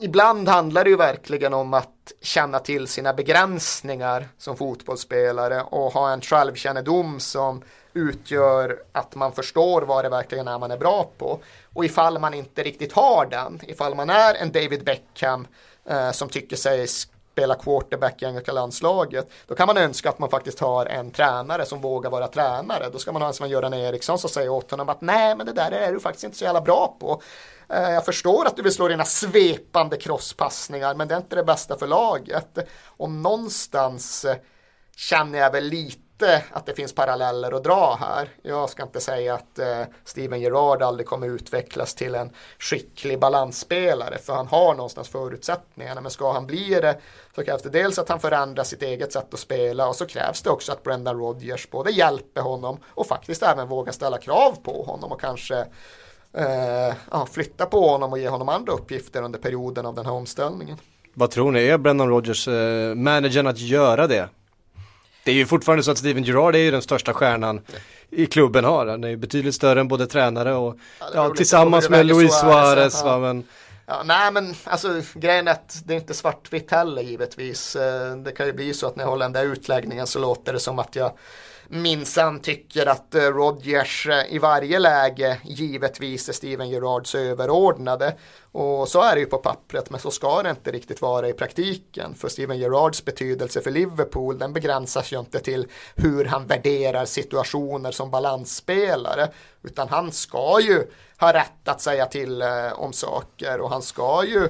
ibland 0.00 0.48
handlar 0.48 0.84
det 0.84 0.90
ju 0.90 0.96
verkligen 0.96 1.54
om 1.54 1.74
att 1.74 2.12
känna 2.22 2.58
till 2.58 2.88
sina 2.88 3.12
begränsningar 3.12 4.28
som 4.38 4.56
fotbollsspelare 4.56 5.62
och 5.62 5.92
ha 5.92 6.12
en 6.12 6.20
självkännedom 6.20 7.20
som 7.20 7.62
utgör 7.92 8.82
att 8.92 9.14
man 9.14 9.32
förstår 9.32 9.82
vad 9.82 10.04
det 10.04 10.08
verkligen 10.08 10.48
är 10.48 10.58
man 10.58 10.70
är 10.70 10.78
bra 10.78 11.10
på. 11.18 11.40
Och 11.74 11.84
ifall 11.84 12.18
man 12.18 12.34
inte 12.34 12.62
riktigt 12.62 12.92
har 12.92 13.26
den, 13.26 13.60
ifall 13.66 13.94
man 13.94 14.10
är 14.10 14.34
en 14.34 14.52
David 14.52 14.84
Beckham 14.84 15.46
eh, 15.84 16.10
som 16.10 16.28
tycker 16.28 16.56
sig 16.56 16.86
spela 17.32 17.54
quarterback 17.54 18.22
i 18.22 18.24
engelska 18.24 18.52
landslaget. 18.52 19.30
Då 19.46 19.54
kan 19.54 19.66
man 19.66 19.76
önska 19.76 20.08
att 20.08 20.18
man 20.18 20.30
faktiskt 20.30 20.60
har 20.60 20.86
en 20.86 21.10
tränare 21.10 21.64
som 21.64 21.80
vågar 21.80 22.10
vara 22.10 22.28
tränare. 22.28 22.88
Då 22.92 22.98
ska 22.98 23.12
man 23.12 23.22
ha 23.22 23.28
en 23.28 23.34
som 23.34 23.48
Göran 23.48 23.74
Eriksson 23.74 24.18
som 24.18 24.30
säger 24.30 24.48
åt 24.48 24.70
honom 24.70 24.88
att 24.88 25.00
nej 25.00 25.36
men 25.36 25.46
det 25.46 25.52
där 25.52 25.70
är 25.70 25.92
du 25.92 26.00
faktiskt 26.00 26.24
inte 26.24 26.36
så 26.36 26.44
jävla 26.44 26.60
bra 26.60 26.96
på. 27.00 27.22
Eh, 27.68 27.90
jag 27.90 28.04
förstår 28.04 28.46
att 28.46 28.56
du 28.56 28.62
vill 28.62 28.74
slå 28.74 28.88
dina 28.88 29.04
svepande 29.04 29.96
crosspassningar 29.96 30.94
men 30.94 31.08
det 31.08 31.14
är 31.14 31.18
inte 31.18 31.36
det 31.36 31.44
bästa 31.44 31.78
för 31.78 31.86
laget. 31.86 32.58
Och 32.84 33.10
någonstans 33.10 34.24
eh, 34.24 34.36
känner 34.96 35.38
jag 35.38 35.52
väl 35.52 35.64
lite 35.64 36.09
inte 36.20 36.42
att 36.52 36.66
det 36.66 36.74
finns 36.74 36.94
paralleller 36.94 37.52
att 37.52 37.64
dra 37.64 37.98
här. 38.00 38.28
Jag 38.42 38.70
ska 38.70 38.82
inte 38.82 39.00
säga 39.00 39.34
att 39.34 39.58
eh, 39.58 39.82
Steven 40.04 40.40
Gerrard 40.40 40.82
aldrig 40.82 41.06
kommer 41.06 41.26
utvecklas 41.26 41.94
till 41.94 42.14
en 42.14 42.30
skicklig 42.58 43.20
balansspelare 43.20 44.18
för 44.18 44.32
han 44.32 44.46
har 44.46 44.74
någonstans 44.74 45.08
förutsättningarna. 45.08 46.00
Men 46.00 46.10
ska 46.10 46.32
han 46.32 46.46
bli 46.46 46.80
det 46.80 46.98
så 47.34 47.44
krävs 47.44 47.62
det 47.62 47.70
dels 47.70 47.98
att 47.98 48.08
han 48.08 48.20
förändrar 48.20 48.64
sitt 48.64 48.82
eget 48.82 49.12
sätt 49.12 49.34
att 49.34 49.40
spela 49.40 49.88
och 49.88 49.96
så 49.96 50.06
krävs 50.06 50.42
det 50.42 50.50
också 50.50 50.72
att 50.72 50.82
Brendan 50.82 51.18
Rodgers 51.18 51.70
både 51.70 51.90
hjälper 51.90 52.40
honom 52.40 52.78
och 52.86 53.06
faktiskt 53.06 53.42
även 53.42 53.68
vågar 53.68 53.92
ställa 53.92 54.18
krav 54.18 54.56
på 54.62 54.82
honom 54.82 55.12
och 55.12 55.20
kanske 55.20 55.58
eh, 56.32 56.94
ja, 57.10 57.26
flytta 57.32 57.66
på 57.66 57.88
honom 57.88 58.12
och 58.12 58.18
ge 58.18 58.28
honom 58.28 58.48
andra 58.48 58.72
uppgifter 58.72 59.22
under 59.22 59.38
perioden 59.38 59.86
av 59.86 59.94
den 59.94 60.06
här 60.06 60.12
omställningen. 60.12 60.76
Vad 61.14 61.30
tror 61.30 61.52
ni, 61.52 61.66
är 61.66 61.78
Brendan 61.78 62.08
Rodgers 62.08 62.48
eh, 62.48 62.94
managern 62.94 63.46
att 63.46 63.58
göra 63.58 64.06
det? 64.06 64.28
Det 65.30 65.34
är 65.34 65.36
ju 65.36 65.46
fortfarande 65.46 65.82
så 65.82 65.90
att 65.90 65.98
Steven 65.98 66.24
Gerrard 66.24 66.54
är 66.54 66.58
ju 66.58 66.70
den 66.70 66.82
största 66.82 67.14
stjärnan 67.14 67.60
i 68.10 68.26
klubben 68.26 68.64
har. 68.64 68.86
Han 68.86 69.04
är 69.04 69.08
ju 69.08 69.16
betydligt 69.16 69.54
större 69.54 69.80
än 69.80 69.88
både 69.88 70.06
tränare 70.06 70.54
och 70.54 70.78
ja, 71.00 71.10
ja, 71.14 71.34
tillsammans 71.36 71.88
med 71.88 72.06
Luis 72.06 72.32
Suarez. 72.40 73.02
Ja. 73.04 73.18
men... 73.18 73.44
Ja, 73.86 74.02
nej 74.04 74.32
men 74.32 74.54
alltså 74.64 75.02
grejen 75.14 75.48
är 75.48 75.52
att 75.52 75.82
det 75.84 75.94
är 75.94 75.96
inte 75.96 76.14
svartvitt 76.14 76.70
heller 76.70 77.02
givetvis. 77.02 77.76
Eh, 77.76 78.16
det 78.16 78.32
kan 78.32 78.46
ju 78.46 78.52
bli 78.52 78.74
så 78.74 78.86
att 78.86 78.96
när 78.96 79.04
jag 79.04 79.10
håller 79.10 79.24
den 79.24 79.32
där 79.32 79.44
utläggningen 79.44 80.06
så 80.06 80.18
låter 80.18 80.52
det 80.52 80.60
som 80.60 80.78
att 80.78 80.96
jag 80.96 81.12
minsann 81.70 82.40
tycker 82.40 82.86
att 82.86 83.14
eh, 83.14 83.22
Rodgers 83.22 84.06
eh, 84.06 84.34
i 84.34 84.38
varje 84.38 84.78
läge 84.78 85.38
givetvis 85.44 86.28
är 86.28 86.32
Steven 86.32 86.68
Gerards 86.68 87.14
överordnade. 87.14 88.14
Och 88.52 88.88
så 88.88 89.02
är 89.02 89.14
det 89.14 89.20
ju 89.20 89.26
på 89.26 89.38
pappret 89.38 89.90
men 89.90 90.00
så 90.00 90.10
ska 90.10 90.42
det 90.42 90.50
inte 90.50 90.70
riktigt 90.70 91.02
vara 91.02 91.28
i 91.28 91.32
praktiken. 91.32 92.14
För 92.14 92.28
Steven 92.28 92.58
Gerards 92.58 93.04
betydelse 93.04 93.60
för 93.60 93.70
Liverpool 93.70 94.38
den 94.38 94.52
begränsas 94.52 95.12
ju 95.12 95.20
inte 95.20 95.40
till 95.40 95.66
hur 95.94 96.24
han 96.24 96.46
värderar 96.46 97.04
situationer 97.04 97.90
som 97.90 98.10
balansspelare. 98.10 99.28
Utan 99.62 99.88
han 99.88 100.12
ska 100.12 100.60
ju 100.60 100.84
ha 101.18 101.32
rätt 101.32 101.68
att 101.68 101.80
säga 101.80 102.06
till 102.06 102.42
eh, 102.42 102.72
om 102.72 102.92
saker 102.92 103.60
och 103.60 103.70
han 103.70 103.82
ska 103.82 104.24
ju 104.24 104.48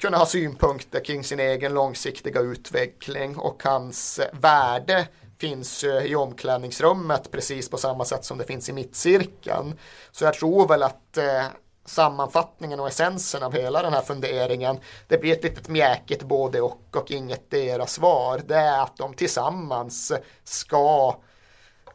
kunna 0.00 0.16
ha 0.16 0.26
synpunkter 0.26 1.04
kring 1.04 1.24
sin 1.24 1.40
egen 1.40 1.74
långsiktiga 1.74 2.40
utveckling 2.40 3.36
och 3.36 3.62
hans 3.64 4.20
värde 4.32 5.06
finns 5.42 5.84
eh, 5.84 6.04
i 6.04 6.14
omklädningsrummet 6.14 7.30
precis 7.30 7.70
på 7.70 7.76
samma 7.76 8.04
sätt 8.04 8.24
som 8.24 8.38
det 8.38 8.44
finns 8.44 8.68
i 8.68 8.72
mittcirkeln. 8.72 9.74
Så 10.12 10.24
jag 10.24 10.34
tror 10.34 10.68
väl 10.68 10.82
att 10.82 11.16
eh, 11.16 11.44
sammanfattningen 11.84 12.80
och 12.80 12.88
essensen 12.88 13.42
av 13.42 13.52
hela 13.52 13.82
den 13.82 13.92
här 13.92 14.00
funderingen 14.00 14.76
det 15.08 15.18
blir 15.18 15.32
ett 15.32 15.44
litet 15.44 15.68
mjäkigt 15.68 16.22
både 16.22 16.60
och 16.60 16.96
och 16.96 17.10
inget 17.10 17.50
deras 17.50 17.92
svar. 17.92 18.40
Det 18.46 18.54
är 18.54 18.82
att 18.82 18.96
de 18.96 19.14
tillsammans 19.14 20.12
ska 20.44 21.16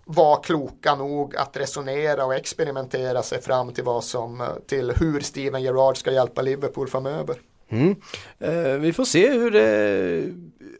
vara 0.05 0.39
kloka 0.39 0.95
nog 0.95 1.35
att 1.35 1.57
resonera 1.57 2.25
och 2.25 2.35
experimentera 2.35 3.23
sig 3.23 3.41
fram 3.41 3.73
till 3.73 3.83
vad 3.83 4.03
som 4.03 4.43
till 4.67 4.91
hur 4.91 5.19
Steven 5.19 5.63
Gerrard 5.63 5.97
ska 5.97 6.11
hjälpa 6.11 6.41
Liverpool 6.41 6.87
framöver. 6.87 7.35
Mm. 7.69 7.95
Eh, 8.39 8.79
vi 8.79 8.93
får 8.93 9.05
se 9.05 9.29
hur 9.29 9.51
det 9.51 10.23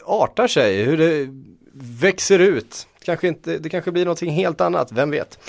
artar 0.06 0.48
sig, 0.48 0.84
hur 0.84 0.98
det 0.98 1.48
växer 1.82 2.40
ut. 2.40 2.88
Kanske 3.04 3.28
inte, 3.28 3.58
det 3.58 3.70
kanske 3.70 3.92
blir 3.92 4.06
någonting 4.06 4.32
helt 4.32 4.62
annat, 4.62 4.92
vem 4.92 5.12
vet. 5.12 5.40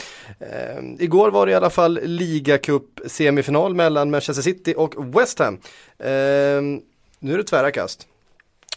Eh, 0.41 0.85
igår 0.99 1.31
var 1.31 1.47
det 1.47 1.53
i 1.53 1.55
alla 1.55 1.71
fall 1.71 2.01
ligacup 2.03 3.01
semifinal 3.07 3.75
mellan 3.75 4.11
Manchester 4.11 4.43
City 4.43 4.75
och 4.77 5.19
West 5.21 5.39
Ham. 5.39 5.55
Eh, 5.99 6.09
nu 7.19 7.35
är 7.35 7.37
det 7.37 7.45
tvära 7.45 7.71
kast. 7.71 8.07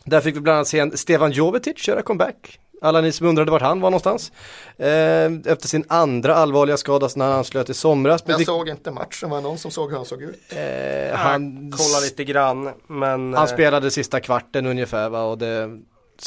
Där 0.04 0.22
fick 0.22 0.36
vi 0.36 0.39
bland 0.39 0.56
annat 0.56 0.68
se 0.68 0.80
en 0.80 0.97
Stefan 0.97 1.32
Jovetic 1.32 1.78
köra 1.78 2.02
comeback. 2.02 2.60
Alla 2.84 3.02
ni 3.02 3.12
som 3.12 3.28
undrade 3.28 3.52
vart 3.52 3.62
han 3.62 3.82
var 3.82 3.89
någonstans. 3.89 4.32
Eh, 4.78 5.52
efter 5.52 5.68
sin 5.68 5.86
andra 5.88 6.36
allvarliga 6.36 6.78
skada 6.78 7.10
när 7.16 7.26
han 7.26 7.38
anslöt 7.38 7.70
i 7.70 7.74
somras. 7.74 8.24
Jag 8.26 8.45
såg 8.45 8.70
inte 8.70 8.91
matchen, 8.91 9.30
var 9.30 9.38
det 9.38 9.43
någon 9.43 9.58
som 9.58 9.72
såg 9.72 9.89
hur 9.89 9.97
han 9.97 10.06
såg 10.06 10.22
ut? 10.22 10.39
Eh, 10.49 11.16
han 11.16 11.72
kollade 11.72 12.06
lite 12.06 12.24
grann, 12.24 12.70
men... 12.88 13.34
Han 13.34 13.47
eh, 13.47 13.54
spelade 13.54 13.91
sista 13.91 14.20
kvarten 14.20 14.66
ungefär 14.66 15.10
va, 15.10 15.24
och 15.24 15.38
det 15.38 15.80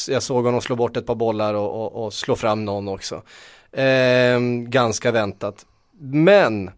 jag 0.08 0.22
såg 0.22 0.44
honom 0.44 0.60
slå 0.60 0.76
bort 0.76 0.96
ett 0.96 1.06
par 1.06 1.14
bollar 1.14 1.54
och, 1.54 1.82
och, 1.82 2.04
och 2.04 2.14
slå 2.14 2.36
fram 2.36 2.64
någon 2.64 2.88
också. 2.88 3.22
Eh, 3.72 4.40
ganska 4.66 5.10
väntat. 5.10 5.66
Men 6.00 6.70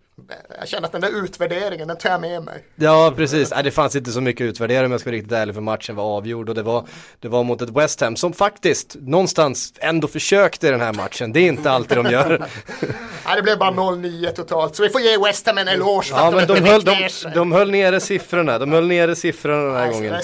jag 0.58 0.68
känner 0.68 0.86
att 0.86 0.92
den 0.92 1.00
där 1.00 1.24
utvärderingen, 1.24 1.88
den 1.88 1.96
tar 1.96 2.10
jag 2.10 2.20
med 2.20 2.42
mig. 2.42 2.64
Ja, 2.76 3.12
precis. 3.16 3.50
Nej, 3.50 3.64
det 3.64 3.70
fanns 3.70 3.96
inte 3.96 4.10
så 4.10 4.20
mycket 4.20 4.44
utvärdering 4.44 4.84
om 4.84 4.92
jag 4.92 5.00
ska 5.00 5.10
vara 5.10 5.16
riktigt 5.16 5.32
ärlig 5.32 5.54
för 5.54 5.62
matchen 5.62 5.96
var 5.96 6.04
avgjord 6.04 6.48
och 6.48 6.54
det 6.54 6.62
var, 6.62 6.86
det 7.20 7.28
var 7.28 7.44
mot 7.44 7.62
ett 7.62 7.70
West 7.70 8.00
Ham 8.00 8.16
som 8.16 8.32
faktiskt 8.32 8.96
någonstans 9.00 9.72
ändå 9.78 10.08
försökte 10.08 10.68
i 10.68 10.70
den 10.70 10.80
här 10.80 10.92
matchen. 10.92 11.32
Det 11.32 11.40
är 11.40 11.48
inte 11.48 11.70
alltid 11.70 11.96
de 11.96 12.10
gör. 12.10 12.38
Nej, 13.26 13.36
det 13.36 13.42
blev 13.42 13.58
bara 13.58 13.70
0-9 13.70 14.30
totalt, 14.30 14.76
så 14.76 14.82
vi 14.82 14.88
får 14.88 15.00
ge 15.00 15.18
West 15.18 15.46
Ham 15.46 15.58
en 15.58 15.68
eloge 15.68 16.08
ja, 16.10 16.40
att 16.40 16.48
de, 16.48 16.60
höll, 16.60 16.84
de, 16.84 17.08
de 17.34 17.52
höll 17.52 17.70
nere 17.70 18.00
siffrorna, 18.00 18.58
de 18.58 18.72
höll 18.72 18.86
nere 18.86 19.16
siffrorna 19.16 19.62
den 19.62 19.76
här 19.76 19.92
gången. 19.92 20.14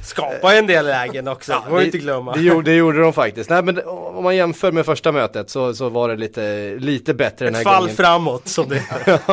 Skapade 0.00 0.58
en 0.58 0.66
del 0.66 0.86
lägen 0.86 1.28
också, 1.28 1.52
ja, 1.52 1.64
får 1.68 1.78
det, 1.78 1.84
inte 1.84 1.98
glömma. 1.98 2.34
Det 2.34 2.40
gjorde, 2.40 2.70
det 2.70 2.76
gjorde 2.76 3.00
de 3.00 3.12
faktiskt. 3.12 3.50
Nej, 3.50 3.62
men 3.62 3.80
om 3.86 4.24
man 4.24 4.36
jämför 4.36 4.72
med 4.72 4.86
första 4.86 5.12
mötet 5.12 5.50
så, 5.50 5.74
så 5.74 5.88
var 5.88 6.08
det 6.08 6.16
lite, 6.16 6.74
lite 6.78 7.14
bättre 7.14 7.46
ett 7.46 7.52
den 7.52 7.54
här 7.54 7.64
gången. 7.64 7.90
Ett 7.90 7.96
fall 7.96 8.06
framåt 8.06 8.48
som 8.48 8.68
det 8.68 8.82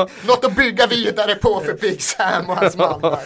Något 0.28 0.46
att 0.46 0.56
bygga 0.56 0.88
vidare 0.88 1.36
på 1.36 1.60
för 1.60 1.74
Big 1.74 2.02
Sam 2.02 2.50
och 2.50 2.56
hans 2.56 2.78
man. 2.78 3.02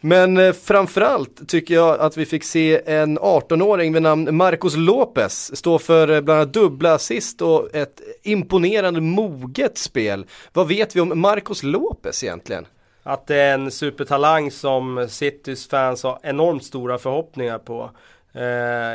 Men 0.00 0.36
eh, 0.36 0.52
framförallt 0.52 1.48
tycker 1.48 1.74
jag 1.74 2.00
att 2.00 2.16
vi 2.16 2.26
fick 2.26 2.44
se 2.44 2.82
en 2.86 3.18
18-åring 3.18 3.92
vid 3.92 4.02
namn 4.02 4.36
Marcos 4.36 4.76
Lopez 4.76 5.56
stå 5.56 5.78
för 5.78 6.08
eh, 6.10 6.20
bland 6.20 6.40
annat 6.40 6.54
dubbla 6.54 6.94
assist 6.94 7.42
och 7.42 7.74
ett 7.74 8.00
imponerande 8.22 9.00
moget 9.00 9.78
spel. 9.78 10.26
Vad 10.52 10.68
vet 10.68 10.96
vi 10.96 11.00
om 11.00 11.20
Marcos 11.20 11.62
Lopez 11.62 12.24
egentligen? 12.24 12.66
Att 13.02 13.26
det 13.26 13.36
är 13.36 13.54
en 13.54 13.70
supertalang 13.70 14.50
som 14.50 15.06
Citys 15.10 15.68
fans 15.68 16.02
har 16.02 16.18
enormt 16.22 16.64
stora 16.64 16.98
förhoppningar 16.98 17.58
på. 17.58 17.90
Eh, 18.32 18.44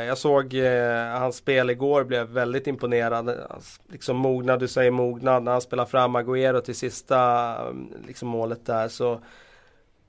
jag 0.04 0.18
såg 0.18 0.54
eh, 0.54 1.18
hans 1.18 1.36
spel 1.36 1.70
igår, 1.70 2.04
blev 2.04 2.26
väldigt 2.28 2.66
imponerad. 2.66 3.46
Liksom 3.88 4.16
mognad, 4.16 4.60
du 4.60 4.68
säger 4.68 4.90
mognad, 4.90 5.42
när 5.42 5.52
han 5.52 5.60
spelar 5.60 5.84
fram 5.84 6.16
Agüero 6.16 6.60
till 6.60 6.76
sista 6.76 7.20
mm, 7.60 7.92
liksom, 8.06 8.28
målet 8.28 8.66
där 8.66 8.88
så 8.88 9.20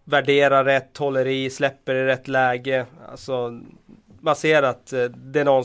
värderar 0.03 0.63
rätt, 0.65 0.97
håller 0.97 1.27
i, 1.27 1.49
släpper 1.49 1.95
i 1.95 2.05
rätt 2.05 2.27
läge. 2.27 2.85
Alltså, 3.11 3.59
man 4.21 4.35
ser 4.35 4.63
att 4.63 4.93
eh, 4.93 5.03
det 5.03 5.39
är 5.39 5.45
någon, 5.45 5.63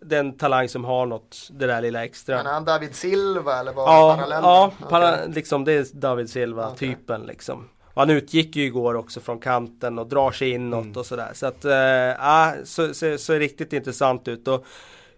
det 0.00 0.16
är 0.16 0.20
en 0.20 0.36
talang 0.36 0.68
som 0.68 0.84
har 0.84 1.06
något, 1.06 1.48
det 1.50 1.66
där 1.66 1.80
lilla 1.80 2.04
extra. 2.04 2.36
Men 2.36 2.46
han 2.46 2.64
David 2.64 2.94
Silva 2.94 3.60
eller 3.60 3.72
vad 3.72 3.88
ja, 3.88 4.14
parallellen? 4.16 4.44
Ja, 4.44 4.72
para, 4.88 5.24
liksom, 5.26 5.64
det 5.64 5.72
är 5.72 5.86
David 5.92 6.30
Silva 6.30 6.70
okay. 6.70 6.96
liksom. 7.26 7.68
Och 7.96 8.02
han 8.02 8.10
utgick 8.10 8.56
ju 8.56 8.64
igår 8.64 8.94
också 8.94 9.20
från 9.20 9.38
kanten 9.38 9.98
och 9.98 10.06
drar 10.06 10.30
sig 10.30 10.50
inåt 10.50 10.84
mm. 10.84 10.96
och 10.96 11.06
sådär. 11.06 11.30
Så 11.34 11.46
att, 11.46 11.64
äh, 11.64 12.64
så, 12.64 12.94
så, 12.94 13.18
så 13.18 13.34
riktigt 13.34 13.72
intressant 13.72 14.28
ut. 14.28 14.48
Och 14.48 14.66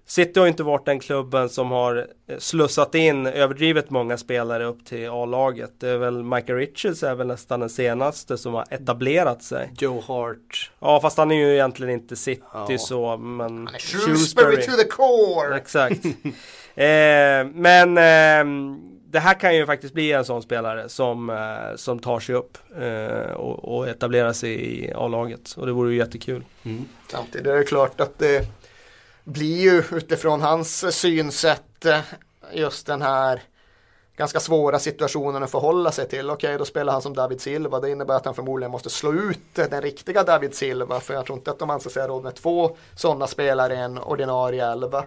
City 0.06 0.40
har 0.40 0.46
inte 0.46 0.62
varit 0.62 0.86
den 0.86 1.00
klubben 1.00 1.48
som 1.48 1.70
har 1.70 2.06
eh, 2.28 2.38
slussat 2.38 2.94
in 2.94 3.26
överdrivet 3.26 3.90
många 3.90 4.18
spelare 4.18 4.64
upp 4.64 4.86
till 4.86 5.08
A-laget. 5.08 5.72
Det 5.80 5.88
är 5.88 5.98
väl 5.98 6.22
Michael 6.22 6.58
Richards 6.58 7.02
är 7.02 7.14
väl 7.14 7.26
nästan 7.26 7.60
den 7.60 7.68
senaste 7.68 8.38
som 8.38 8.54
har 8.54 8.64
etablerat 8.70 9.42
sig. 9.42 9.72
Joe 9.78 10.00
Hart. 10.00 10.70
Ja 10.80 11.00
fast 11.00 11.18
han 11.18 11.30
är 11.30 11.36
ju 11.36 11.52
egentligen 11.54 11.92
inte 11.92 12.16
City 12.16 12.42
ja. 12.52 12.78
så 12.78 13.16
men... 13.16 13.66
Han 13.66 13.74
är 13.74 13.78
Shrewsbury 13.78 14.62
to 14.62 14.72
the 14.72 14.88
core! 14.88 15.56
Exakt. 15.56 16.04
eh, 16.74 17.46
men 17.54 17.98
eh, 17.98 18.44
det 19.10 19.18
här 19.20 19.34
kan 19.34 19.56
ju 19.56 19.66
faktiskt 19.66 19.94
bli 19.94 20.12
en 20.12 20.24
sån 20.24 20.42
spelare 20.42 20.88
som, 20.88 21.30
eh, 21.30 21.76
som 21.76 21.98
tar 21.98 22.20
sig 22.20 22.34
upp 22.34 22.58
eh, 22.80 23.32
och, 23.32 23.78
och 23.78 23.88
etablerar 23.88 24.32
sig 24.32 24.50
i 24.52 24.92
A-laget. 24.92 25.54
Och 25.56 25.66
det 25.66 25.72
vore 25.72 25.92
ju 25.92 25.98
jättekul. 25.98 26.44
Mm. 26.62 26.84
Samtidigt 27.10 27.46
är 27.46 27.56
det 27.56 27.64
klart 27.64 28.00
att 28.00 28.18
det 28.18 28.46
blir 29.24 29.60
ju 29.60 29.82
utifrån 29.96 30.40
hans 30.40 30.96
synsätt 30.96 31.84
eh, 31.84 32.00
just 32.52 32.86
den 32.86 33.02
här 33.02 33.42
ganska 34.16 34.40
svåra 34.40 34.78
situationen 34.78 35.42
att 35.42 35.50
förhålla 35.50 35.92
sig 35.92 36.08
till. 36.08 36.30
Okej, 36.30 36.48
okay, 36.48 36.58
då 36.58 36.64
spelar 36.64 36.92
han 36.92 37.02
som 37.02 37.14
David 37.14 37.40
Silva. 37.40 37.80
Det 37.80 37.90
innebär 37.90 38.14
att 38.14 38.24
han 38.24 38.34
förmodligen 38.34 38.70
måste 38.70 38.90
slå 38.90 39.12
ut 39.12 39.54
den 39.54 39.82
riktiga 39.82 40.22
David 40.22 40.54
Silva. 40.54 41.00
För 41.00 41.14
jag 41.14 41.26
tror 41.26 41.38
inte 41.38 41.50
att 41.50 41.58
de 41.58 41.70
anser 41.70 41.90
sig 41.90 42.02
ha 42.02 42.08
råd 42.08 42.24
med 42.24 42.34
två 42.34 42.76
sådana 42.96 43.26
spelare 43.26 43.74
i 43.74 43.76
en 43.76 43.98
ordinarie 43.98 44.72
elva. 44.72 45.04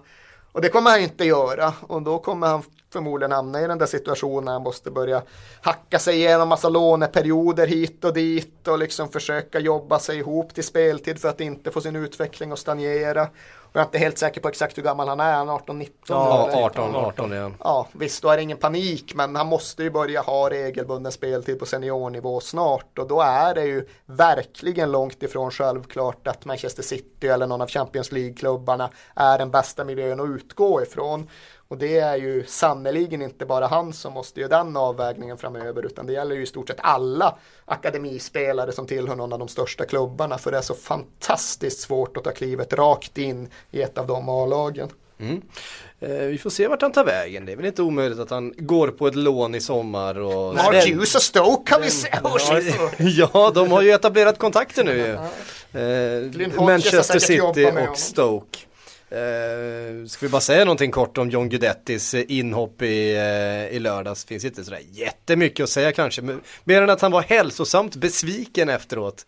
Och 0.52 0.62
det 0.62 0.70
kommer 0.70 0.92
han 0.92 1.00
inte 1.02 1.26
göra. 1.26 1.74
Och 1.82 2.02
då 2.02 2.20
kommer 2.20 2.48
han 2.48 2.64
förmodligen 2.94 3.32
hamna 3.32 3.62
i 3.62 3.68
den 3.68 3.78
där 3.78 3.86
situationen 3.86 4.46
när 4.46 4.52
han 4.52 4.62
måste 4.62 4.92
börja 4.92 5.22
hacka 5.62 6.00
sig 6.00 6.16
igenom 6.16 6.50
massa 6.50 6.70
låneperioder 6.70 7.68
hit 7.68 8.04
och 8.06 8.14
dit 8.14 8.68
och 8.68 8.80
liksom 8.80 9.10
försöka 9.10 9.60
jobba 9.60 10.00
sig 10.00 10.18
ihop 10.18 10.54
till 10.54 10.64
speltid 10.64 11.20
för 11.20 11.30
att 11.30 11.42
inte 11.42 11.72
få 11.72 11.82
sin 11.82 11.96
utveckling 11.96 12.52
att 12.52 12.60
stagnera. 12.60 13.28
Och 13.72 13.76
jag 13.76 13.82
är 13.82 13.86
inte 13.86 13.98
helt 13.98 14.18
säker 14.18 14.42
på 14.42 14.48
exakt 14.48 14.78
hur 14.78 14.84
gammal 14.84 15.08
han 15.08 15.20
är, 15.20 15.34
han 15.34 15.50
är 15.50 15.54
18-19? 15.54 15.90
Ja, 16.08 16.50
18, 16.54 16.96
18 16.96 17.32
är 17.32 17.42
han. 17.42 17.56
Ja, 17.60 17.88
visst, 17.92 18.22
då 18.22 18.30
är 18.30 18.38
det 18.38 18.44
ingen 18.44 18.58
panik, 18.58 19.14
men 19.16 19.36
han 19.36 19.48
måste 19.48 19.84
ju 19.84 19.92
börja 19.92 20.22
ha 20.22 20.50
regelbunden 20.50 21.12
speltid 21.12 21.60
på 21.60 21.66
seniornivå 21.66 22.40
snart 22.40 23.00
och 23.00 23.08
då 23.08 23.22
är 23.22 23.56
det 23.56 23.66
ju 23.66 23.88
verkligen 24.06 24.92
långt 24.92 25.24
ifrån 25.24 25.52
självklart 25.52 26.28
att 26.28 26.46
Manchester 26.46 26.84
City 26.84 27.28
eller 27.28 27.48
någon 27.48 27.62
av 27.62 27.68
Champions 27.68 28.12
League-klubbarna 28.12 28.90
är 29.16 29.38
den 29.38 29.52
bästa 29.52 29.84
miljön 29.84 30.20
att 30.20 30.30
utgå 30.30 30.82
ifrån. 30.82 31.30
Och 31.72 31.78
det 31.78 32.00
är 32.00 32.16
ju 32.16 32.44
sannoliken 32.48 33.22
inte 33.22 33.46
bara 33.46 33.68
han 33.68 33.94
som 33.94 34.14
måste 34.14 34.40
göra 34.40 34.64
den 34.64 34.78
avvägningen 34.78 35.38
framöver 35.38 35.86
utan 35.86 36.06
det 36.06 36.14
gäller 36.14 36.36
ju 36.36 36.44
i 36.44 36.46
stort 36.46 36.68
sett 36.68 36.80
alla 36.80 37.38
akademispelare 37.66 38.72
som 38.72 38.88
tillhör 38.88 39.16
någon 39.16 39.34
av 39.34 39.40
de 39.40 39.48
största 39.48 39.86
klubbarna 39.86 40.38
för 40.38 40.52
det 40.52 40.58
är 40.58 40.62
så 40.62 40.74
fantastiskt 40.74 41.80
svårt 41.80 42.18
att 42.18 42.24
ta 42.24 42.32
klivet 42.32 42.74
rakt 42.74 43.18
in 43.18 43.50
i 43.72 43.82
ett 43.82 43.98
av 43.98 44.08
de 44.08 44.30
A-lagen. 44.30 44.90
Mm. 45.20 45.42
Eh, 46.00 46.10
vi 46.10 46.38
får 46.38 46.50
se 46.50 46.68
vart 46.68 46.82
han 46.82 46.92
tar 46.92 47.06
vägen. 47.06 47.46
Det 47.46 47.52
är 47.52 47.56
väl 47.56 47.66
inte 47.66 47.82
omöjligt 47.82 48.20
att 48.20 48.30
han 48.30 48.54
går 48.58 48.88
på 48.88 49.08
ett 49.08 49.16
lån 49.16 49.56
i 49.56 49.62
sommar. 49.62 50.20
Och... 50.20 50.56
Mark 50.56 50.88
Hughes 50.88 51.16
och 51.16 51.22
Stoke 51.22 51.72
kan 51.72 51.82
vi 51.82 51.90
se. 51.90 52.10
ja, 52.98 53.52
de 53.56 53.72
har 53.72 53.82
ju 53.82 53.92
etablerat 53.92 54.38
kontakter 54.38 54.84
nu 54.84 54.98
ju. 54.98 55.14
Eh, 55.82 56.62
Manchester 56.62 57.20
City 57.20 57.72
och 57.90 57.98
Stoke. 57.98 58.60
Eh, 59.12 60.06
ska 60.08 60.26
vi 60.26 60.30
bara 60.30 60.42
säga 60.42 60.66
någonting 60.66 60.92
kort 60.92 61.18
om 61.18 61.30
John 61.30 61.50
Guidettis 61.50 62.14
eh, 62.14 62.24
inhopp 62.28 62.82
i, 62.82 63.16
eh, 63.16 63.76
i 63.76 63.80
lördags. 63.80 64.26
Finns 64.26 64.46
inte 64.46 64.64
sådär 64.64 64.82
jättemycket 64.92 65.64
att 65.64 65.70
säga 65.70 65.92
kanske. 65.92 66.22
Mer 66.64 66.82
än 66.82 66.90
att 66.90 67.02
han 67.02 67.12
var 67.12 67.22
hälsosamt 67.22 67.96
besviken 67.96 68.70
efteråt. 68.70 69.26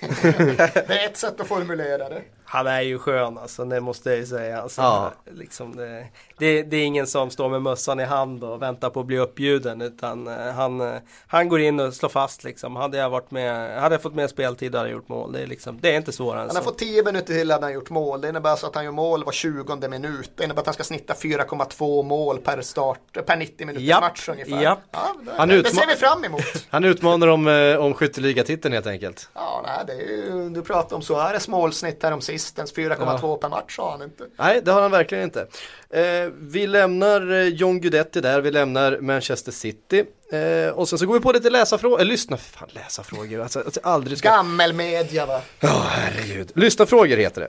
det 0.22 0.86
är 0.88 1.06
ett 1.06 1.16
sätt 1.16 1.40
att 1.40 1.46
formulera 1.46 2.08
det. 2.08 2.22
Han 2.48 2.66
är 2.66 2.80
ju 2.80 2.98
skön 2.98 3.38
alltså, 3.38 3.64
det 3.64 3.80
måste 3.80 4.10
jag 4.10 4.18
ju 4.18 4.26
säga. 4.26 4.62
Alltså, 4.62 4.82
ja. 4.82 5.12
liksom 5.32 5.76
det, 5.76 6.06
det, 6.38 6.62
det, 6.62 6.76
är 6.76 6.84
ingen 6.84 7.06
som 7.06 7.30
står 7.30 7.48
med 7.48 7.62
mössan 7.62 8.00
i 8.00 8.04
hand 8.04 8.44
och 8.44 8.62
väntar 8.62 8.90
på 8.90 9.00
att 9.00 9.06
bli 9.06 9.18
uppbjuden. 9.18 9.80
Utan 9.80 10.28
uh, 10.28 10.34
han, 10.34 10.80
uh, 10.80 10.94
han 11.26 11.48
går 11.48 11.60
in 11.60 11.80
och 11.80 11.94
slår 11.94 12.08
fast 12.08 12.44
liksom. 12.44 12.76
Hade 12.76 12.98
jag, 12.98 13.10
varit 13.10 13.30
med, 13.30 13.80
hade 13.80 13.94
jag 13.94 14.02
fått 14.02 14.14
mer 14.14 14.26
speltid 14.26 14.74
hade 14.74 14.88
jag 14.88 14.94
gjort 14.94 15.08
mål. 15.08 15.32
Det 15.32 15.42
är, 15.42 15.46
liksom, 15.46 15.78
det 15.80 15.92
är 15.92 15.96
inte 15.96 16.12
svårare 16.12 16.42
än 16.42 16.46
Han 16.46 16.56
har 16.56 16.62
fått 16.62 16.78
10 16.78 17.04
minuter 17.04 17.34
till 17.34 17.50
hade 17.50 17.66
han 17.66 17.72
gjort 17.72 17.90
mål. 17.90 18.20
Det 18.20 18.28
innebär 18.28 18.50
alltså 18.50 18.66
att 18.66 18.74
han 18.74 18.84
gör 18.84 18.92
mål 18.92 19.24
var 19.24 19.32
20 19.32 19.88
minut. 19.88 20.30
Det 20.36 20.44
innebär 20.44 20.60
att 20.60 20.66
han 20.66 20.74
ska 20.74 20.84
snitta 20.84 21.14
4,2 21.14 22.02
mål 22.02 22.38
per 22.38 22.62
start, 22.62 23.00
per 23.26 23.36
90 23.36 23.66
minuters 23.66 23.88
Japp. 23.88 24.00
match 24.00 24.28
ungefär. 24.28 24.62
Japp. 24.62 24.78
Ja, 24.90 25.14
det, 25.24 25.32
han 25.36 25.48
det 25.48 25.64
ser 25.64 25.86
vi 25.86 25.94
fram 25.94 26.24
emot. 26.24 26.42
han 26.70 26.84
utmanar 26.84 27.28
om, 27.28 27.48
eh, 27.48 27.76
om 27.76 27.94
skytteligatiteln 27.94 28.74
helt 28.74 28.86
enkelt. 28.86 29.28
Ja, 29.34 29.64
nej, 29.66 29.84
det 29.86 29.92
är 29.92 30.06
ju, 30.06 30.48
du 30.50 30.62
pratar 30.62 30.96
om 30.96 31.02
Suarez 31.02 31.48
målsnitt 31.48 32.02
här 32.02 32.12
om 32.12 32.20
sistens 32.38 32.74
4,2 32.74 33.18
ja. 33.22 33.36
per 33.36 33.48
match 33.48 33.78
har 33.78 33.90
han 33.90 34.02
inte. 34.02 34.24
Nej, 34.36 34.60
det 34.64 34.72
har 34.72 34.82
han 34.82 34.90
verkligen 34.90 35.24
inte. 35.24 35.46
Eh, 35.90 36.30
vi 36.38 36.66
lämnar 36.66 37.32
eh, 37.32 37.46
John 37.46 37.80
Guidetti 37.80 38.20
där, 38.20 38.40
vi 38.40 38.50
lämnar 38.50 38.98
Manchester 39.00 39.52
City. 39.52 40.04
Eh, 40.32 40.68
och 40.68 40.88
sen 40.88 40.98
så 40.98 41.06
går 41.06 41.14
vi 41.14 41.20
på 41.20 41.32
lite 41.32 41.50
läsarfrågor, 41.50 42.00
eller 42.00 42.10
lyssna, 42.10 42.36
fan 42.36 42.68
läsarfrågor, 42.72 43.40
alltså, 43.40 43.58
alltså 43.58 43.80
aldrig 43.82 44.18
ska... 44.18 44.28
Gammelmedia 44.28 45.26
va? 45.26 45.40
Ja, 45.60 45.68
oh, 45.68 45.86
herregud. 45.86 46.52
Lyssnarfrågor 46.54 47.16
heter 47.16 47.40
det. 47.40 47.48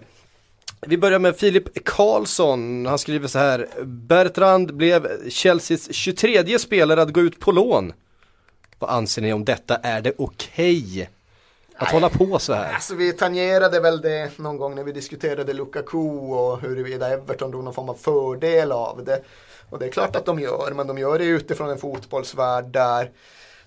Vi 0.82 0.98
börjar 0.98 1.20
med 1.20 1.38
Filip 1.38 1.86
Karlsson, 1.86 2.86
han 2.86 3.00
skriver 3.00 3.28
så 3.28 3.40
här. 3.40 3.68
Bertrand 3.84 4.76
blev 4.76 5.30
Chelseas 5.30 5.94
23 5.94 6.60
spelare 6.60 7.02
att 7.02 7.14
gå 7.14 7.22
ut 7.22 7.40
på 7.40 7.52
lån. 7.52 7.94
Vad 8.80 8.90
anser 8.90 9.22
ni 9.22 9.34
om 9.34 9.46
detta? 9.46 9.76
Är 9.76 10.02
det 10.02 10.14
okej? 10.18 10.84
Okay? 10.84 11.08
Att 11.80 11.84
Nej. 11.84 11.94
hålla 11.94 12.10
på 12.10 12.40
så 12.40 12.54
här? 12.54 12.74
Alltså 12.74 12.96
vi 12.96 13.14
tangerade 13.14 13.80
väl 13.80 14.02
det 14.02 14.38
någon 14.38 14.58
gång 14.58 14.76
när 14.76 14.84
vi 14.84 14.92
diskuterade 14.92 15.54
Lukaku 15.54 15.98
och 16.32 16.62
huruvida 16.62 17.10
Everton 17.10 17.52
drog 17.52 17.64
någon 17.64 17.74
form 17.74 17.90
av 17.90 17.94
fördel 17.94 18.72
av 18.72 19.04
det. 19.04 19.22
Och 19.70 19.80
det 19.80 19.86
är 19.86 19.90
klart 19.90 20.16
att 20.16 20.26
de 20.26 20.40
gör, 20.40 20.72
men 20.76 20.88
de 20.88 20.98
gör 20.98 21.20
det 21.20 21.26
utifrån 21.26 21.70
en 21.70 21.78
fotbollsvärld 21.78 22.66
där 22.66 23.12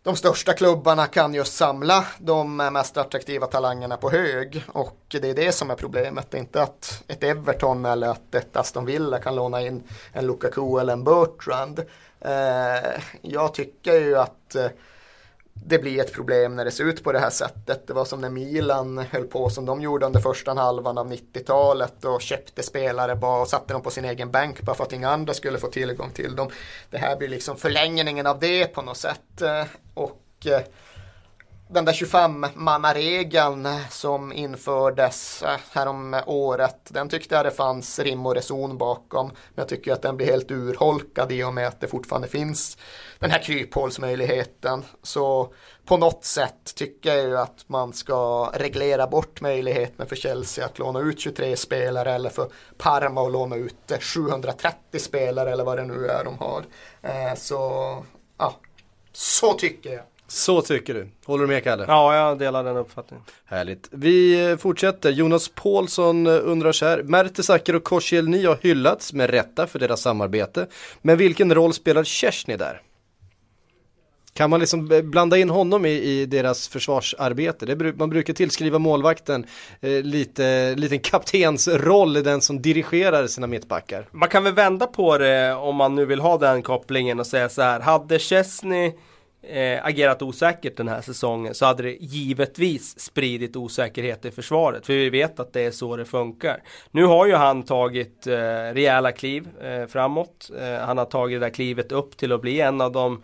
de 0.03 0.17
största 0.17 0.53
klubbarna 0.53 1.07
kan 1.07 1.35
just 1.35 1.57
samla 1.57 2.05
de 2.19 2.57
mest 2.57 2.97
attraktiva 2.97 3.47
talangerna 3.47 3.97
på 3.97 4.11
hög 4.11 4.65
och 4.69 4.99
det 5.09 5.31
är 5.31 5.35
det 5.35 5.53
som 5.53 5.71
är 5.71 5.75
problemet. 5.75 6.31
Det 6.31 6.37
är 6.37 6.41
inte 6.41 6.63
att 6.63 7.03
ett 7.09 7.23
Everton 7.23 7.85
eller 7.85 8.09
att 8.09 8.35
ett 8.35 8.57
Aston 8.57 8.85
Villa 8.85 9.19
kan 9.19 9.35
låna 9.35 9.63
in 9.63 9.83
en 10.13 10.27
Lukaku 10.27 10.79
eller 10.81 10.93
en 10.93 11.05
Bertrand. 11.05 11.79
Eh, 12.21 13.01
jag 13.23 13.55
tycker 13.55 13.95
ju 13.95 14.19
att 14.19 14.55
eh, 14.55 14.67
det 15.67 15.79
blir 15.79 16.01
ett 16.01 16.13
problem 16.13 16.57
när 16.57 16.65
det 16.65 16.71
ser 16.71 16.85
ut 16.85 17.05
på 17.05 17.13
det 17.13 17.19
här 17.19 17.31
sättet. 17.31 17.87
Det 17.87 17.93
var 17.93 18.05
som 18.05 18.21
när 18.21 18.31
Milan 18.31 18.99
höll 18.99 19.25
på 19.25 19.51
som 19.51 19.67
de 19.67 19.81
gjorde 19.81 20.07
under 20.07 20.21
första 20.21 20.55
halvan 20.55 20.99
av 20.99 21.13
90-talet 21.13 22.05
och 22.05 22.21
köpte 22.21 22.63
spelare 22.63 23.17
bara 23.17 23.43
och 23.43 23.49
satte 23.49 23.73
dem 23.73 23.83
på 23.83 23.91
sin 23.91 24.05
egen 24.05 24.31
bänk 24.31 24.63
bara 24.63 24.77
för 24.77 24.85
att 24.85 24.93
inga 24.93 25.11
andra 25.11 25.35
skulle 25.35 25.59
få 25.59 25.67
tillgång 25.67 26.11
till 26.11 26.37
dem. 26.37 26.49
Det 26.91 26.99
här 26.99 27.17
blir 27.17 27.29
liksom 27.29 27.57
förlängningen 27.57 28.27
av 28.27 28.39
det 28.39 28.67
på 28.67 28.83
något 28.83 28.97
sätt. 28.97 29.43
Eh, 29.43 29.65
och 29.95 30.47
eh, 30.47 30.61
den 31.73 31.85
där 31.85 31.93
25-mannaregeln 31.93 33.79
som 33.91 34.33
infördes 34.33 35.43
eh, 35.43 35.57
härom 35.71 36.21
året, 36.27 36.79
den 36.89 37.09
tyckte 37.09 37.35
jag 37.35 37.45
det 37.45 37.51
fanns 37.51 37.99
rim 37.99 38.27
och 38.27 38.35
reson 38.35 38.79
bakom. 38.79 39.27
Men 39.27 39.37
jag 39.55 39.69
tycker 39.69 39.93
att 39.93 40.03
den 40.03 40.17
blir 40.17 40.27
helt 40.27 40.51
urholkad 40.51 41.33
i 41.33 41.45
och 41.45 41.55
med 41.55 41.69
att 41.69 41.81
det 41.81 41.89
fortfarande 41.89 42.29
finns 42.29 42.79
den 43.19 43.31
här 43.31 43.43
kryphålsmöjligheten. 43.43 44.85
Så 45.03 45.53
på 45.85 45.97
något 45.97 46.25
sätt 46.25 46.75
tycker 46.75 47.15
jag 47.15 47.27
ju 47.27 47.39
att 47.39 47.65
man 47.67 47.93
ska 47.93 48.51
reglera 48.55 49.07
bort 49.07 49.41
möjligheten 49.41 50.07
för 50.07 50.17
Chelsea 50.17 50.65
att 50.65 50.79
låna 50.79 51.01
ut 51.01 51.21
23 51.21 51.57
spelare 51.57 52.13
eller 52.13 52.31
för 52.31 52.51
Parma 52.79 53.27
att 53.27 53.33
låna 53.33 53.57
ut 53.57 53.91
eh, 53.91 53.99
730 53.99 55.01
spelare 55.01 55.53
eller 55.53 55.65
vad 55.65 55.79
det 55.79 55.85
nu 55.85 56.07
är 56.07 56.25
de 56.25 56.39
har. 56.39 56.65
Eh, 57.03 57.35
så 57.37 57.59
ja, 58.39 58.55
så 59.13 59.53
tycker 59.53 59.91
jag. 59.91 60.03
Så 60.31 60.63
tycker 60.63 60.95
du. 60.95 61.09
Håller 61.25 61.43
du 61.43 61.49
med 61.49 61.65
Kalle? 61.65 61.85
Ja, 61.89 62.17
jag 62.17 62.39
delar 62.39 62.65
den 62.65 62.77
uppfattningen. 62.77 63.25
Härligt. 63.45 63.89
Vi 63.91 64.49
eh, 64.51 64.57
fortsätter. 64.57 65.11
Jonas 65.11 65.49
Paulsson 65.49 66.27
eh, 66.27 66.41
undrar 66.43 66.73
så 66.73 66.87
här. 66.87 67.03
Mertesacker 67.03 67.77
och 67.77 67.85
Koscielny 67.85 68.47
har 68.47 68.59
hyllats 68.63 69.13
med 69.13 69.31
rätta 69.31 69.67
för 69.67 69.79
deras 69.79 70.01
samarbete. 70.01 70.67
Men 71.03 71.17
vilken 71.17 71.55
roll 71.55 71.73
spelar 71.73 72.05
Kersny 72.05 72.57
där? 72.57 72.83
Kan 74.35 74.51
man 74.51 74.61
liksom 74.61 74.93
eh, 74.93 75.03
blanda 75.03 75.39
in 75.39 75.51
honom 75.51 75.87
i, 75.87 75.91
i 75.91 76.27
deras 76.27 76.69
försvarsarbete? 76.69 77.67
Det, 77.67 77.99
man 77.99 78.11
brukar 78.11 78.35
tillskriva 78.35 78.79
målvakten 78.79 79.47
eh, 79.81 79.91
lite, 79.91 80.75
liten 80.75 81.01
kaptensroll 81.01 82.13
den 82.13 82.41
som 82.41 82.63
dirigerar 82.63 83.27
sina 83.27 83.47
mittbackar. 83.47 84.09
Man 84.11 84.29
kan 84.29 84.45
väl 84.45 84.55
vända 84.55 84.87
på 84.87 85.19
det 85.19 85.55
om 85.55 85.77
man 85.77 85.95
nu 85.95 86.05
vill 86.05 86.21
ha 86.21 86.39
den 86.39 86.63
kopplingen 86.63 87.21
och 87.21 87.27
säga 87.27 87.49
så 87.49 87.63
här. 87.63 87.81
Hade 87.81 88.19
Chesney 88.19 88.93
eh, 89.43 89.87
agerat 89.87 90.23
osäkert 90.23 90.77
den 90.77 90.89
här 90.89 91.01
säsongen 91.01 91.55
så 91.55 91.67
hade 91.67 91.83
det 91.83 91.97
givetvis 92.01 93.01
spridit 93.01 93.57
osäkerhet 93.57 94.25
i 94.25 94.31
försvaret. 94.31 94.87
För 94.87 94.93
vi 94.93 95.11
vet 95.11 95.41
att 95.41 95.53
det 95.53 95.61
är 95.61 95.71
så 95.71 95.97
det 95.97 96.05
funkar. 96.05 96.63
Nu 96.91 97.05
har 97.05 97.27
ju 97.27 97.35
han 97.35 97.63
tagit 97.63 98.27
eh, 98.27 98.35
rejäla 98.75 99.13
kliv 99.13 99.49
eh, 99.63 99.87
framåt. 99.87 100.51
Eh, 100.61 100.87
han 100.87 100.99
har 100.99 101.05
tagit 101.05 101.41
det 101.41 101.47
där 101.47 101.55
klivet 101.55 101.93
upp 101.93 102.17
till 102.17 102.33
att 102.33 102.41
bli 102.41 102.61
en 102.61 102.81
av 102.81 102.93
de 102.93 103.23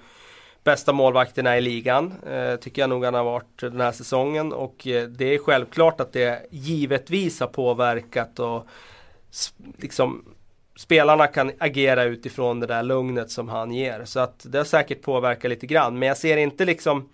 bästa 0.64 0.92
målvakterna 0.92 1.58
i 1.58 1.60
ligan. 1.60 2.14
Eh, 2.26 2.56
tycker 2.56 2.82
jag 2.82 2.90
nog 2.90 3.04
han 3.04 3.14
har 3.14 3.24
varit 3.24 3.60
den 3.60 3.80
här 3.80 3.92
säsongen. 3.92 4.52
Och 4.52 4.86
eh, 4.86 5.08
det 5.08 5.34
är 5.34 5.38
självklart 5.38 6.00
att 6.00 6.12
det 6.12 6.46
givetvis 6.50 7.40
har 7.40 7.46
påverkat 7.46 8.38
och 8.38 8.66
liksom 9.78 10.35
spelarna 10.76 11.26
kan 11.26 11.52
agera 11.58 12.04
utifrån 12.04 12.60
det 12.60 12.66
där 12.66 12.82
lugnet 12.82 13.30
som 13.30 13.48
han 13.48 13.72
ger. 13.72 14.04
Så 14.04 14.20
att 14.20 14.46
det 14.48 14.58
har 14.58 14.64
säkert 14.64 15.02
påverkat 15.02 15.50
lite 15.50 15.66
grann. 15.66 15.98
Men 15.98 16.08
jag 16.08 16.16
ser 16.16 16.36
inte 16.36 16.64
liksom 16.64 17.08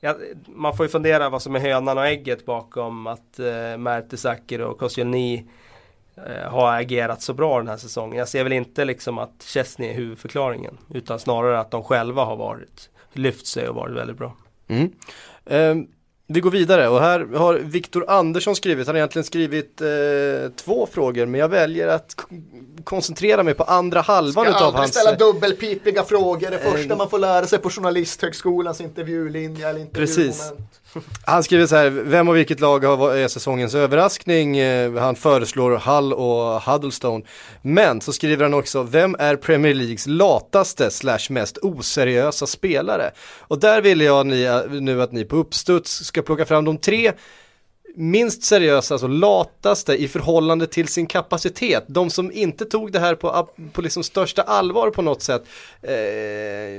ja, 0.00 0.16
Man 0.46 0.76
får 0.76 0.86
ju 0.86 0.90
fundera 0.90 1.28
vad 1.28 1.42
som 1.42 1.56
är 1.56 1.60
hönan 1.60 1.98
och 1.98 2.06
ägget 2.06 2.46
bakom 2.46 3.06
att 3.06 3.38
eh, 3.38 3.76
Mertesacker 3.78 4.60
och 4.60 4.78
Koscielny 4.78 5.44
eh, 6.16 6.50
har 6.50 6.80
agerat 6.80 7.22
så 7.22 7.34
bra 7.34 7.58
den 7.58 7.68
här 7.68 7.76
säsongen. 7.76 8.18
Jag 8.18 8.28
ser 8.28 8.44
väl 8.44 8.52
inte 8.52 8.84
liksom 8.84 9.18
att 9.18 9.42
Chesney 9.42 9.90
är 9.90 9.94
huvudförklaringen. 9.94 10.78
Utan 10.94 11.18
snarare 11.18 11.60
att 11.60 11.70
de 11.70 11.82
själva 11.82 12.24
har 12.24 12.36
varit 12.36 12.90
lyft 13.12 13.46
sig 13.46 13.68
och 13.68 13.74
varit 13.74 13.96
väldigt 13.96 14.16
bra. 14.16 14.36
Mm. 14.68 14.92
Um. 15.44 15.88
Vi 16.32 16.40
går 16.40 16.50
vidare 16.50 16.88
och 16.88 17.00
här 17.00 17.20
har 17.20 17.54
Viktor 17.54 18.10
Andersson 18.10 18.56
skrivit, 18.56 18.86
han 18.86 18.94
har 18.94 18.98
egentligen 18.98 19.24
skrivit 19.24 19.80
eh, 19.80 19.88
två 20.56 20.88
frågor 20.92 21.26
men 21.26 21.40
jag 21.40 21.48
väljer 21.48 21.88
att 21.88 22.16
koncentrera 22.84 23.42
mig 23.42 23.54
på 23.54 23.64
andra 23.64 24.00
halvan 24.00 24.44
Ska 24.44 24.56
utav 24.56 24.74
hans... 24.74 24.90
Ska 24.92 25.00
ställa 25.00 25.16
dubbelpipiga 25.16 26.04
frågor, 26.04 26.50
det 26.50 26.58
första 26.58 26.92
eh, 26.92 26.98
man 26.98 27.10
får 27.10 27.18
lära 27.18 27.46
sig 27.46 27.58
på 27.58 27.70
Journalisthögskolans 27.70 28.80
intervjulinje 28.80 29.68
eller 29.68 29.80
intervjumoment. 29.80 29.92
Precis. 29.92 30.52
Han 31.24 31.42
skriver 31.42 31.66
så 31.66 31.76
här, 31.76 31.90
vem 31.90 32.28
och 32.28 32.36
vilket 32.36 32.60
lag 32.60 32.84
har- 32.84 33.14
är 33.14 33.28
säsongens 33.28 33.74
överraskning? 33.74 34.58
Eh, 34.58 34.94
han 34.94 35.16
föreslår 35.16 35.70
Hull 35.70 36.12
och 36.12 36.62
Huddlestone. 36.62 37.24
Men 37.62 38.00
så 38.00 38.12
skriver 38.12 38.42
han 38.44 38.54
också, 38.54 38.82
vem 38.82 39.16
är 39.18 39.36
Premier 39.36 39.74
Leagues 39.74 40.06
lataste 40.06 40.90
slash 40.90 41.18
mest 41.30 41.58
oseriösa 41.62 42.46
spelare? 42.46 43.10
Och 43.38 43.60
där 43.60 43.82
vill 43.82 44.00
jag 44.00 44.26
ni, 44.26 44.42
eh, 44.42 44.60
nu 44.80 45.02
att 45.02 45.12
ni 45.12 45.24
på 45.24 45.36
uppstuds 45.36 46.04
ska 46.04 46.22
plocka 46.22 46.44
fram 46.46 46.64
de 46.64 46.78
tre 46.78 47.12
minst 47.96 48.42
seriösa, 48.44 48.94
alltså 48.94 49.06
lataste 49.06 49.94
i 50.02 50.08
förhållande 50.08 50.66
till 50.66 50.88
sin 50.88 51.06
kapacitet. 51.06 51.84
De 51.86 52.10
som 52.10 52.32
inte 52.32 52.64
tog 52.64 52.92
det 52.92 52.98
här 52.98 53.14
på, 53.14 53.48
på 53.72 53.80
liksom 53.82 54.02
största 54.02 54.42
allvar 54.42 54.90
på 54.90 55.02
något 55.02 55.22
sätt. 55.22 55.42
Eh, 55.82 55.92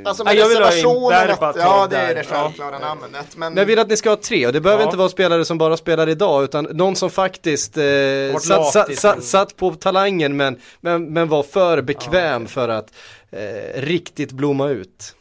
Alltså 0.06 0.24
Ja, 0.24 0.26
med 0.26 0.36
jag 0.36 0.50
reservationen 0.50 1.30
att, 1.40 1.56
ja 1.58 1.88
det 1.90 1.98
är 1.98 2.16
det 2.16 2.26
Ja. 2.32 2.44
självklara 2.44 2.80
namnet. 2.80 3.12
Men, 3.36 3.54
Men 3.54 3.58
jag 3.58 3.66
vill 3.66 3.80
att 3.80 3.90
ni 3.90 3.98
ska 3.98 4.10
ha 4.10 4.18
tre 4.18 4.48
och 4.48 4.54
det 4.54 4.62
behöver 4.62 4.84
Ja. 4.84 4.88
inte 4.88 4.98
vara 4.98 5.10
spelare 5.10 5.46
som 5.46 5.58
bara 5.58 5.78
spelar 5.78 6.10
idag 6.10 6.44
utan 6.44 6.64
någon 6.64 6.96
som 6.96 7.10
faktiskt 7.10 7.78
eh, 7.78 7.84
satt, 8.42 8.72
satt, 8.74 8.96
satt, 8.98 9.24
satt 9.24 9.56
på 9.56 9.72
talangen 9.74 10.38
men, 10.38 10.60
men, 10.82 11.14
men 11.14 11.30
var 11.30 11.44
för 11.44 11.82
bekväm 11.82 12.48
för 12.48 12.70
att 12.70 12.94
eh, 13.32 13.82
riktigt 13.82 14.32
blomma 14.32 14.70
ut. 14.70 15.16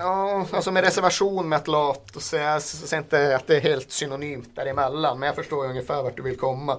Ja, 0.00 0.46
alltså 0.52 0.72
med 0.72 0.84
reservation 0.84 1.48
med 1.48 1.56
att 1.56 1.68
lat 1.68 2.16
och 2.16 2.22
säga, 2.22 2.60
säger 2.60 3.02
inte 3.02 3.36
att 3.36 3.46
det 3.46 3.56
är 3.56 3.60
helt 3.60 3.92
synonymt 3.92 4.56
däremellan. 4.56 5.18
Men 5.18 5.26
jag 5.26 5.36
förstår 5.36 5.64
ju 5.64 5.70
ungefär 5.70 6.02
vart 6.02 6.16
du 6.16 6.22
vill 6.22 6.36
komma. 6.36 6.76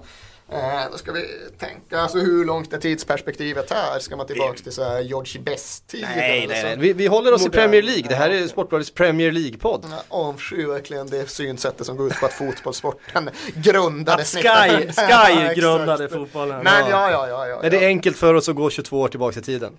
Eh, 0.51 0.91
då 0.91 0.97
ska 0.97 1.11
vi 1.11 1.27
tänka, 1.59 1.99
alltså 1.99 2.17
hur 2.17 2.45
långt 2.45 2.73
är 2.73 2.77
tidsperspektivet 2.77 3.71
här? 3.71 3.99
Ska 3.99 4.15
man 4.15 4.27
tillbaka 4.27 4.57
till 4.57 4.71
så 4.71 4.83
här 4.83 4.99
George 4.99 5.41
Best-tid? 5.41 6.07
Nej, 6.15 6.37
eller 6.43 6.47
nej, 6.47 6.61
så? 6.61 6.67
nej. 6.67 6.77
Vi, 6.77 6.93
vi 6.93 7.07
håller 7.07 7.33
oss 7.33 7.41
Modern. 7.41 7.59
i 7.59 7.61
Premier 7.61 7.81
League. 7.81 8.09
Det 8.09 8.15
här 8.15 8.29
är 8.29 8.41
Ja, 8.41 8.47
Sportbladets 8.47 8.91
Premier 8.91 9.31
League-podd. 9.31 9.85
Jag 9.91 9.99
avskyr 10.09 10.67
verkligen 10.67 11.07
det 11.07 11.29
synsättet 11.29 11.85
som 11.85 11.97
går 11.97 12.07
ut 12.07 12.19
på 12.19 12.25
att 12.25 12.33
fotbollssporten 12.33 13.29
grundades 13.55 14.35
Att 14.35 14.41
Sky, 14.41 14.47
1900. 14.49 14.93
Ja, 15.09 15.25
Sky 15.25 15.39
exakt. 15.41 15.59
grundade 15.59 16.09
fotbollen. 16.09 16.63
Men 16.63 16.89
ja, 16.89 17.11
ja, 17.11 17.27
ja. 17.27 17.47
ja, 17.47 17.59
Men 17.61 17.71
det 17.71 17.77
är 17.77 17.81
ja. 17.81 17.87
enkelt 17.87 18.17
för 18.17 18.33
oss 18.33 18.49
att 18.49 18.55
gå 18.55 18.69
22 18.69 18.99
år 18.99 19.07
tillbaka 19.07 19.39
i 19.39 19.43
tiden. 19.43 19.77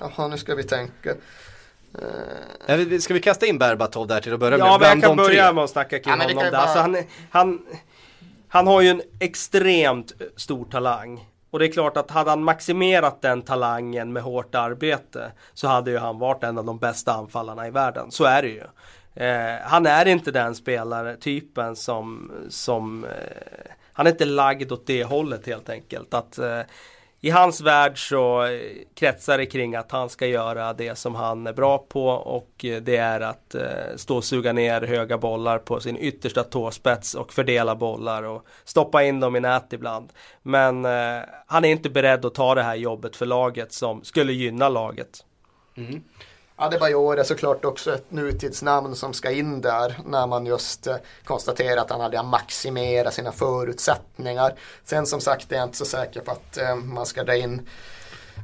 Jaha, 0.00 0.28
nu 0.28 0.38
ska 0.38 0.54
vi 0.54 0.62
tänka. 0.62 1.14
Vi- 2.66 3.00
Ska 3.00 3.14
vi 3.14 3.20
kasta 3.20 3.46
in 3.46 3.58
Berbatov 3.58 4.06
där 4.06 4.20
till 4.20 4.34
att 4.34 4.40
börja 4.40 4.58
med? 4.58 4.66
Ja, 4.66 4.78
men 4.80 4.88
jag 4.88 5.00
kan 5.02 5.16
de 5.16 5.24
tre? 5.24 5.34
börja 5.36 5.52
med 5.52 5.64
att 5.64 5.70
snacka 5.70 5.98
kring 5.98 6.14
Ja, 6.18 6.22
honom 6.22 6.36
där. 6.36 6.50
ju 6.50 6.56
Alltså, 6.56 6.74
bara- 6.74 6.82
han, 6.82 6.96
han, 7.30 7.58
han 8.48 8.66
har 8.66 8.80
ju 8.80 8.88
en 8.88 9.02
extremt 9.20 10.12
stor 10.36 10.64
talang. 10.64 11.26
Och 11.50 11.58
det 11.58 11.66
är 11.66 11.72
klart 11.72 11.96
att 11.96 12.10
hade 12.10 12.30
han 12.30 12.44
maximerat 12.44 13.22
den 13.22 13.42
talangen 13.42 14.12
med 14.12 14.22
hårt 14.22 14.54
arbete 14.54 15.32
så 15.54 15.68
hade 15.68 15.90
ju 15.90 15.98
han 15.98 16.18
varit 16.18 16.44
en 16.44 16.58
av 16.58 16.64
de 16.64 16.78
bästa 16.78 17.12
anfallarna 17.12 17.66
i 17.66 17.70
världen. 17.70 18.10
Så 18.10 18.24
är 18.24 18.42
det 18.42 18.48
ju. 18.48 18.62
Eh, 19.24 19.56
han 19.64 19.86
är 19.86 20.06
inte 20.08 20.30
den 20.30 20.54
spelartypen 20.54 21.76
som, 21.76 22.32
som 22.48 23.04
eh, 23.04 23.10
han 23.92 24.06
är 24.06 24.10
inte 24.10 24.24
lagd 24.24 24.72
åt 24.72 24.86
det 24.86 25.04
hållet 25.04 25.46
helt 25.46 25.68
enkelt. 25.70 26.14
Att 26.14 26.38
eh, 26.38 26.60
i 27.22 27.30
hans 27.30 27.60
värld 27.60 28.08
så 28.08 28.44
eh, 28.44 28.60
kretsar 28.94 29.38
det 29.38 29.46
kring 29.46 29.74
att 29.74 29.92
han 29.92 30.08
ska 30.08 30.26
göra 30.26 30.72
det 30.72 30.98
som 30.98 31.14
han 31.14 31.46
är 31.46 31.52
bra 31.52 31.78
på 31.78 32.08
och 32.08 32.64
eh, 32.64 32.82
det 32.82 32.96
är 32.96 33.20
att 33.20 33.54
eh, 33.54 33.62
stå 33.96 34.16
och 34.16 34.24
suga 34.24 34.52
ner 34.52 34.82
höga 34.82 35.18
bollar 35.18 35.58
på 35.58 35.80
sin 35.80 35.96
yttersta 35.96 36.44
tåspets 36.44 37.14
och 37.14 37.32
fördela 37.32 37.76
bollar 37.76 38.22
och 38.22 38.46
stoppa 38.64 39.02
in 39.02 39.20
dem 39.20 39.36
i 39.36 39.40
nät 39.40 39.72
ibland. 39.72 40.12
Men 40.42 40.84
han 41.46 41.64
är 41.64 41.68
inte 41.68 41.90
beredd 41.90 42.24
att 42.24 42.34
ta 42.34 42.54
det 42.54 42.62
här 42.62 42.74
jobbet 42.74 43.16
för 43.16 43.26
laget 43.26 43.72
som 43.72 44.04
skulle 44.04 44.32
gynna 44.32 44.68
laget. 44.68 45.24
Mm. 45.76 46.02
Adebayor 46.60 47.18
är 47.18 47.24
såklart 47.24 47.64
också 47.64 47.94
ett 47.94 48.10
nutidsnamn 48.10 48.96
som 48.96 49.12
ska 49.12 49.30
in 49.30 49.60
där 49.60 49.98
när 50.04 50.26
man 50.26 50.46
just 50.46 50.86
eh, 50.86 50.96
konstaterar 51.24 51.80
att 51.80 51.90
han 51.90 52.00
aldrig 52.00 52.20
har 52.20 52.26
maximerat 52.26 53.14
sina 53.14 53.32
förutsättningar. 53.32 54.54
Sen 54.84 55.06
som 55.06 55.20
sagt 55.20 55.52
är 55.52 55.56
jag 55.56 55.64
inte 55.64 55.76
så 55.76 55.84
säker 55.84 56.20
på 56.20 56.30
att 56.30 56.56
eh, 56.58 56.74
man 56.74 57.06
ska 57.06 57.24
dra 57.24 57.36
in 57.36 57.68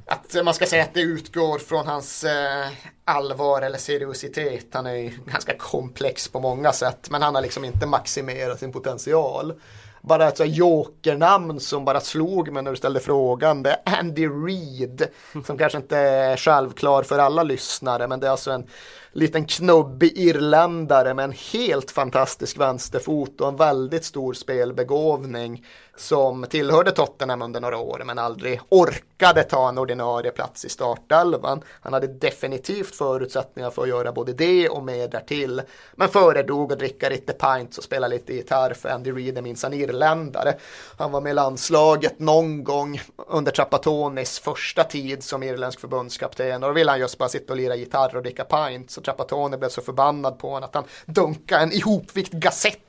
att 0.07 0.45
man 0.45 0.55
ska 0.55 0.67
säga 0.67 0.83
att 0.83 0.95
det 0.95 1.01
utgår 1.01 1.59
från 1.59 1.87
hans 1.87 2.25
eh, 2.25 2.69
allvar 3.05 3.63
eller 3.63 3.79
seriositet. 3.79 4.67
Han 4.73 4.87
är 4.87 4.95
ju 4.95 5.13
ganska 5.27 5.57
komplex 5.59 6.29
på 6.29 6.41
många 6.41 6.73
sätt 6.73 7.11
men 7.11 7.23
han 7.23 7.35
har 7.35 7.43
liksom 7.43 7.65
inte 7.65 7.87
maximerat 7.87 8.59
sin 8.59 8.73
potential. 8.73 9.61
Bara 10.09 10.29
ett 10.29 10.41
jokernamn 10.57 11.61
som 11.61 11.85
bara 11.85 12.01
slog 12.01 12.53
mig 12.53 12.63
när 12.63 12.71
du 12.71 12.77
ställde 12.77 13.01
frågan. 13.01 13.63
Det 13.63 13.71
är 13.71 13.99
Andy 13.99 14.27
Reid. 14.29 15.09
Som 15.47 15.59
kanske 15.59 15.79
inte 15.79 15.99
är 15.99 16.37
självklar 16.37 17.03
för 17.03 17.19
alla 17.19 17.43
lyssnare. 17.43 18.09
Men 18.09 18.21
det 18.21 18.27
är 18.27 18.31
alltså 18.31 18.51
en 18.51 18.67
liten 19.13 19.45
knubbig 19.45 20.13
irländare 20.19 21.15
med 21.15 21.25
en 21.25 21.35
helt 21.53 21.91
fantastisk 21.91 22.59
vänsterfot 22.59 23.41
och 23.41 23.49
en 23.49 23.57
väldigt 23.57 24.05
stor 24.05 24.33
spelbegåvning. 24.35 25.65
Som 25.97 26.45
tillhörde 26.45 26.93
Tottenham 26.93 27.43
under 27.43 27.61
några 27.61 27.79
år 27.79 28.03
men 28.05 28.19
aldrig 28.19 28.61
orkade 28.69 29.43
ta 29.43 29.69
en 29.69 29.79
ordinarie 29.79 30.31
plats 30.31 30.65
i 30.65 30.69
startelvan. 30.69 31.63
Han 31.81 31.93
hade 31.93 32.07
definitivt 32.07 32.95
förutsättningar 32.95 33.71
för 33.71 33.83
att 33.83 33.89
göra 33.89 34.13
både 34.13 34.33
det 34.33 34.69
och 34.69 34.85
mer 34.85 35.09
därtill. 35.09 35.63
Men 35.95 36.09
föredrog 36.09 36.73
att 36.73 36.79
dricka 36.79 37.09
lite 37.09 37.33
pints 37.33 37.79
och 37.79 37.85
spela 37.85 38.09
lite 38.09 38.35
gitarr 38.35 38.75
för 38.75 38.89
Andy 38.89 39.13
Reid 39.13 39.39
är 39.39 39.43
minsann 39.43 39.73
irländare. 39.73 40.55
Han 40.97 41.13
var 41.13 41.21
med 41.21 41.31
i 41.31 41.35
landslaget 41.35 42.19
någon 42.19 42.65
gång 42.65 43.01
under 43.17 43.53
Trapatonis 43.53 44.39
första 44.39 44.85
tid 44.85 45.23
som 45.23 45.43
irländsk 45.43 45.81
förbundskapten 45.81 46.63
och 46.63 46.69
då 46.69 46.75
ville 46.75 46.91
han 46.91 47.01
just 47.01 47.19
bara 47.19 47.29
sitta 47.29 47.53
och 47.53 47.57
lira 47.57 47.77
gitarr 47.77 48.17
och 48.17 48.23
dricka 48.23 48.45
pints 48.45 48.99
och 48.99 49.05
Trapatoni 49.05 49.57
blev 49.57 49.69
så 49.69 49.81
förbannad 49.81 50.39
på 50.39 50.49
honom 50.49 50.65
att 50.65 50.75
han 50.75 50.85
dunkade 51.07 51.63
en 51.63 51.73
ihopvikt 51.73 52.33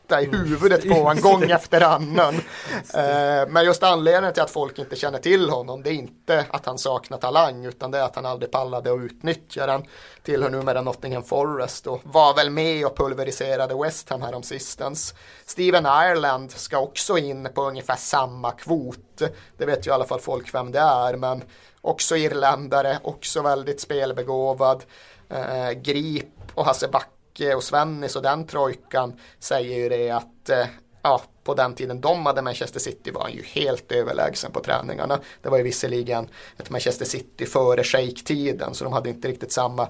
Gazetta 0.07 0.21
i 0.21 0.25
huvudet 0.25 0.89
på 0.89 0.93
honom 0.93 1.21
gång 1.21 1.51
efter 1.51 1.81
annan. 1.81 2.35
Eh, 2.93 3.47
Men 3.47 3.65
just 3.65 3.83
anledningen 3.83 4.33
till 4.33 4.43
att 4.43 4.51
folk 4.51 4.79
inte 4.79 4.95
känner 4.95 5.19
till 5.19 5.49
honom 5.49 5.83
det 5.83 5.89
är 5.89 5.93
inte 5.93 6.45
att 6.49 6.65
han 6.65 6.77
saknar 6.77 7.17
talang 7.17 7.65
utan 7.65 7.91
det 7.91 7.97
är 7.97 8.03
att 8.03 8.15
han 8.15 8.25
aldrig 8.25 8.51
pallade 8.51 8.93
att 8.93 8.99
utnyttja 8.99 9.65
den. 9.65 9.83
Tillhör 10.23 10.49
numera 10.49 10.81
Nottingham 10.81 11.23
Forest 11.23 11.87
och 11.87 12.01
var 12.03 12.35
väl 12.35 12.49
med 12.49 12.85
och 12.85 12.97
pulveriserade 12.97 13.75
West 13.83 14.09
Ham 14.09 14.21
härom 14.21 14.43
sistens. 14.43 15.13
Steven 15.45 15.85
Ireland 15.85 16.51
ska 16.51 16.79
också 16.79 17.17
in 17.17 17.49
på 17.53 17.61
ungefär 17.63 17.95
samma 17.95 18.51
kvot. 18.51 19.21
Det 19.57 19.65
vet 19.65 19.87
ju 19.87 19.91
i 19.91 19.93
alla 19.93 20.05
fall 20.05 20.19
folk 20.19 20.53
vem 20.53 20.71
det 20.71 20.79
är 20.79 21.15
men 21.15 21.43
också 21.81 22.15
irländare, 22.17 22.99
också 23.03 23.41
väldigt 23.41 23.81
spelbegåvad. 23.81 24.83
Eh, 25.29 25.71
Grip 25.71 26.25
och 26.53 26.65
Hasse 26.65 26.87
Backe 27.37 27.55
och 27.55 27.63
Svennis 27.63 28.15
och 28.15 28.21
den 28.21 28.47
trojkan 28.47 29.13
säger 29.39 29.77
ju 29.77 29.89
det 29.89 30.09
att 30.09 30.49
eh, 30.49 30.65
ja, 31.01 31.21
på 31.43 31.53
den 31.53 31.75
tiden 31.75 32.01
de 32.01 32.25
hade 32.25 32.41
Manchester 32.41 32.79
City 32.79 33.11
var 33.11 33.21
han 33.21 33.31
ju 33.31 33.43
helt 33.43 33.91
överlägsen 33.91 34.51
på 34.51 34.59
träningarna. 34.59 35.19
Det 35.41 35.49
var 35.49 35.57
ju 35.57 35.63
visserligen 35.63 36.27
ett 36.57 36.69
Manchester 36.69 37.05
City 37.05 37.45
före 37.45 37.83
Shake-tiden 37.83 38.73
så 38.73 38.83
de 38.83 38.93
hade 38.93 39.09
inte 39.09 39.27
riktigt 39.27 39.51
samma, 39.51 39.89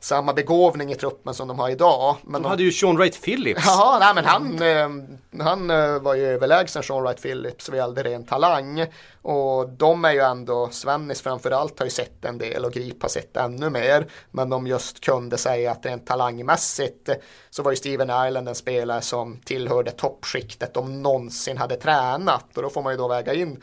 samma 0.00 0.32
begåvning 0.32 0.92
i 0.92 0.94
truppen 0.94 1.34
som 1.34 1.48
de 1.48 1.58
har 1.58 1.70
idag. 1.70 2.16
Men 2.22 2.42
De 2.42 2.48
hade 2.48 2.62
ju 2.62 2.72
Sean 2.72 2.96
Wright 2.96 3.22
Phillips. 3.22 3.66
Jaha, 3.66 3.98
nej 3.98 4.14
men 4.14 4.24
han, 4.24 4.62
eh, 4.62 5.44
han 5.44 5.70
eh, 5.70 5.98
var 5.98 6.14
ju 6.14 6.26
överlägsen 6.26 6.82
Sean 6.82 7.02
Wright 7.02 7.22
Phillips 7.22 7.68
vad 7.68 7.78
gällde 7.78 8.02
ren 8.02 8.26
talang. 8.26 8.86
Och 9.22 9.68
de 9.68 10.04
är 10.04 10.12
ju 10.12 10.20
ändå, 10.20 10.68
Svennis 10.72 11.20
framförallt 11.20 11.78
har 11.78 11.86
ju 11.86 11.90
sett 11.90 12.24
en 12.24 12.38
del 12.38 12.64
och 12.64 12.72
Grip 12.72 13.02
har 13.02 13.08
sett 13.08 13.36
ännu 13.36 13.70
mer. 13.70 14.06
Men 14.30 14.50
de 14.50 14.66
just 14.66 15.00
kunde 15.00 15.38
säga 15.38 15.70
att 15.70 15.86
rent 15.86 16.06
talangmässigt 16.06 17.08
så 17.50 17.62
var 17.62 17.72
ju 17.72 17.76
Steven 17.76 18.10
Ireland 18.10 18.48
en 18.48 18.54
spelare 18.54 19.00
som 19.00 19.40
tillhörde 19.44 19.90
toppskiktet 19.90 20.74
de 20.74 21.02
någonsin 21.02 21.58
hade 21.58 21.76
tränat. 21.76 22.56
Och 22.56 22.62
då 22.62 22.70
får 22.70 22.82
man 22.82 22.92
ju 22.92 22.96
då 22.96 23.08
väga 23.08 23.34
in 23.34 23.62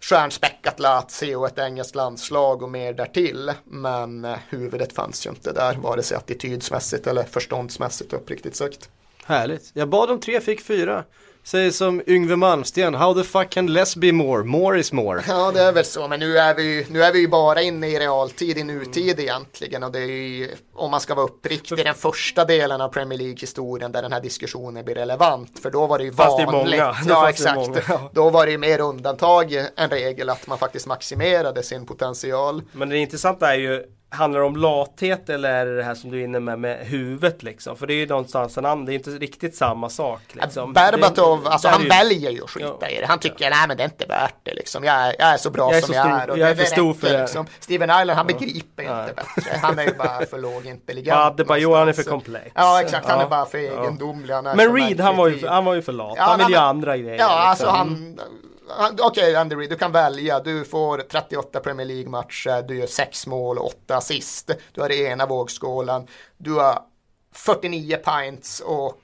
stjärnspäckat 0.00 0.80
Lazio 0.80 1.36
och 1.36 1.46
ett 1.46 1.58
engelskt 1.58 1.94
landslag 1.94 2.62
och 2.62 2.70
mer 2.70 2.92
därtill. 2.92 3.52
Men 3.64 4.24
eh, 4.24 4.36
huvudet 4.48 4.92
fanns 4.92 5.26
ju 5.26 5.30
inte 5.30 5.52
där, 5.52 5.74
vare 5.74 6.02
sig 6.02 6.16
attitydsmässigt 6.16 7.06
eller 7.06 7.22
förståndsmässigt 7.22 8.12
uppriktigt 8.12 8.56
sagt. 8.56 8.90
Härligt. 9.24 9.70
Jag 9.72 9.88
bad 9.88 10.10
om 10.10 10.20
tre, 10.20 10.40
fick 10.40 10.60
fyra. 10.60 11.04
Säger 11.46 11.70
som 11.70 12.02
Yngve 12.06 12.36
Malmsten, 12.36 12.94
how 12.94 13.14
the 13.14 13.22
fuck 13.24 13.50
can 13.50 13.66
less 13.66 13.96
be 13.96 14.12
more? 14.12 14.44
More 14.44 14.78
is 14.80 14.92
more. 14.92 15.22
Ja, 15.28 15.52
det 15.54 15.60
är 15.60 15.72
väl 15.72 15.84
så, 15.84 16.08
men 16.08 16.20
nu 16.20 16.38
är 16.38 16.54
vi 16.54 16.62
ju, 16.62 16.86
nu 16.90 17.02
är 17.02 17.12
vi 17.12 17.28
bara 17.28 17.62
inne 17.62 17.88
i 17.88 17.98
realtid, 17.98 18.58
i 18.58 18.64
nutid 18.64 19.20
egentligen. 19.20 19.82
Och 19.82 19.92
det 19.92 19.98
är 19.98 20.06
ju, 20.06 20.50
om 20.74 20.90
man 20.90 21.00
ska 21.00 21.14
vara 21.14 21.26
uppriktig, 21.26 21.84
den 21.84 21.94
första 21.94 22.44
delen 22.44 22.80
av 22.80 22.88
Premier 22.88 23.18
League-historien 23.18 23.92
där 23.92 24.02
den 24.02 24.12
här 24.12 24.20
diskussionen 24.20 24.84
blir 24.84 24.94
relevant. 24.94 25.58
För 25.62 25.70
då 25.70 25.86
var 25.86 25.98
det 25.98 26.04
ju 26.04 26.12
Fast 26.12 26.36
det 26.36 26.42
är 26.42 26.46
vanligt. 26.46 26.80
många. 26.80 26.96
Ja, 27.08 27.28
exakt. 27.30 27.56
många, 27.56 27.80
ja. 27.88 28.10
Då 28.14 28.30
var 28.30 28.46
det 28.46 28.52
ju 28.52 28.58
mer 28.58 28.80
undantag 28.80 29.52
än 29.76 29.90
regel 29.90 30.30
att 30.30 30.46
man 30.46 30.58
faktiskt 30.58 30.86
maximerade 30.86 31.62
sin 31.62 31.86
potential. 31.86 32.62
Men 32.72 32.88
det 32.88 32.98
intressanta 32.98 33.54
är 33.54 33.58
ju 33.58 33.84
Handlar 34.16 34.40
det 34.40 34.46
om 34.46 34.56
lathet 34.56 35.28
eller 35.28 35.50
är 35.52 35.66
det 35.66 35.76
det 35.76 35.82
här 35.82 35.94
som 35.94 36.10
du 36.10 36.20
är 36.20 36.24
inne 36.24 36.40
med 36.40 36.58
med 36.58 36.78
huvudet 36.86 37.42
liksom? 37.42 37.76
För 37.76 37.86
det 37.86 37.94
är 37.94 37.96
ju 37.96 38.06
någonstans 38.06 38.58
en 38.58 38.64
annan, 38.66 38.84
det 38.84 38.92
är 38.92 38.94
inte 38.94 39.10
riktigt 39.10 39.56
samma 39.56 39.88
sak. 39.88 40.20
Liksom. 40.32 40.72
Berbatov, 40.72 41.44
Det- 41.44 41.50
alltså 41.50 41.68
han 41.68 41.82
ju- 41.82 41.88
väljer 41.88 42.30
ju 42.30 42.44
att 42.44 42.50
skita 42.50 42.76
Ja. 42.80 42.88
i 42.88 43.00
det. 43.00 43.06
Han 43.06 43.18
tycker, 43.18 43.50
nej 43.50 43.68
men 43.68 43.76
det 43.76 43.82
är 43.82 43.84
inte 43.84 44.06
värt 44.06 44.34
det 44.42 44.54
liksom. 44.54 44.84
Jag 44.84 44.94
är, 44.94 45.16
jag 45.18 45.28
är 45.28 45.36
så 45.36 45.50
bra 45.50 45.68
Jag 45.70 45.76
är 45.76 45.80
som 45.80 45.88
så 45.88 45.94
jag 45.94 46.06
stor- 46.06 46.18
är. 46.20 46.30
och 46.30 46.38
jag 46.38 46.50
är 46.50 46.54
för 46.54 46.64
stor 46.64 46.94
för 46.94 47.08
det. 47.08 47.20
Liksom. 47.20 47.46
Steven 47.60 47.90
Island, 47.90 48.10
han 48.10 48.26
begriper 48.26 48.84
Nej. 48.84 49.00
inte 49.02 49.14
bättre. 49.14 49.58
Han 49.62 49.78
är 49.78 49.82
ju 49.84 49.94
bara 49.94 50.26
för 50.26 50.38
lågintelligent. 50.42 51.18
Adebayor 51.18 51.76
han 51.78 51.88
är 51.88 51.92
för 51.92 52.02
komplex. 52.02 52.50
Ja 52.54 52.80
exakt, 52.80 53.06
han 53.08 53.18
Ja. 53.18 53.24
är 53.24 53.28
bara 53.30 53.46
för 53.46 53.58
Ja. 53.58 53.82
egendomlig. 53.82 54.34
Men 54.56 54.74
Reed 54.76 55.00
han 55.00 55.16
var, 55.16 55.28
ju, 55.28 55.46
han 55.46 55.64
var 55.64 55.74
ju 55.74 55.82
för 55.82 55.92
lat. 55.92 56.14
Ja, 56.16 56.22
han 56.22 56.38
vill 56.38 56.48
ju 56.48 56.56
andra 56.56 56.96
grejer. 56.96 57.18
Ja, 57.18 57.24
alltså 57.28 57.64
liksom. 57.64 57.76
han... 57.78 58.20
Okej, 58.68 58.96
Okej 59.00 59.36
Andy 59.36 59.56
Reid, 59.56 59.70
du 59.70 59.76
kan 59.76 59.92
välja. 59.92 60.40
Du 60.40 60.64
får 60.64 60.98
38 60.98 61.60
Premier 61.60 61.86
League-matcher, 61.86 62.62
du 62.68 62.76
gör 62.76 62.86
6 62.86 63.26
mål 63.26 63.58
och 63.58 63.66
8 63.66 63.96
assist. 63.96 64.50
Du 64.72 64.80
har 64.80 64.88
det 64.88 64.96
ena 64.96 65.26
vågskålen. 65.26 66.06
Du 66.36 66.54
har 66.54 66.82
49 67.32 67.96
pints 67.96 68.60
och 68.60 69.00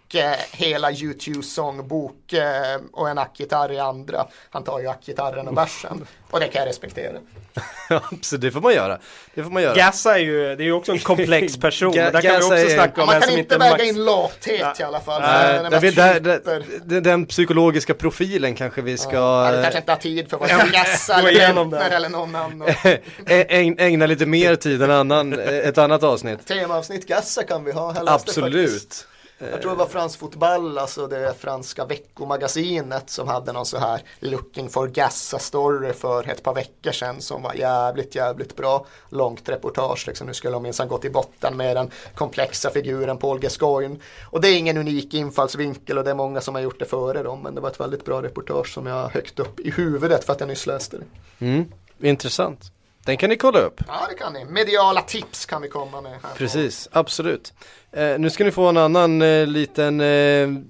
hela 0.51 0.93
YouTube-sångbok 0.93 2.33
eh, 2.33 2.81
och 2.93 3.09
en 3.09 3.19
ackgitarr 3.19 3.73
i 3.73 3.79
andra. 3.79 4.27
Han 4.51 4.65
tar 4.65 4.81
ju 4.81 4.89
ackgitarren 4.89 5.49
och 5.49 5.55
bärsen. 5.55 6.07
Och 6.31 6.41
det 6.41 6.47
kan 6.49 6.61
jag 6.63 6.69
respektera. 6.69 7.19
så 8.23 8.37
det 8.37 8.51
får 8.51 8.61
man 8.61 8.75
göra. 8.75 8.99
Det 9.35 9.43
får 9.43 9.51
man 9.51 9.63
göra. 9.63 9.75
Gassa 9.75 10.15
är 10.15 10.23
ju, 10.23 10.57
det 10.57 10.63
är 10.63 10.65
ju 10.65 10.73
också 10.73 10.93
en 10.93 10.99
komplex 10.99 11.57
person. 11.61 11.93
Ga- 11.95 12.11
där 12.11 12.11
kan 12.13 12.21
vi 12.21 12.29
Gassa 12.29 12.47
också 12.47 12.57
är- 12.57 12.75
snacka 12.75 13.01
om 13.01 13.07
Man 13.07 13.21
kan 13.21 13.23
som 13.23 13.39
inte 13.39 13.41
inte 13.41 13.59
väga 13.59 13.71
max... 13.73 13.85
in 13.85 14.05
lathet 14.05 14.81
i 14.81 14.83
alla 14.83 15.01
fall. 15.01 15.23
Eh, 15.23 15.29
den 15.29 15.67
är 15.67 15.71
där 15.71 15.81
vi, 15.81 15.91
där, 15.91 16.63
den, 16.85 17.03
den 17.03 17.27
psykologiska 17.27 17.95
profilen 17.95 18.55
kanske 18.55 18.83
vi 18.83 18.99
ska 18.99 19.17
Ja, 19.17 19.51
du 19.51 19.57
eh, 19.57 19.63
kanske 19.63 19.79
inte 19.79 19.93
har 19.93 19.97
tid 19.99 20.31
för 20.31 20.37
vad 20.39 20.49
Gå 20.49 20.55
eller 20.55 21.71
det. 21.71 21.79
eller 21.97 22.09
någon 22.09 22.37
annan. 22.37 22.69
äg- 23.27 23.75
ägna 23.79 24.07
lite 24.07 24.27
mer 24.27 24.57
tid 24.57 24.83
än 24.83 24.91
annan, 24.91 25.33
eh, 25.41 25.49
ett 25.49 25.79
annat 25.79 26.03
avsnitt. 26.03 26.47
Temaavsnitt 26.47 27.07
Gassa 27.09 27.43
kan 27.43 27.65
vi 27.65 27.73
ha. 27.73 27.95
Absolut. 28.07 29.07
Jag 29.51 29.63
tror 29.63 29.71
det 29.71 29.79
var 29.79 29.87
Frans 29.87 30.17
Fotboll, 30.17 30.79
alltså 30.79 31.07
det 31.07 31.35
franska 31.39 31.85
veckomagasinet 31.85 33.11
som 33.11 33.29
hade 33.29 33.53
någon 33.53 33.67
så 33.67 33.79
här 33.79 34.03
Looking 34.21 34.69
for 34.69 34.89
Gassa 34.89 35.39
story 35.39 35.93
för 35.93 36.29
ett 36.29 36.43
par 36.43 36.55
veckor 36.55 36.93
sedan 36.93 37.21
som 37.21 37.43
var 37.43 37.55
jävligt, 37.55 38.15
jävligt 38.15 38.57
bra. 38.57 38.87
Långt 39.09 39.49
reportage, 39.49 40.07
liksom. 40.07 40.27
nu 40.27 40.35
skulle 40.35 40.53
de 40.53 40.63
minsann 40.63 40.89
gå 40.89 40.99
till 40.99 41.13
botten 41.13 41.57
med 41.57 41.77
den 41.77 41.91
komplexa 42.15 42.71
figuren 42.71 43.19
Paul 43.19 43.39
Gascoigne. 43.39 43.97
Och 44.31 44.41
det 44.41 44.49
är 44.49 44.59
ingen 44.59 44.77
unik 44.77 45.15
infallsvinkel 45.15 45.99
och 45.99 46.05
det 46.05 46.11
är 46.11 46.15
många 46.15 46.41
som 46.41 46.55
har 46.55 46.63
gjort 46.63 46.79
det 46.79 46.85
före 46.85 47.23
dem, 47.23 47.41
men 47.43 47.55
det 47.55 47.61
var 47.61 47.71
ett 47.71 47.81
väldigt 47.81 48.05
bra 48.05 48.23
reportage 48.23 48.75
som 48.75 48.87
jag 48.87 49.09
högt 49.09 49.39
upp 49.39 49.61
i 49.61 49.71
huvudet 49.71 50.25
för 50.25 50.33
att 50.33 50.41
jag 50.41 50.49
nyss 50.49 50.67
läste 50.67 50.97
det. 50.99 51.47
Mm. 51.47 51.65
Intressant. 52.01 52.73
Den 53.05 53.17
kan 53.17 53.31
ni 53.31 53.37
kolla 53.37 53.59
upp. 53.61 53.81
Ja, 53.89 54.07
det 54.11 54.15
kan 54.15 54.33
ni. 54.33 54.45
Mediala 54.45 55.03
tips 55.03 55.47
kan 55.47 55.63
vi 55.63 55.69
komma 55.69 56.01
med. 56.01 56.13
Här. 56.13 56.35
Precis, 56.37 56.89
absolut. 56.93 57.53
Eh, 57.93 58.19
nu 58.19 58.31
ska 58.31 58.45
ni 58.45 58.51
få 58.51 58.67
en 58.67 58.77
annan 58.77 59.23
eh, 59.23 59.47
liten, 59.47 60.01
eh, 60.01 60.07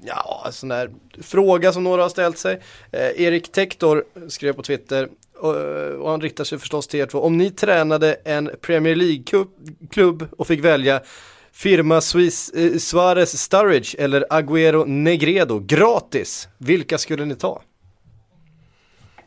ja, 0.05 0.49
sån 0.51 0.69
där 0.69 0.91
fråga 1.23 1.73
som 1.73 1.85
några 1.85 2.03
har 2.03 2.09
ställt 2.09 2.39
sig. 2.39 2.61
Eh, 2.93 3.23
Erik 3.23 3.53
Tektor 3.53 4.05
skrev 4.29 4.53
på 4.53 4.63
Twitter 4.63 5.09
och, 5.39 5.57
och 6.01 6.11
han 6.11 6.21
riktar 6.21 6.45
sig 6.45 6.59
förstås 6.59 6.87
till 6.89 7.01
er 7.01 7.07
två. 7.07 7.21
Om 7.21 7.39
ni 7.39 7.51
tränade 7.51 8.15
en 8.25 8.51
Premier 8.61 8.95
League-klubb 8.95 10.27
och 10.39 10.47
fick 10.47 10.65
välja 10.65 11.01
firma 11.53 12.01
Suisse, 12.01 12.59
eh, 12.61 12.79
Suarez 12.79 13.39
Sturridge 13.43 13.97
eller 13.99 14.27
Agüero 14.31 14.87
Negredo 14.87 15.59
gratis, 15.59 16.49
vilka 16.59 16.99
skulle 16.99 17.25
ni 17.25 17.35
ta? 17.35 17.63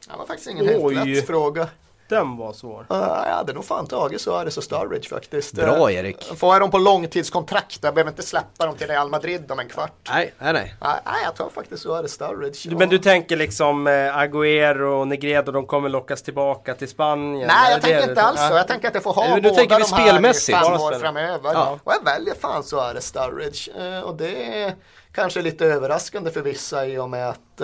Det 0.08 0.18
var 0.18 0.26
faktiskt 0.26 0.50
ingen 0.50 0.66
helt 0.66 0.84
Oj. 0.84 0.96
lätt 0.96 1.28
fråga. 1.28 1.68
Den 2.10 2.38
var 2.38 2.54
svår. 2.54 2.80
Uh, 2.92 2.98
jag 3.28 3.36
hade 3.36 3.54
nog 3.54 3.66
fan 3.66 3.88
tagit 3.88 4.22
Suarez 4.22 4.58
och 4.58 4.64
Sturridge 4.64 5.10
faktiskt. 5.10 5.54
Bra 5.54 5.90
Eh, 5.92 5.96
Erik. 5.98 6.24
Får 6.38 6.54
jag 6.56 6.62
dem 6.62 6.72
på 6.72 6.78
långtidskontrakt, 6.78 7.80
jag 7.82 7.94
behöver 7.94 8.12
inte 8.12 8.24
släppa 8.24 8.66
dem 8.66 8.76
till 8.76 8.88
Real 8.88 9.10
Madrid 9.10 9.52
om 9.52 9.60
en 9.60 9.68
kvart. 9.70 9.92
Nej, 10.10 10.34
nej, 10.40 10.54
nej. 10.54 10.76
Nej, 10.82 11.00
nej, 11.06 11.16
jag 11.24 11.36
tar 11.36 11.50
faktiskt 11.50 11.84
Suarez 11.84 12.12
Sturridge. 12.12 12.70
Du- 12.70 12.76
Men 12.76 12.90
du 12.90 12.98
tänker 12.98 13.36
liksom 13.38 13.88
eh, 13.88 13.92
Agüero 13.92 14.82
och 15.02 15.08
Negredo, 15.08 15.52
de 15.52 15.66
kommer 15.68 15.90
lockas 15.90 16.22
tillbaka 16.22 16.76
till 16.76 16.90
Spanien? 16.90 17.48
Nej, 17.48 17.72
jag 17.72 17.82
tänker 17.82 18.02
det 18.02 18.10
inte 18.10 18.22
alls 18.22 18.40
så. 18.40 18.46
Ja. 18.54 18.58
Jag 18.58 18.68
tänker 18.68 18.88
att 18.88 18.94
jag 18.94 19.04
får 19.04 19.14
ha 19.14 19.28
Nej, 19.28 19.42
båda 19.42 19.56
tänker 19.56 19.80
de 19.80 19.86
vi 19.86 19.96
här 19.96 20.08
spelmässigt. 20.10 20.58
i 20.58 20.62
fem 20.62 20.74
år 20.82 20.92
framöver. 21.00 21.54
Ja. 21.54 21.80
Och 21.84 21.94
jag 21.94 22.06
väljer 22.06 22.36
fan 22.36 22.64
Suarez 22.64 23.06
Sturridge. 23.06 23.72
Eh, 23.98 24.02
och 24.02 24.16
det 24.16 24.62
är 24.64 24.76
kanske 25.12 25.42
lite 25.42 25.66
överraskande 25.66 26.32
för 26.32 26.42
vissa 26.42 26.86
i 26.86 26.98
och 26.98 27.10
med 27.10 27.30
att 27.30 27.62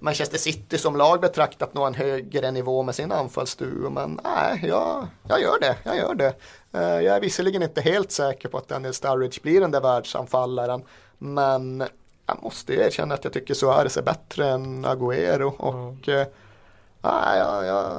Manchester 0.00 0.38
City 0.38 0.78
som 0.78 0.96
lag 0.96 1.20
betraktat 1.20 1.74
nå 1.74 1.84
en 1.84 1.94
högre 1.94 2.50
nivå 2.50 2.82
med 2.82 2.94
sin 2.94 3.12
anfallsduo. 3.12 3.90
Men 3.90 4.20
nej, 4.24 4.64
jag, 4.68 5.06
jag 5.28 5.40
gör 5.40 5.58
det. 5.60 5.76
Jag 5.84 5.96
gör 5.96 6.14
det. 6.14 6.32
Eh, 6.72 6.82
jag 6.82 7.16
är 7.16 7.20
visserligen 7.20 7.62
inte 7.62 7.80
helt 7.80 8.12
säker 8.12 8.48
på 8.48 8.58
att 8.58 8.68
Daniel 8.68 8.94
Sturridge 8.94 9.38
blir 9.42 9.60
den 9.60 9.70
där 9.70 9.80
världsanfallaren. 9.80 10.82
Men 11.18 11.84
jag 12.26 12.42
måste 12.42 12.72
ju 12.72 12.80
erkänna 12.80 13.14
att 13.14 13.24
jag 13.24 13.32
tycker 13.32 13.54
Suarez 13.54 13.96
är 13.96 14.02
bättre 14.02 14.48
än 14.48 14.86
Agüero. 14.86 15.56
Och 15.56 16.08
eh, 16.08 16.26
nej, 17.02 17.38
jag, 17.38 17.66
jag, 17.66 17.92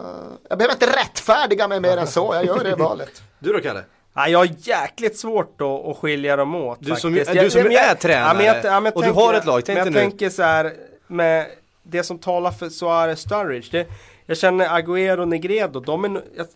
jag 0.49 0.58
behöver 0.58 0.74
inte 0.76 0.88
rättfärdiga 0.99 1.68
mig 1.68 1.80
mer 1.80 1.97
än 1.97 2.08
så. 2.08 2.32
Jag 2.34 2.45
gör 2.45 2.64
det 2.64 2.76
valet. 2.76 3.22
Du 3.39 3.54
då 3.54 3.60
Kalle? 3.60 3.84
Ja, 4.14 4.28
jag 4.28 4.39
har 4.39 4.49
jäkligt 4.58 5.20
svårt 5.20 5.62
att, 5.62 5.68
att 5.86 5.97
skilja 5.97 6.36
dem 6.36 6.56
åt 6.56 6.78
Du 6.82 6.95
som- 6.95 7.14
faktiskt. 7.16 7.32
du 7.32 7.38
Jag- 7.38 7.52
som 7.52 7.62
men 7.64 7.72
jag- 7.72 7.86
är 7.91 7.95
tränare 7.95 8.38
men 8.38 8.45
jag- 8.45 8.64
men 8.64 8.86
jag 8.86 8.95
och 8.95 9.02
du 9.02 9.08
tänker- 9.08 9.22
har 9.22 9.34
ett 9.34 9.45
lag, 9.45 9.66
tänk 9.66 9.78
Men 9.78 9.86
jag 9.86 9.93
nu. 9.93 9.99
tänker 9.99 10.30
så 10.30 10.43
här 10.43 10.74
med 11.08 11.47
det 11.84 12.03
som 12.03 12.19
talar 12.19 12.51
för 12.51 12.69
Suarez 12.69 13.19
Sturridge. 13.19 13.67
Det, 13.71 13.88
jag 14.25 14.38
känner 14.38 14.65
Agüero 14.65 15.19
och 15.19 15.27
Negredo, 15.27 15.79
de 15.79 16.05
är 16.05 16.21
jag, 16.36 16.47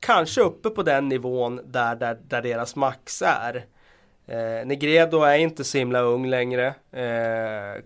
kanske 0.00 0.40
uppe 0.40 0.70
på 0.70 0.82
den 0.82 1.08
nivån 1.08 1.60
där, 1.64 1.96
där, 1.96 2.18
där 2.28 2.42
deras 2.42 2.76
max 2.76 3.22
är. 3.22 3.64
Eh, 4.26 4.66
Negredo 4.66 5.20
är 5.20 5.38
inte 5.38 5.64
så 5.64 5.78
himla 5.78 6.00
ung 6.00 6.26
längre. 6.26 6.66
Eh, 6.92 7.82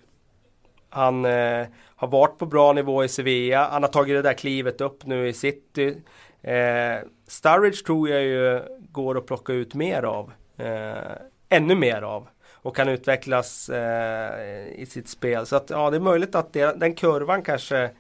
han 0.91 1.24
eh, 1.24 1.66
har 1.97 2.09
varit 2.09 2.38
på 2.38 2.47
bra 2.47 2.72
nivå 2.72 3.05
i 3.05 3.09
Sevilla. 3.09 3.68
Han 3.68 3.82
har 3.82 3.91
tagit 3.91 4.16
det 4.16 4.22
där 4.22 4.34
klivet 4.34 4.80
upp 4.80 5.07
nu 5.07 5.28
i 5.28 5.32
City. 5.32 5.97
Eh, 6.43 6.97
Sturridge 7.26 7.84
tror 7.86 8.09
jag 8.09 8.22
ju 8.22 8.62
går 8.78 9.18
att 9.18 9.26
plocka 9.26 9.53
ut 9.53 9.74
mer 9.74 10.03
av. 10.03 10.32
Eh, 10.57 11.12
ännu 11.49 11.74
mer 11.74 12.03
av. 12.03 12.28
Och 12.63 12.77
kan 12.77 12.89
utvecklas 12.89 13.69
eh, 13.69 14.69
i 14.75 14.87
sitt 14.87 15.09
spel. 15.09 15.47
Så 15.47 15.57
att 15.57 15.71
ja, 15.71 15.91
det 15.91 15.97
är 15.97 16.01
möjligt 16.01 16.35
att 16.35 16.53
det, 16.53 16.81
den 16.81 16.95
kurvan 16.95 17.43
kanske 17.43 17.91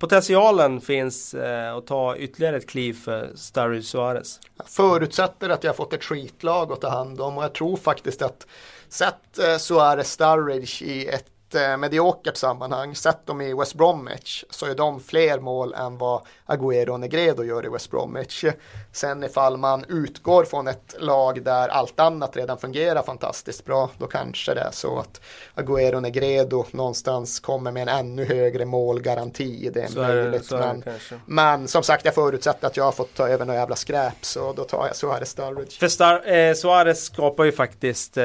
Potentialen 0.00 0.80
finns 0.80 1.34
eh, 1.34 1.76
att 1.76 1.86
ta 1.86 2.16
ytterligare 2.16 2.56
ett 2.56 2.68
kliv 2.68 2.94
för 2.94 3.30
Sturridge 3.34 3.86
Suarez. 3.86 4.40
Jag 4.56 4.68
förutsätter 4.68 5.48
att 5.48 5.64
jag 5.64 5.70
har 5.70 5.76
fått 5.76 5.92
ett 5.92 6.04
skitlag 6.04 6.72
att 6.72 6.80
ta 6.80 6.88
hand 6.88 7.20
om 7.20 7.38
och 7.38 7.44
jag 7.44 7.52
tror 7.52 7.76
faktiskt 7.76 8.22
att 8.22 8.46
sett 8.88 9.38
eh, 9.38 9.56
Suarez 9.56 10.12
Sturridge 10.12 10.84
i 10.84 11.08
ett 11.08 11.54
eh, 11.54 11.76
mediokert 11.76 12.36
sammanhang, 12.36 12.94
sett 12.94 13.26
dem 13.26 13.40
i 13.40 13.54
West 13.54 13.74
Bromwich 13.74 14.44
så 14.50 14.66
är 14.66 14.74
de 14.74 15.00
fler 15.00 15.40
mål 15.40 15.74
än 15.74 15.98
vad 15.98 16.22
Agüero 16.46 16.88
och 16.88 17.00
Negredo 17.00 17.44
gör 17.44 17.66
i 17.66 17.68
West 17.68 17.90
Bromwich. 17.90 18.44
Sen 18.92 19.24
ifall 19.24 19.56
man 19.56 19.84
utgår 19.88 20.44
från 20.44 20.68
ett 20.68 20.94
lag 20.98 21.42
där 21.44 21.68
allt 21.68 22.00
annat 22.00 22.36
redan 22.36 22.58
fungerar 22.58 23.02
fantastiskt 23.02 23.64
bra, 23.64 23.90
då 23.98 24.06
kanske 24.06 24.54
det 24.54 24.60
är 24.60 24.70
så 24.72 24.98
att 24.98 25.20
Agüero 25.54 25.94
och 25.94 26.02
Negredo 26.02 26.64
någonstans 26.70 27.40
kommer 27.40 27.72
med 27.72 27.82
en 27.82 27.88
ännu 27.88 28.24
högre 28.24 28.64
målgaranti. 28.64 29.70
Det 29.74 29.80
är 29.82 29.86
Så 29.86 30.00
är 30.00 30.16
det, 30.16 30.22
möjligt. 30.22 30.52
är 30.52 30.56
det 30.58 30.66
men, 30.66 30.82
kanske. 30.82 31.20
men 31.26 31.68
som 31.68 31.82
sagt, 31.82 32.04
jag 32.04 32.14
förutsätter 32.14 32.66
att 32.66 32.76
jag 32.76 32.84
har 32.84 32.92
fått 32.92 33.14
ta 33.14 33.28
över 33.28 33.44
några 33.44 33.60
jävla 33.60 33.76
skräp, 33.76 34.14
så 34.20 34.52
då 34.52 34.64
tar 34.64 34.86
jag 34.86 34.96
Suarez 34.96 35.30
Sturridge. 35.30 35.78
För 35.78 35.88
Star, 35.88 36.32
eh, 36.32 36.54
Suarez 36.54 37.04
skapar 37.04 37.44
ju 37.44 37.52
faktiskt, 37.52 38.16
eh, 38.16 38.24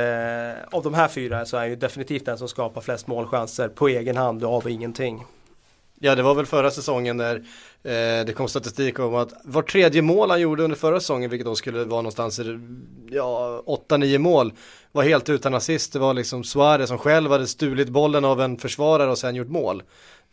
av 0.72 0.84
de 0.84 0.94
här 0.94 1.08
fyra 1.08 1.46
så 1.46 1.58
är 1.58 1.66
ju 1.66 1.76
definitivt 1.76 2.26
den 2.26 2.38
som 2.38 2.48
skapar 2.48 2.82
flest 2.82 3.08
målchanser 3.08 3.68
på 3.68 3.88
egen 3.88 4.18
hand 4.18 4.44
och 4.44 4.54
av 4.54 4.70
ingenting. 4.70 5.26
Ja 6.06 6.16
det 6.16 6.24
var 6.24 6.36
väl 6.36 6.46
förra 6.46 6.72
säsongen 6.72 7.18
där 7.18 7.36
eh, 7.84 8.26
det 8.26 8.36
kom 8.36 8.48
statistik 8.48 9.00
om 9.00 9.16
att 9.16 9.34
var 9.44 9.62
tredje 9.62 10.02
mål 10.02 10.30
han 10.30 10.42
gjorde 10.42 10.64
under 10.64 10.78
förra 10.78 11.00
säsongen, 11.00 11.30
vilket 11.30 11.46
då 11.46 11.56
skulle 11.56 11.84
vara 11.84 12.02
någonstans 12.02 12.40
i 12.40 12.60
ja, 13.12 13.64
8-9 13.90 14.18
mål, 14.18 14.54
var 14.92 15.04
helt 15.04 15.30
utan 15.30 15.54
assist. 15.54 15.94
Det 15.94 16.00
var 16.00 16.14
liksom 16.14 16.44
Suarez 16.44 16.88
som 16.88 16.98
själv 16.98 17.32
hade 17.32 17.48
stulit 17.48 17.90
bollen 17.90 18.26
av 18.26 18.42
en 18.42 18.58
försvarare 18.58 19.12
och 19.12 19.18
sen 19.18 19.36
gjort 19.36 19.48
mål. 19.48 19.84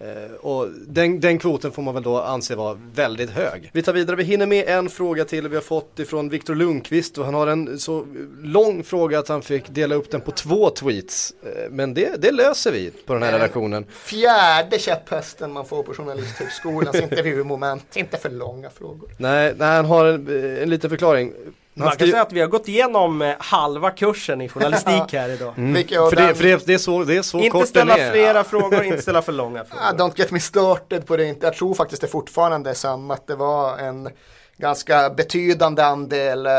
Eh, 0.03 0.35
och 0.41 0.69
den, 0.87 1.21
den 1.21 1.39
kvoten 1.39 1.73
får 1.73 1.83
man 1.83 1.95
väl 1.95 2.03
då 2.03 2.21
anse 2.21 2.55
vara 2.55 2.79
väldigt 2.95 3.31
hög. 3.31 3.71
Vi 3.73 3.83
tar 3.83 3.93
vidare, 3.93 4.17
vi 4.17 4.25
hinner 4.25 4.47
med 4.47 4.69
en 4.69 4.91
fråga 4.91 5.25
till 5.25 5.49
vi 5.49 5.55
har 5.55 5.63
fått 5.63 5.99
ifrån 5.99 6.29
Viktor 6.29 6.55
Lundqvist 6.55 7.19
och 7.19 7.25
han 7.25 7.35
har 7.35 7.47
en 7.47 7.79
så 7.79 8.07
lång 8.43 8.85
fråga 8.85 9.19
att 9.19 9.29
han 9.29 9.43
fick 9.43 9.69
dela 9.69 9.95
upp 9.95 10.11
den 10.11 10.21
på 10.21 10.31
två 10.31 10.71
tweets. 10.71 11.35
Eh, 11.43 11.71
men 11.71 11.95
det, 11.95 12.23
det 12.23 12.33
löser 12.33 12.73
vi 12.73 12.91
på 12.91 13.15
den 13.15 13.23
här 13.23 13.33
Eh, 13.33 13.39
redaktionen. 13.39 13.87
Fjärde 13.91 14.79
käpphästen 14.79 15.53
man 15.53 15.65
får 15.65 15.83
på 15.83 15.95
Journalisthögskolans 15.95 16.97
intervjumoment. 17.03 17.97
Inte 17.97 18.17
för 18.17 18.31
långa 18.31 18.71
frågor. 18.71 19.11
Nej, 19.19 19.55
nej 19.57 19.77
han 19.77 19.85
har 19.85 20.05
en, 20.05 20.59
en 20.63 20.71
liten 20.71 20.91
förklaring. 20.91 21.33
Man 21.75 21.97
kan 21.97 22.09
säga 22.09 22.23
att 22.23 22.33
vi 22.33 22.41
har 22.41 22.49
gått 22.49 22.68
igenom 22.68 23.23
eh, 23.23 23.35
halva 23.39 23.91
kursen 23.91 24.41
i 24.41 24.49
journalistik 24.49 25.12
här 25.12 25.29
idag. 25.29 25.55
Mm. 25.57 25.89
För, 25.89 26.16
det, 26.16 26.35
för 26.35 26.45
det, 26.45 26.66
det 26.66 26.75
är 26.75 26.79
så, 26.79 27.05
det 27.05 27.16
är 27.16 27.23
så 27.23 27.39
Inte 27.39 27.66
ställa 27.66 27.99
är. 27.99 28.11
flera 28.11 28.45
frågor, 28.45 28.85
inte 28.85 29.03
ställa 29.03 29.23
för 29.23 29.33
långa 29.33 29.64
frågor. 29.70 29.99
don't 29.99 30.12
get 30.16 30.31
me 30.31 30.41
started 30.41 31.07
på 31.07 31.16
det 31.16 31.25
inte. 31.25 31.47
Jag 31.47 31.55
tror 31.55 31.75
faktiskt 31.75 32.03
det 32.03 32.09
fortfarande 32.09 32.70
är 32.70 32.75
samma. 32.75 33.14
Att 33.14 33.27
det 33.27 33.37
var 33.37 33.79
en 33.79 34.09
ganska 34.57 35.11
betydande 35.11 35.83
andel 35.83 36.47
eh, 36.47 36.53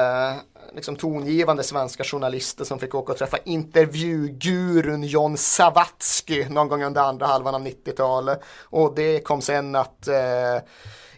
liksom 0.75 0.95
tongivande 0.95 1.63
svenska 1.63 2.03
journalister 2.03 2.65
som 2.65 2.79
fick 2.79 2.95
åka 2.95 3.11
och 3.11 3.17
träffa 3.17 3.37
intervjugurun 3.43 5.03
John 5.03 5.37
Savatsky 5.37 6.45
någon 6.49 6.67
gång 6.67 6.83
under 6.83 7.01
andra 7.01 7.25
halvan 7.25 7.55
av 7.55 7.61
90-talet. 7.61 8.41
Och 8.63 8.95
det 8.95 9.19
kom 9.19 9.41
sen 9.41 9.75
att 9.75 10.07
eh, 10.07 10.15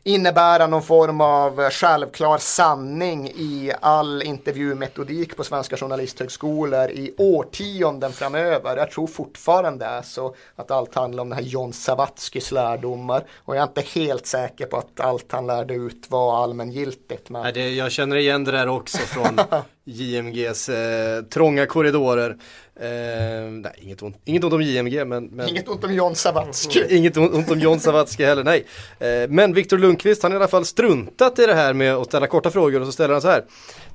innebära 0.08 0.68
någon 0.68 0.82
form 0.84 1.22
av 1.22 1.70
självklar 1.70 2.38
sanning 2.38 3.28
i 3.28 3.72
all 3.82 4.22
intervjumetodik 4.22 5.38
på 5.38 5.44
svenska 5.44 5.78
journalisthögskolor 5.78 6.90
i 6.90 7.14
årtionden 7.18 8.12
framöver. 8.12 8.78
Jag 8.78 8.92
tror 8.92 9.08
fortfarande 9.08 9.86
är 9.86 10.02
så 10.02 10.36
att 10.56 10.72
allt 10.72 10.96
handlar 10.96 11.22
om 11.22 11.30
den 11.30 11.40
här 11.40 11.46
John 11.46 11.74
Savatskys 11.74 12.52
lärdomar 12.52 13.24
och 13.36 13.56
jag 13.56 13.62
är 13.62 13.68
inte 13.68 14.00
helt 14.00 14.26
säker 14.26 14.66
på 14.66 14.78
att 14.78 15.00
allt 15.00 15.32
han 15.32 15.48
lärde 15.48 15.74
ut 15.74 16.06
var 16.10 16.44
allmängiltigt. 16.44 17.30
Men... 17.30 17.42
Nej, 17.42 17.54
det, 17.54 17.70
jag 17.70 17.92
känner 17.92 18.16
igen 18.16 18.44
det 18.44 18.52
där 18.52 18.68
också 18.68 18.98
från 18.98 19.40
JMGs 19.84 20.70
eh, 20.70 21.22
trånga 21.22 21.66
korridorer. 21.66 22.38
Eh, 22.80 23.52
nej, 23.52 23.74
inget 23.78 24.02
ont, 24.02 24.18
inget 24.26 24.44
ont 24.44 24.54
om 24.54 24.62
JMG 24.62 25.08
men, 25.08 25.26
men... 25.26 25.50
Inget 25.50 25.68
ont 25.68 25.84
om 25.84 25.94
John 25.94 26.16
Savatsky. 26.16 26.84
inget 26.90 27.18
ont 27.18 27.52
om 27.52 27.60
John 27.60 27.80
Savatsky 27.80 28.24
heller, 28.24 28.44
nej. 28.44 28.66
Eh, 29.00 29.30
men 29.30 29.54
Viktor 29.54 29.78
Lundqvist 29.78 30.24
han 30.24 30.32
har 30.32 30.40
i 30.40 30.42
alla 30.42 30.48
fall 30.48 30.66
struntat 30.66 31.40
i 31.40 31.46
det 31.46 31.54
här 31.54 31.74
med 31.74 31.96
att 31.96 32.08
ställa 32.08 32.28
korta 32.28 32.52
frågor 32.52 32.80
och 32.80 32.86
så 32.86 32.92
ställer 32.92 33.14
han 33.14 33.22
så 33.22 33.28
här. 33.28 33.46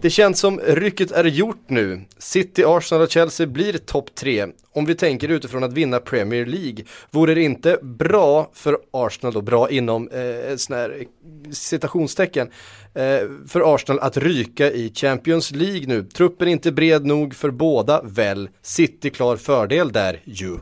Det 0.03 0.11
känns 0.11 0.41
som 0.41 0.61
rycket 0.61 1.11
är 1.13 1.25
gjort 1.25 1.65
nu. 1.67 2.01
City, 2.19 2.65
Arsenal 2.67 3.03
och 3.03 3.11
Chelsea 3.11 3.47
blir 3.47 3.79
topp 3.79 4.15
tre. 4.15 4.47
Om 4.73 4.85
vi 4.85 4.95
tänker 4.95 5.29
utifrån 5.29 5.65
att 5.65 5.73
vinna 5.73 5.99
Premier 5.99 6.47
League, 6.47 6.85
vore 7.11 7.35
det 7.35 7.43
inte 7.43 7.79
bra 7.83 8.51
för 8.53 8.79
Arsenal 8.91 9.33
då, 9.33 9.41
bra 9.41 9.71
inom 9.71 10.09
eh, 10.09 10.57
sån 10.57 10.77
här 10.77 11.05
citationstecken, 11.53 12.51
eh, 12.95 13.21
för 13.49 13.75
Arsenal 13.75 14.01
att 14.01 14.17
ryka 14.17 14.71
i 14.71 14.93
Champions 14.95 15.51
League 15.51 15.87
nu? 15.87 16.05
Truppen 16.05 16.49
är 16.49 16.53
inte 16.53 16.73
bred 16.73 17.07
nog 17.07 17.35
för 17.35 17.51
båda 17.51 18.03
väl? 18.03 18.49
City 18.63 19.11
klar 19.11 19.37
fördel 19.37 19.93
där 19.93 20.21
ju. 20.25 20.59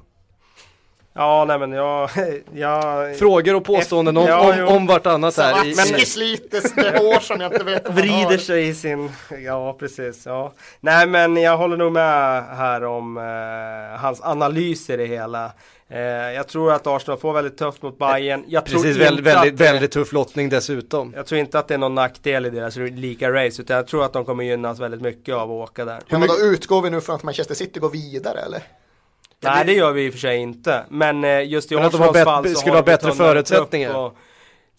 Ja, 1.19 1.45
nej 1.45 1.59
men 1.59 1.73
jag... 1.73 2.11
jag 2.55 3.17
Frågor 3.17 3.55
och 3.55 3.65
påståenden 3.65 4.17
om, 4.17 4.27
ja, 4.27 4.65
om, 4.67 4.77
om 4.77 4.87
vartannat 4.87 5.37
här. 5.37 5.65
Men 5.65 6.07
slites 6.07 6.75
det 6.75 6.99
hår 6.99 7.21
som 7.21 7.41
jag 7.41 7.53
inte 7.53 7.65
vet 7.65 7.91
Vrider 7.91 8.39
sig 8.39 8.69
i 8.69 8.75
sin... 8.75 9.11
Ja, 9.45 9.77
precis. 9.79 10.27
Ja. 10.27 10.53
Nej, 10.81 11.07
men 11.07 11.37
jag 11.37 11.57
håller 11.57 11.77
nog 11.77 11.93
med 11.93 12.45
här 12.45 12.85
om 12.85 13.17
eh, 13.17 14.01
hans 14.01 14.21
analys 14.23 14.91
i 14.91 14.97
det 14.97 15.07
hela. 15.07 15.53
Eh, 15.91 16.01
jag 16.09 16.49
tror 16.49 16.73
att 16.73 16.87
Arsenal 16.87 17.19
får 17.19 17.33
väldigt 17.33 17.59
tufft 17.59 17.83
mot 17.83 17.99
Bayern. 17.99 18.45
Jag 18.49 18.65
Precis, 18.65 18.83
tror 18.83 19.05
väldigt, 19.05 19.27
väldigt, 19.27 19.59
det, 19.59 19.65
väldigt 19.65 19.93
tuff 19.93 20.13
lottning 20.13 20.49
dessutom. 20.49 21.13
Jag 21.17 21.27
tror 21.27 21.41
inte 21.41 21.59
att 21.59 21.69
det 21.69 21.75
är 21.75 21.79
någon 21.79 21.95
nackdel 21.95 22.47
i 22.47 22.51
deras 22.51 22.77
lika 22.77 23.33
race, 23.33 23.63
utan 23.63 23.77
jag 23.77 23.87
tror 23.87 24.05
att 24.05 24.13
de 24.13 24.25
kommer 24.25 24.45
gynnas 24.45 24.81
väldigt 24.81 25.01
mycket 25.01 25.35
av 25.35 25.51
att 25.51 25.71
åka 25.71 25.85
där. 25.85 26.01
Men 26.09 26.21
då 26.21 26.39
utgår 26.39 26.83
vi 26.83 26.91
nu 26.91 27.01
från 27.01 27.17
att 27.17 27.23
Manchester 27.23 27.55
City 27.55 27.81
går 27.81 27.91
vidare 27.91 28.41
eller? 28.41 28.63
Nej 29.41 29.65
det 29.65 29.73
gör 29.73 29.93
vi 29.93 30.07
i 30.07 30.09
och 30.09 30.13
för 30.13 30.21
sig 30.21 30.37
inte. 30.37 30.85
Men 30.89 31.25
eh, 31.25 31.43
just 31.43 31.73
i 31.73 31.77
Arsenals 31.77 32.25
fall 32.25 32.49
så 32.49 32.55
skulle 32.55 32.77
ha 32.77 32.83
bättre 32.83 33.13
förutsättningar. 33.13 34.11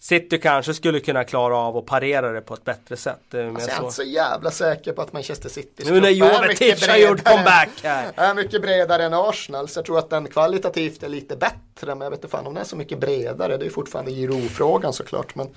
City 0.02 0.38
kanske 0.38 0.74
skulle 0.74 1.00
kunna 1.00 1.24
klara 1.24 1.56
av 1.56 1.76
att 1.76 1.86
parera 1.86 2.32
det 2.32 2.40
på 2.40 2.54
ett 2.54 2.64
bättre 2.64 2.96
sätt. 2.96 3.34
Alltså, 3.34 3.70
jag 3.70 3.78
är 3.78 3.82
inte 3.82 3.94
så 3.94 4.02
jävla 4.02 4.50
säker 4.50 4.92
på 4.92 5.02
att 5.02 5.12
Manchester 5.12 5.48
City 5.48 5.84
Nu 5.86 6.00
när 6.00 6.10
Jovetic 6.10 6.88
har 6.88 6.96
gjort 6.96 7.24
comeback 7.24 7.68
här. 7.82 8.12
är 8.16 8.34
mycket 8.34 8.62
bredare 8.62 9.04
än 9.04 9.14
Arsenal. 9.14 9.68
Så 9.68 9.78
jag 9.78 9.86
tror 9.86 9.98
att 9.98 10.10
den 10.10 10.26
kvalitativt 10.26 11.02
är 11.02 11.08
lite 11.08 11.36
bättre. 11.36 11.94
Men 11.94 12.00
jag 12.00 12.10
vet 12.10 12.18
inte 12.18 12.28
fan 12.28 12.46
om 12.46 12.54
den 12.54 12.60
är 12.60 12.66
så 12.66 12.76
mycket 12.76 12.98
bredare. 12.98 13.56
Det 13.56 13.66
är 13.66 13.70
fortfarande 13.70 14.10
Giro-frågan 14.10 14.92
såklart. 14.92 15.34
Men... 15.34 15.48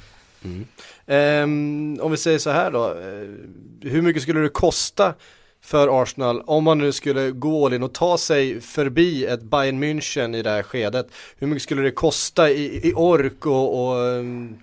Mm. 0.44 0.66
Um, 1.06 2.02
om 2.02 2.12
vi 2.12 2.18
säger 2.18 2.40
så 2.40 2.50
här 2.50 2.72
då. 2.72 2.86
Eh, 2.86 3.92
hur 3.92 4.02
mycket 4.02 4.22
skulle 4.22 4.40
det 4.40 4.50
kosta 4.50 5.14
för 5.64 6.02
Arsenal 6.02 6.42
om 6.42 6.64
man 6.64 6.78
nu 6.78 6.92
skulle 6.92 7.32
gå 7.32 7.66
all 7.66 7.74
in 7.74 7.84
och 7.84 7.94
ta 7.94 8.18
sig 8.18 8.62
förbi 8.62 9.26
ett 9.26 9.42
Bayern 9.42 9.84
München 9.84 10.36
i 10.36 10.42
det 10.42 10.50
här 10.50 10.64
skedet. 10.64 11.08
Hur 11.38 11.48
mycket 11.48 11.64
skulle 11.64 11.82
det 11.82 11.92
kosta 11.92 12.50
i, 12.50 12.90
i 12.90 12.94
ork 12.94 13.46
och, 13.46 13.86
och 13.86 13.98
um, 13.98 14.60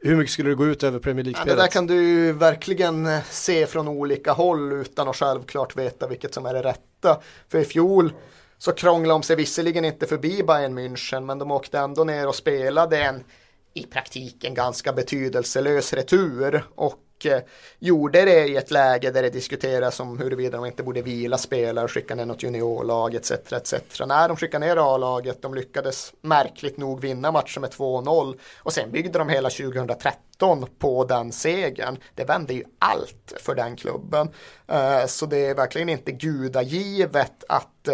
hur 0.00 0.16
mycket 0.16 0.32
skulle 0.32 0.48
det 0.48 0.54
gå 0.54 0.66
ut 0.66 0.82
över 0.82 0.98
Premier 0.98 1.24
League-spelet? 1.24 1.48
Ja, 1.48 1.56
det 1.56 1.62
där 1.62 1.72
kan 1.72 1.86
du 1.86 2.32
verkligen 2.32 3.06
eh, 3.06 3.18
se 3.30 3.66
från 3.66 3.88
olika 3.88 4.32
håll 4.32 4.72
utan 4.72 5.08
att 5.08 5.16
självklart 5.16 5.76
veta 5.76 6.06
vilket 6.06 6.34
som 6.34 6.46
är 6.46 6.54
det 6.54 6.62
rätta. 6.62 7.20
För 7.48 7.58
i 7.58 7.64
fjol 7.64 8.12
så 8.58 8.72
krånglade 8.72 9.14
de 9.14 9.22
sig 9.22 9.36
visserligen 9.36 9.84
inte 9.84 10.06
förbi 10.06 10.42
Bayern 10.42 10.78
München 10.78 11.20
men 11.20 11.38
de 11.38 11.50
åkte 11.50 11.78
ändå 11.78 12.04
ner 12.04 12.28
och 12.28 12.34
spelade 12.34 13.02
en 13.02 13.24
i 13.74 13.82
praktiken 13.82 14.54
ganska 14.54 14.92
betydelselös 14.92 15.92
retur 15.92 16.64
och 16.74 16.94
Gjorde 17.78 18.18
eh, 18.18 18.24
det 18.24 18.48
i 18.48 18.56
ett 18.56 18.70
läge 18.70 19.10
där 19.10 19.22
det 19.22 19.30
diskuteras 19.30 20.00
om 20.00 20.18
huruvida 20.18 20.56
de 20.56 20.66
inte 20.66 20.82
borde 20.82 21.02
vila 21.02 21.38
spelare 21.38 21.84
och 21.84 21.90
skicka 21.90 22.14
ner 22.14 22.26
något 22.26 22.42
juniorlag 22.42 23.14
etc. 23.14 23.30
etc. 23.30 23.74
När 24.06 24.28
de 24.28 24.36
skickade 24.36 24.66
ner 24.66 24.94
A-laget, 24.94 25.42
de 25.42 25.54
lyckades 25.54 26.12
märkligt 26.20 26.76
nog 26.76 27.00
vinna 27.00 27.32
matchen 27.32 27.60
med 27.60 27.70
2-0 27.70 28.38
och 28.58 28.72
sen 28.72 28.90
byggde 28.90 29.18
de 29.18 29.28
hela 29.28 29.50
2013 29.50 30.66
på 30.78 31.04
den 31.04 31.32
segern. 31.32 31.98
Det 32.14 32.24
vände 32.24 32.54
ju 32.54 32.64
allt 32.78 33.34
för 33.36 33.54
den 33.54 33.76
klubben. 33.76 34.28
Eh, 34.68 35.06
så 35.06 35.26
det 35.26 35.46
är 35.46 35.54
verkligen 35.54 35.88
inte 35.88 36.12
gudagivet 36.12 37.44
att 37.48 37.88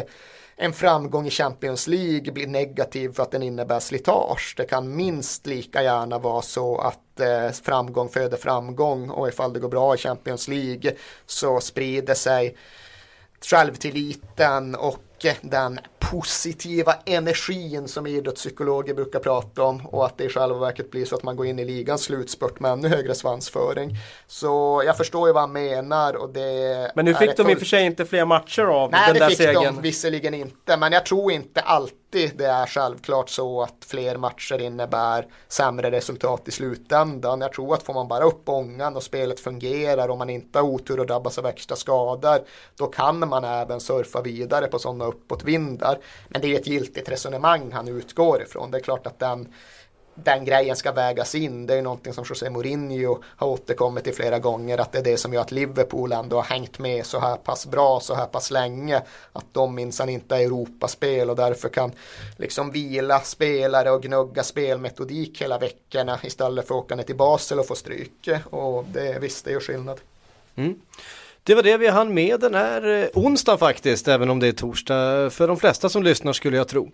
en 0.60 0.72
framgång 0.72 1.26
i 1.26 1.30
Champions 1.30 1.86
League 1.86 2.32
blir 2.32 2.46
negativ 2.46 3.12
för 3.12 3.22
att 3.22 3.30
den 3.30 3.42
innebär 3.42 3.80
slitage. 3.80 4.54
Det 4.56 4.64
kan 4.64 4.96
minst 4.96 5.46
lika 5.46 5.82
gärna 5.82 6.18
vara 6.18 6.42
så 6.42 6.78
att 6.78 7.20
eh, 7.20 7.50
framgång 7.50 8.08
föder 8.08 8.36
framgång 8.36 9.10
och 9.10 9.28
ifall 9.28 9.52
det 9.52 9.60
går 9.60 9.68
bra 9.68 9.94
i 9.94 9.98
Champions 9.98 10.48
League 10.48 10.92
så 11.26 11.60
sprider 11.60 12.14
sig 12.14 12.56
självtilliten 13.50 14.74
och 14.74 15.24
eh, 15.24 15.34
den 15.40 15.80
positiva 16.00 16.94
energin 17.06 17.88
som 17.88 18.06
idrottspsykologer 18.06 18.94
brukar 18.94 19.18
prata 19.18 19.62
om 19.62 19.86
och 19.86 20.06
att 20.06 20.18
det 20.18 20.24
i 20.24 20.28
själva 20.28 20.58
verket 20.58 20.90
blir 20.90 21.04
så 21.04 21.14
att 21.14 21.22
man 21.22 21.36
går 21.36 21.46
in 21.46 21.58
i 21.58 21.64
ligans 21.64 22.02
slutspurt 22.02 22.60
med 22.60 22.72
ännu 22.72 22.88
högre 22.88 23.14
svansföring. 23.14 23.96
Så 24.26 24.82
jag 24.86 24.96
förstår 24.96 25.28
ju 25.28 25.32
vad 25.32 25.42
han 25.42 25.52
menar 25.52 26.16
och 26.16 26.28
det 26.28 26.92
Men 26.94 27.04
nu 27.04 27.14
fick 27.14 27.36
de 27.36 27.50
i 27.50 27.54
och 27.54 27.58
för 27.58 27.66
sig 27.66 27.84
inte 27.84 28.06
fler 28.06 28.24
matcher 28.24 28.62
av 28.62 28.90
Nej, 28.90 29.12
den 29.12 29.20
där 29.20 29.30
segern. 29.30 29.54
Nej, 29.54 29.64
det 29.64 29.68
fick 29.68 29.76
de 29.76 29.82
visserligen 29.82 30.34
inte, 30.34 30.76
men 30.76 30.92
jag 30.92 31.06
tror 31.06 31.32
inte 31.32 31.60
alltid 31.60 31.98
det 32.36 32.46
är 32.46 32.66
självklart 32.66 33.30
så 33.30 33.62
att 33.62 33.84
fler 33.86 34.16
matcher 34.16 34.60
innebär 34.60 35.26
sämre 35.48 35.90
resultat 35.90 36.48
i 36.48 36.50
slutändan. 36.50 37.40
Jag 37.40 37.52
tror 37.52 37.74
att 37.74 37.82
får 37.82 37.94
man 37.94 38.08
bara 38.08 38.24
upp 38.24 38.48
ångan 38.48 38.96
och 38.96 39.02
spelet 39.02 39.40
fungerar 39.40 40.08
och 40.08 40.18
man 40.18 40.30
inte 40.30 40.58
har 40.58 40.66
otur 40.66 41.00
och 41.00 41.06
drabbas 41.06 41.38
av 41.38 41.46
extra 41.46 41.76
skador, 41.76 42.38
då 42.76 42.86
kan 42.86 43.28
man 43.28 43.44
även 43.44 43.80
surfa 43.80 44.22
vidare 44.22 44.66
på 44.66 44.78
sådana 44.78 45.04
uppåtvindar. 45.04 45.87
Men 46.28 46.40
det 46.40 46.46
är 46.46 46.48
ju 46.48 46.56
ett 46.56 46.66
giltigt 46.66 47.08
resonemang 47.08 47.72
han 47.72 47.88
utgår 47.88 48.42
ifrån. 48.42 48.70
Det 48.70 48.78
är 48.78 48.82
klart 48.82 49.06
att 49.06 49.18
den 49.18 49.48
den 50.24 50.44
grejen 50.44 50.76
ska 50.76 50.92
vägas 50.92 51.34
in. 51.34 51.66
Det 51.66 51.74
är 51.74 51.82
någonting 51.82 52.12
som 52.12 52.24
José 52.28 52.50
Mourinho 52.50 53.22
har 53.24 53.48
återkommit 53.48 54.04
till 54.04 54.14
flera 54.14 54.38
gånger. 54.38 54.78
Att 54.78 54.92
det 54.92 54.98
är 54.98 55.02
det 55.02 55.16
som 55.16 55.32
gör 55.32 55.40
att 55.40 55.52
Liverpool 55.52 56.12
ändå 56.12 56.36
har 56.36 56.42
hängt 56.42 56.78
med 56.78 57.06
så 57.06 57.18
här 57.18 57.36
pass 57.36 57.66
bra 57.66 58.00
så 58.00 58.14
här 58.14 58.26
pass 58.26 58.50
länge. 58.50 59.02
Att 59.32 59.44
de 59.52 59.74
minsann 59.74 60.08
inte 60.08 60.36
är 60.36 60.40
Europaspel 60.40 61.30
och 61.30 61.36
därför 61.36 61.68
kan 61.68 61.92
liksom 62.36 62.70
vila 62.70 63.20
spelare 63.20 63.90
och 63.90 64.02
gnugga 64.02 64.42
spelmetodik 64.42 65.42
hela 65.42 65.58
veckorna 65.58 66.18
istället 66.22 66.68
för 66.68 66.74
att 66.74 66.84
åka 66.84 66.96
ner 66.96 67.04
till 67.04 67.16
Basel 67.16 67.58
och 67.58 67.66
få 67.66 67.74
stryk. 67.74 68.28
Och 68.50 68.84
det, 68.84 69.18
visst, 69.18 69.44
det 69.44 69.52
gör 69.52 69.60
skillnad. 69.60 70.00
Mm. 70.56 70.80
Det 71.48 71.54
var 71.54 71.62
det 71.62 71.76
vi 71.76 71.88
hann 71.88 72.14
med 72.14 72.40
den 72.40 72.54
här 72.54 73.02
eh, 73.02 73.08
onsdagen 73.14 73.58
faktiskt, 73.58 74.08
även 74.08 74.30
om 74.30 74.40
det 74.40 74.46
är 74.46 74.52
torsdag 74.52 75.30
för 75.32 75.48
de 75.48 75.56
flesta 75.56 75.88
som 75.88 76.02
lyssnar 76.02 76.32
skulle 76.32 76.56
jag 76.56 76.68
tro. 76.68 76.90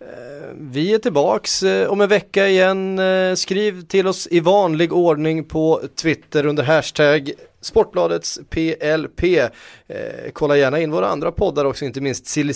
Eh, 0.00 0.06
vi 0.54 0.94
är 0.94 0.98
tillbaks 0.98 1.62
eh, 1.62 1.88
om 1.88 2.00
en 2.00 2.08
vecka 2.08 2.48
igen. 2.48 3.00
Skriv 3.36 3.82
till 3.82 4.06
oss 4.06 4.28
i 4.30 4.40
vanlig 4.40 4.92
ordning 4.92 5.44
på 5.44 5.82
Twitter 5.96 6.46
under 6.46 6.62
hashtag 6.62 7.32
Sportbladets 7.60 8.40
PLP. 8.50 9.22
Eh, 9.24 10.30
kolla 10.32 10.56
gärna 10.56 10.80
in 10.80 10.90
våra 10.90 11.08
andra 11.08 11.32
poddar 11.32 11.64
också, 11.64 11.84
inte 11.84 12.00
minst 12.00 12.26
Silly 12.26 12.54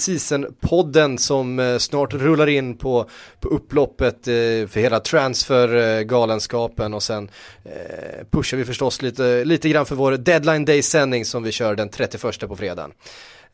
podden 0.60 1.18
som 1.18 1.58
eh, 1.58 1.78
snart 1.78 2.14
rullar 2.14 2.46
in 2.46 2.76
på, 2.76 3.08
på 3.40 3.48
upploppet 3.48 4.28
eh, 4.28 4.32
för 4.68 4.80
hela 4.80 5.00
transfergalenskapen 5.00 6.94
och 6.94 7.02
sen 7.02 7.30
eh, 7.64 8.26
pushar 8.30 8.56
vi 8.56 8.64
förstås 8.64 9.02
lite, 9.02 9.44
lite 9.44 9.68
grann 9.68 9.86
för 9.86 9.96
vår 9.96 10.12
deadline 10.12 10.64
day-sändning 10.64 11.24
som 11.24 11.42
vi 11.42 11.52
kör 11.52 11.74
den 11.74 11.88
31 11.88 12.48
på 12.48 12.56
fredagen. 12.56 12.92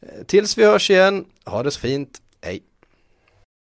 Eh, 0.00 0.24
tills 0.26 0.58
vi 0.58 0.64
hörs 0.64 0.90
igen, 0.90 1.24
ha 1.44 1.62
det 1.62 1.70
så 1.70 1.80
fint, 1.80 2.18
hej! 2.42 2.67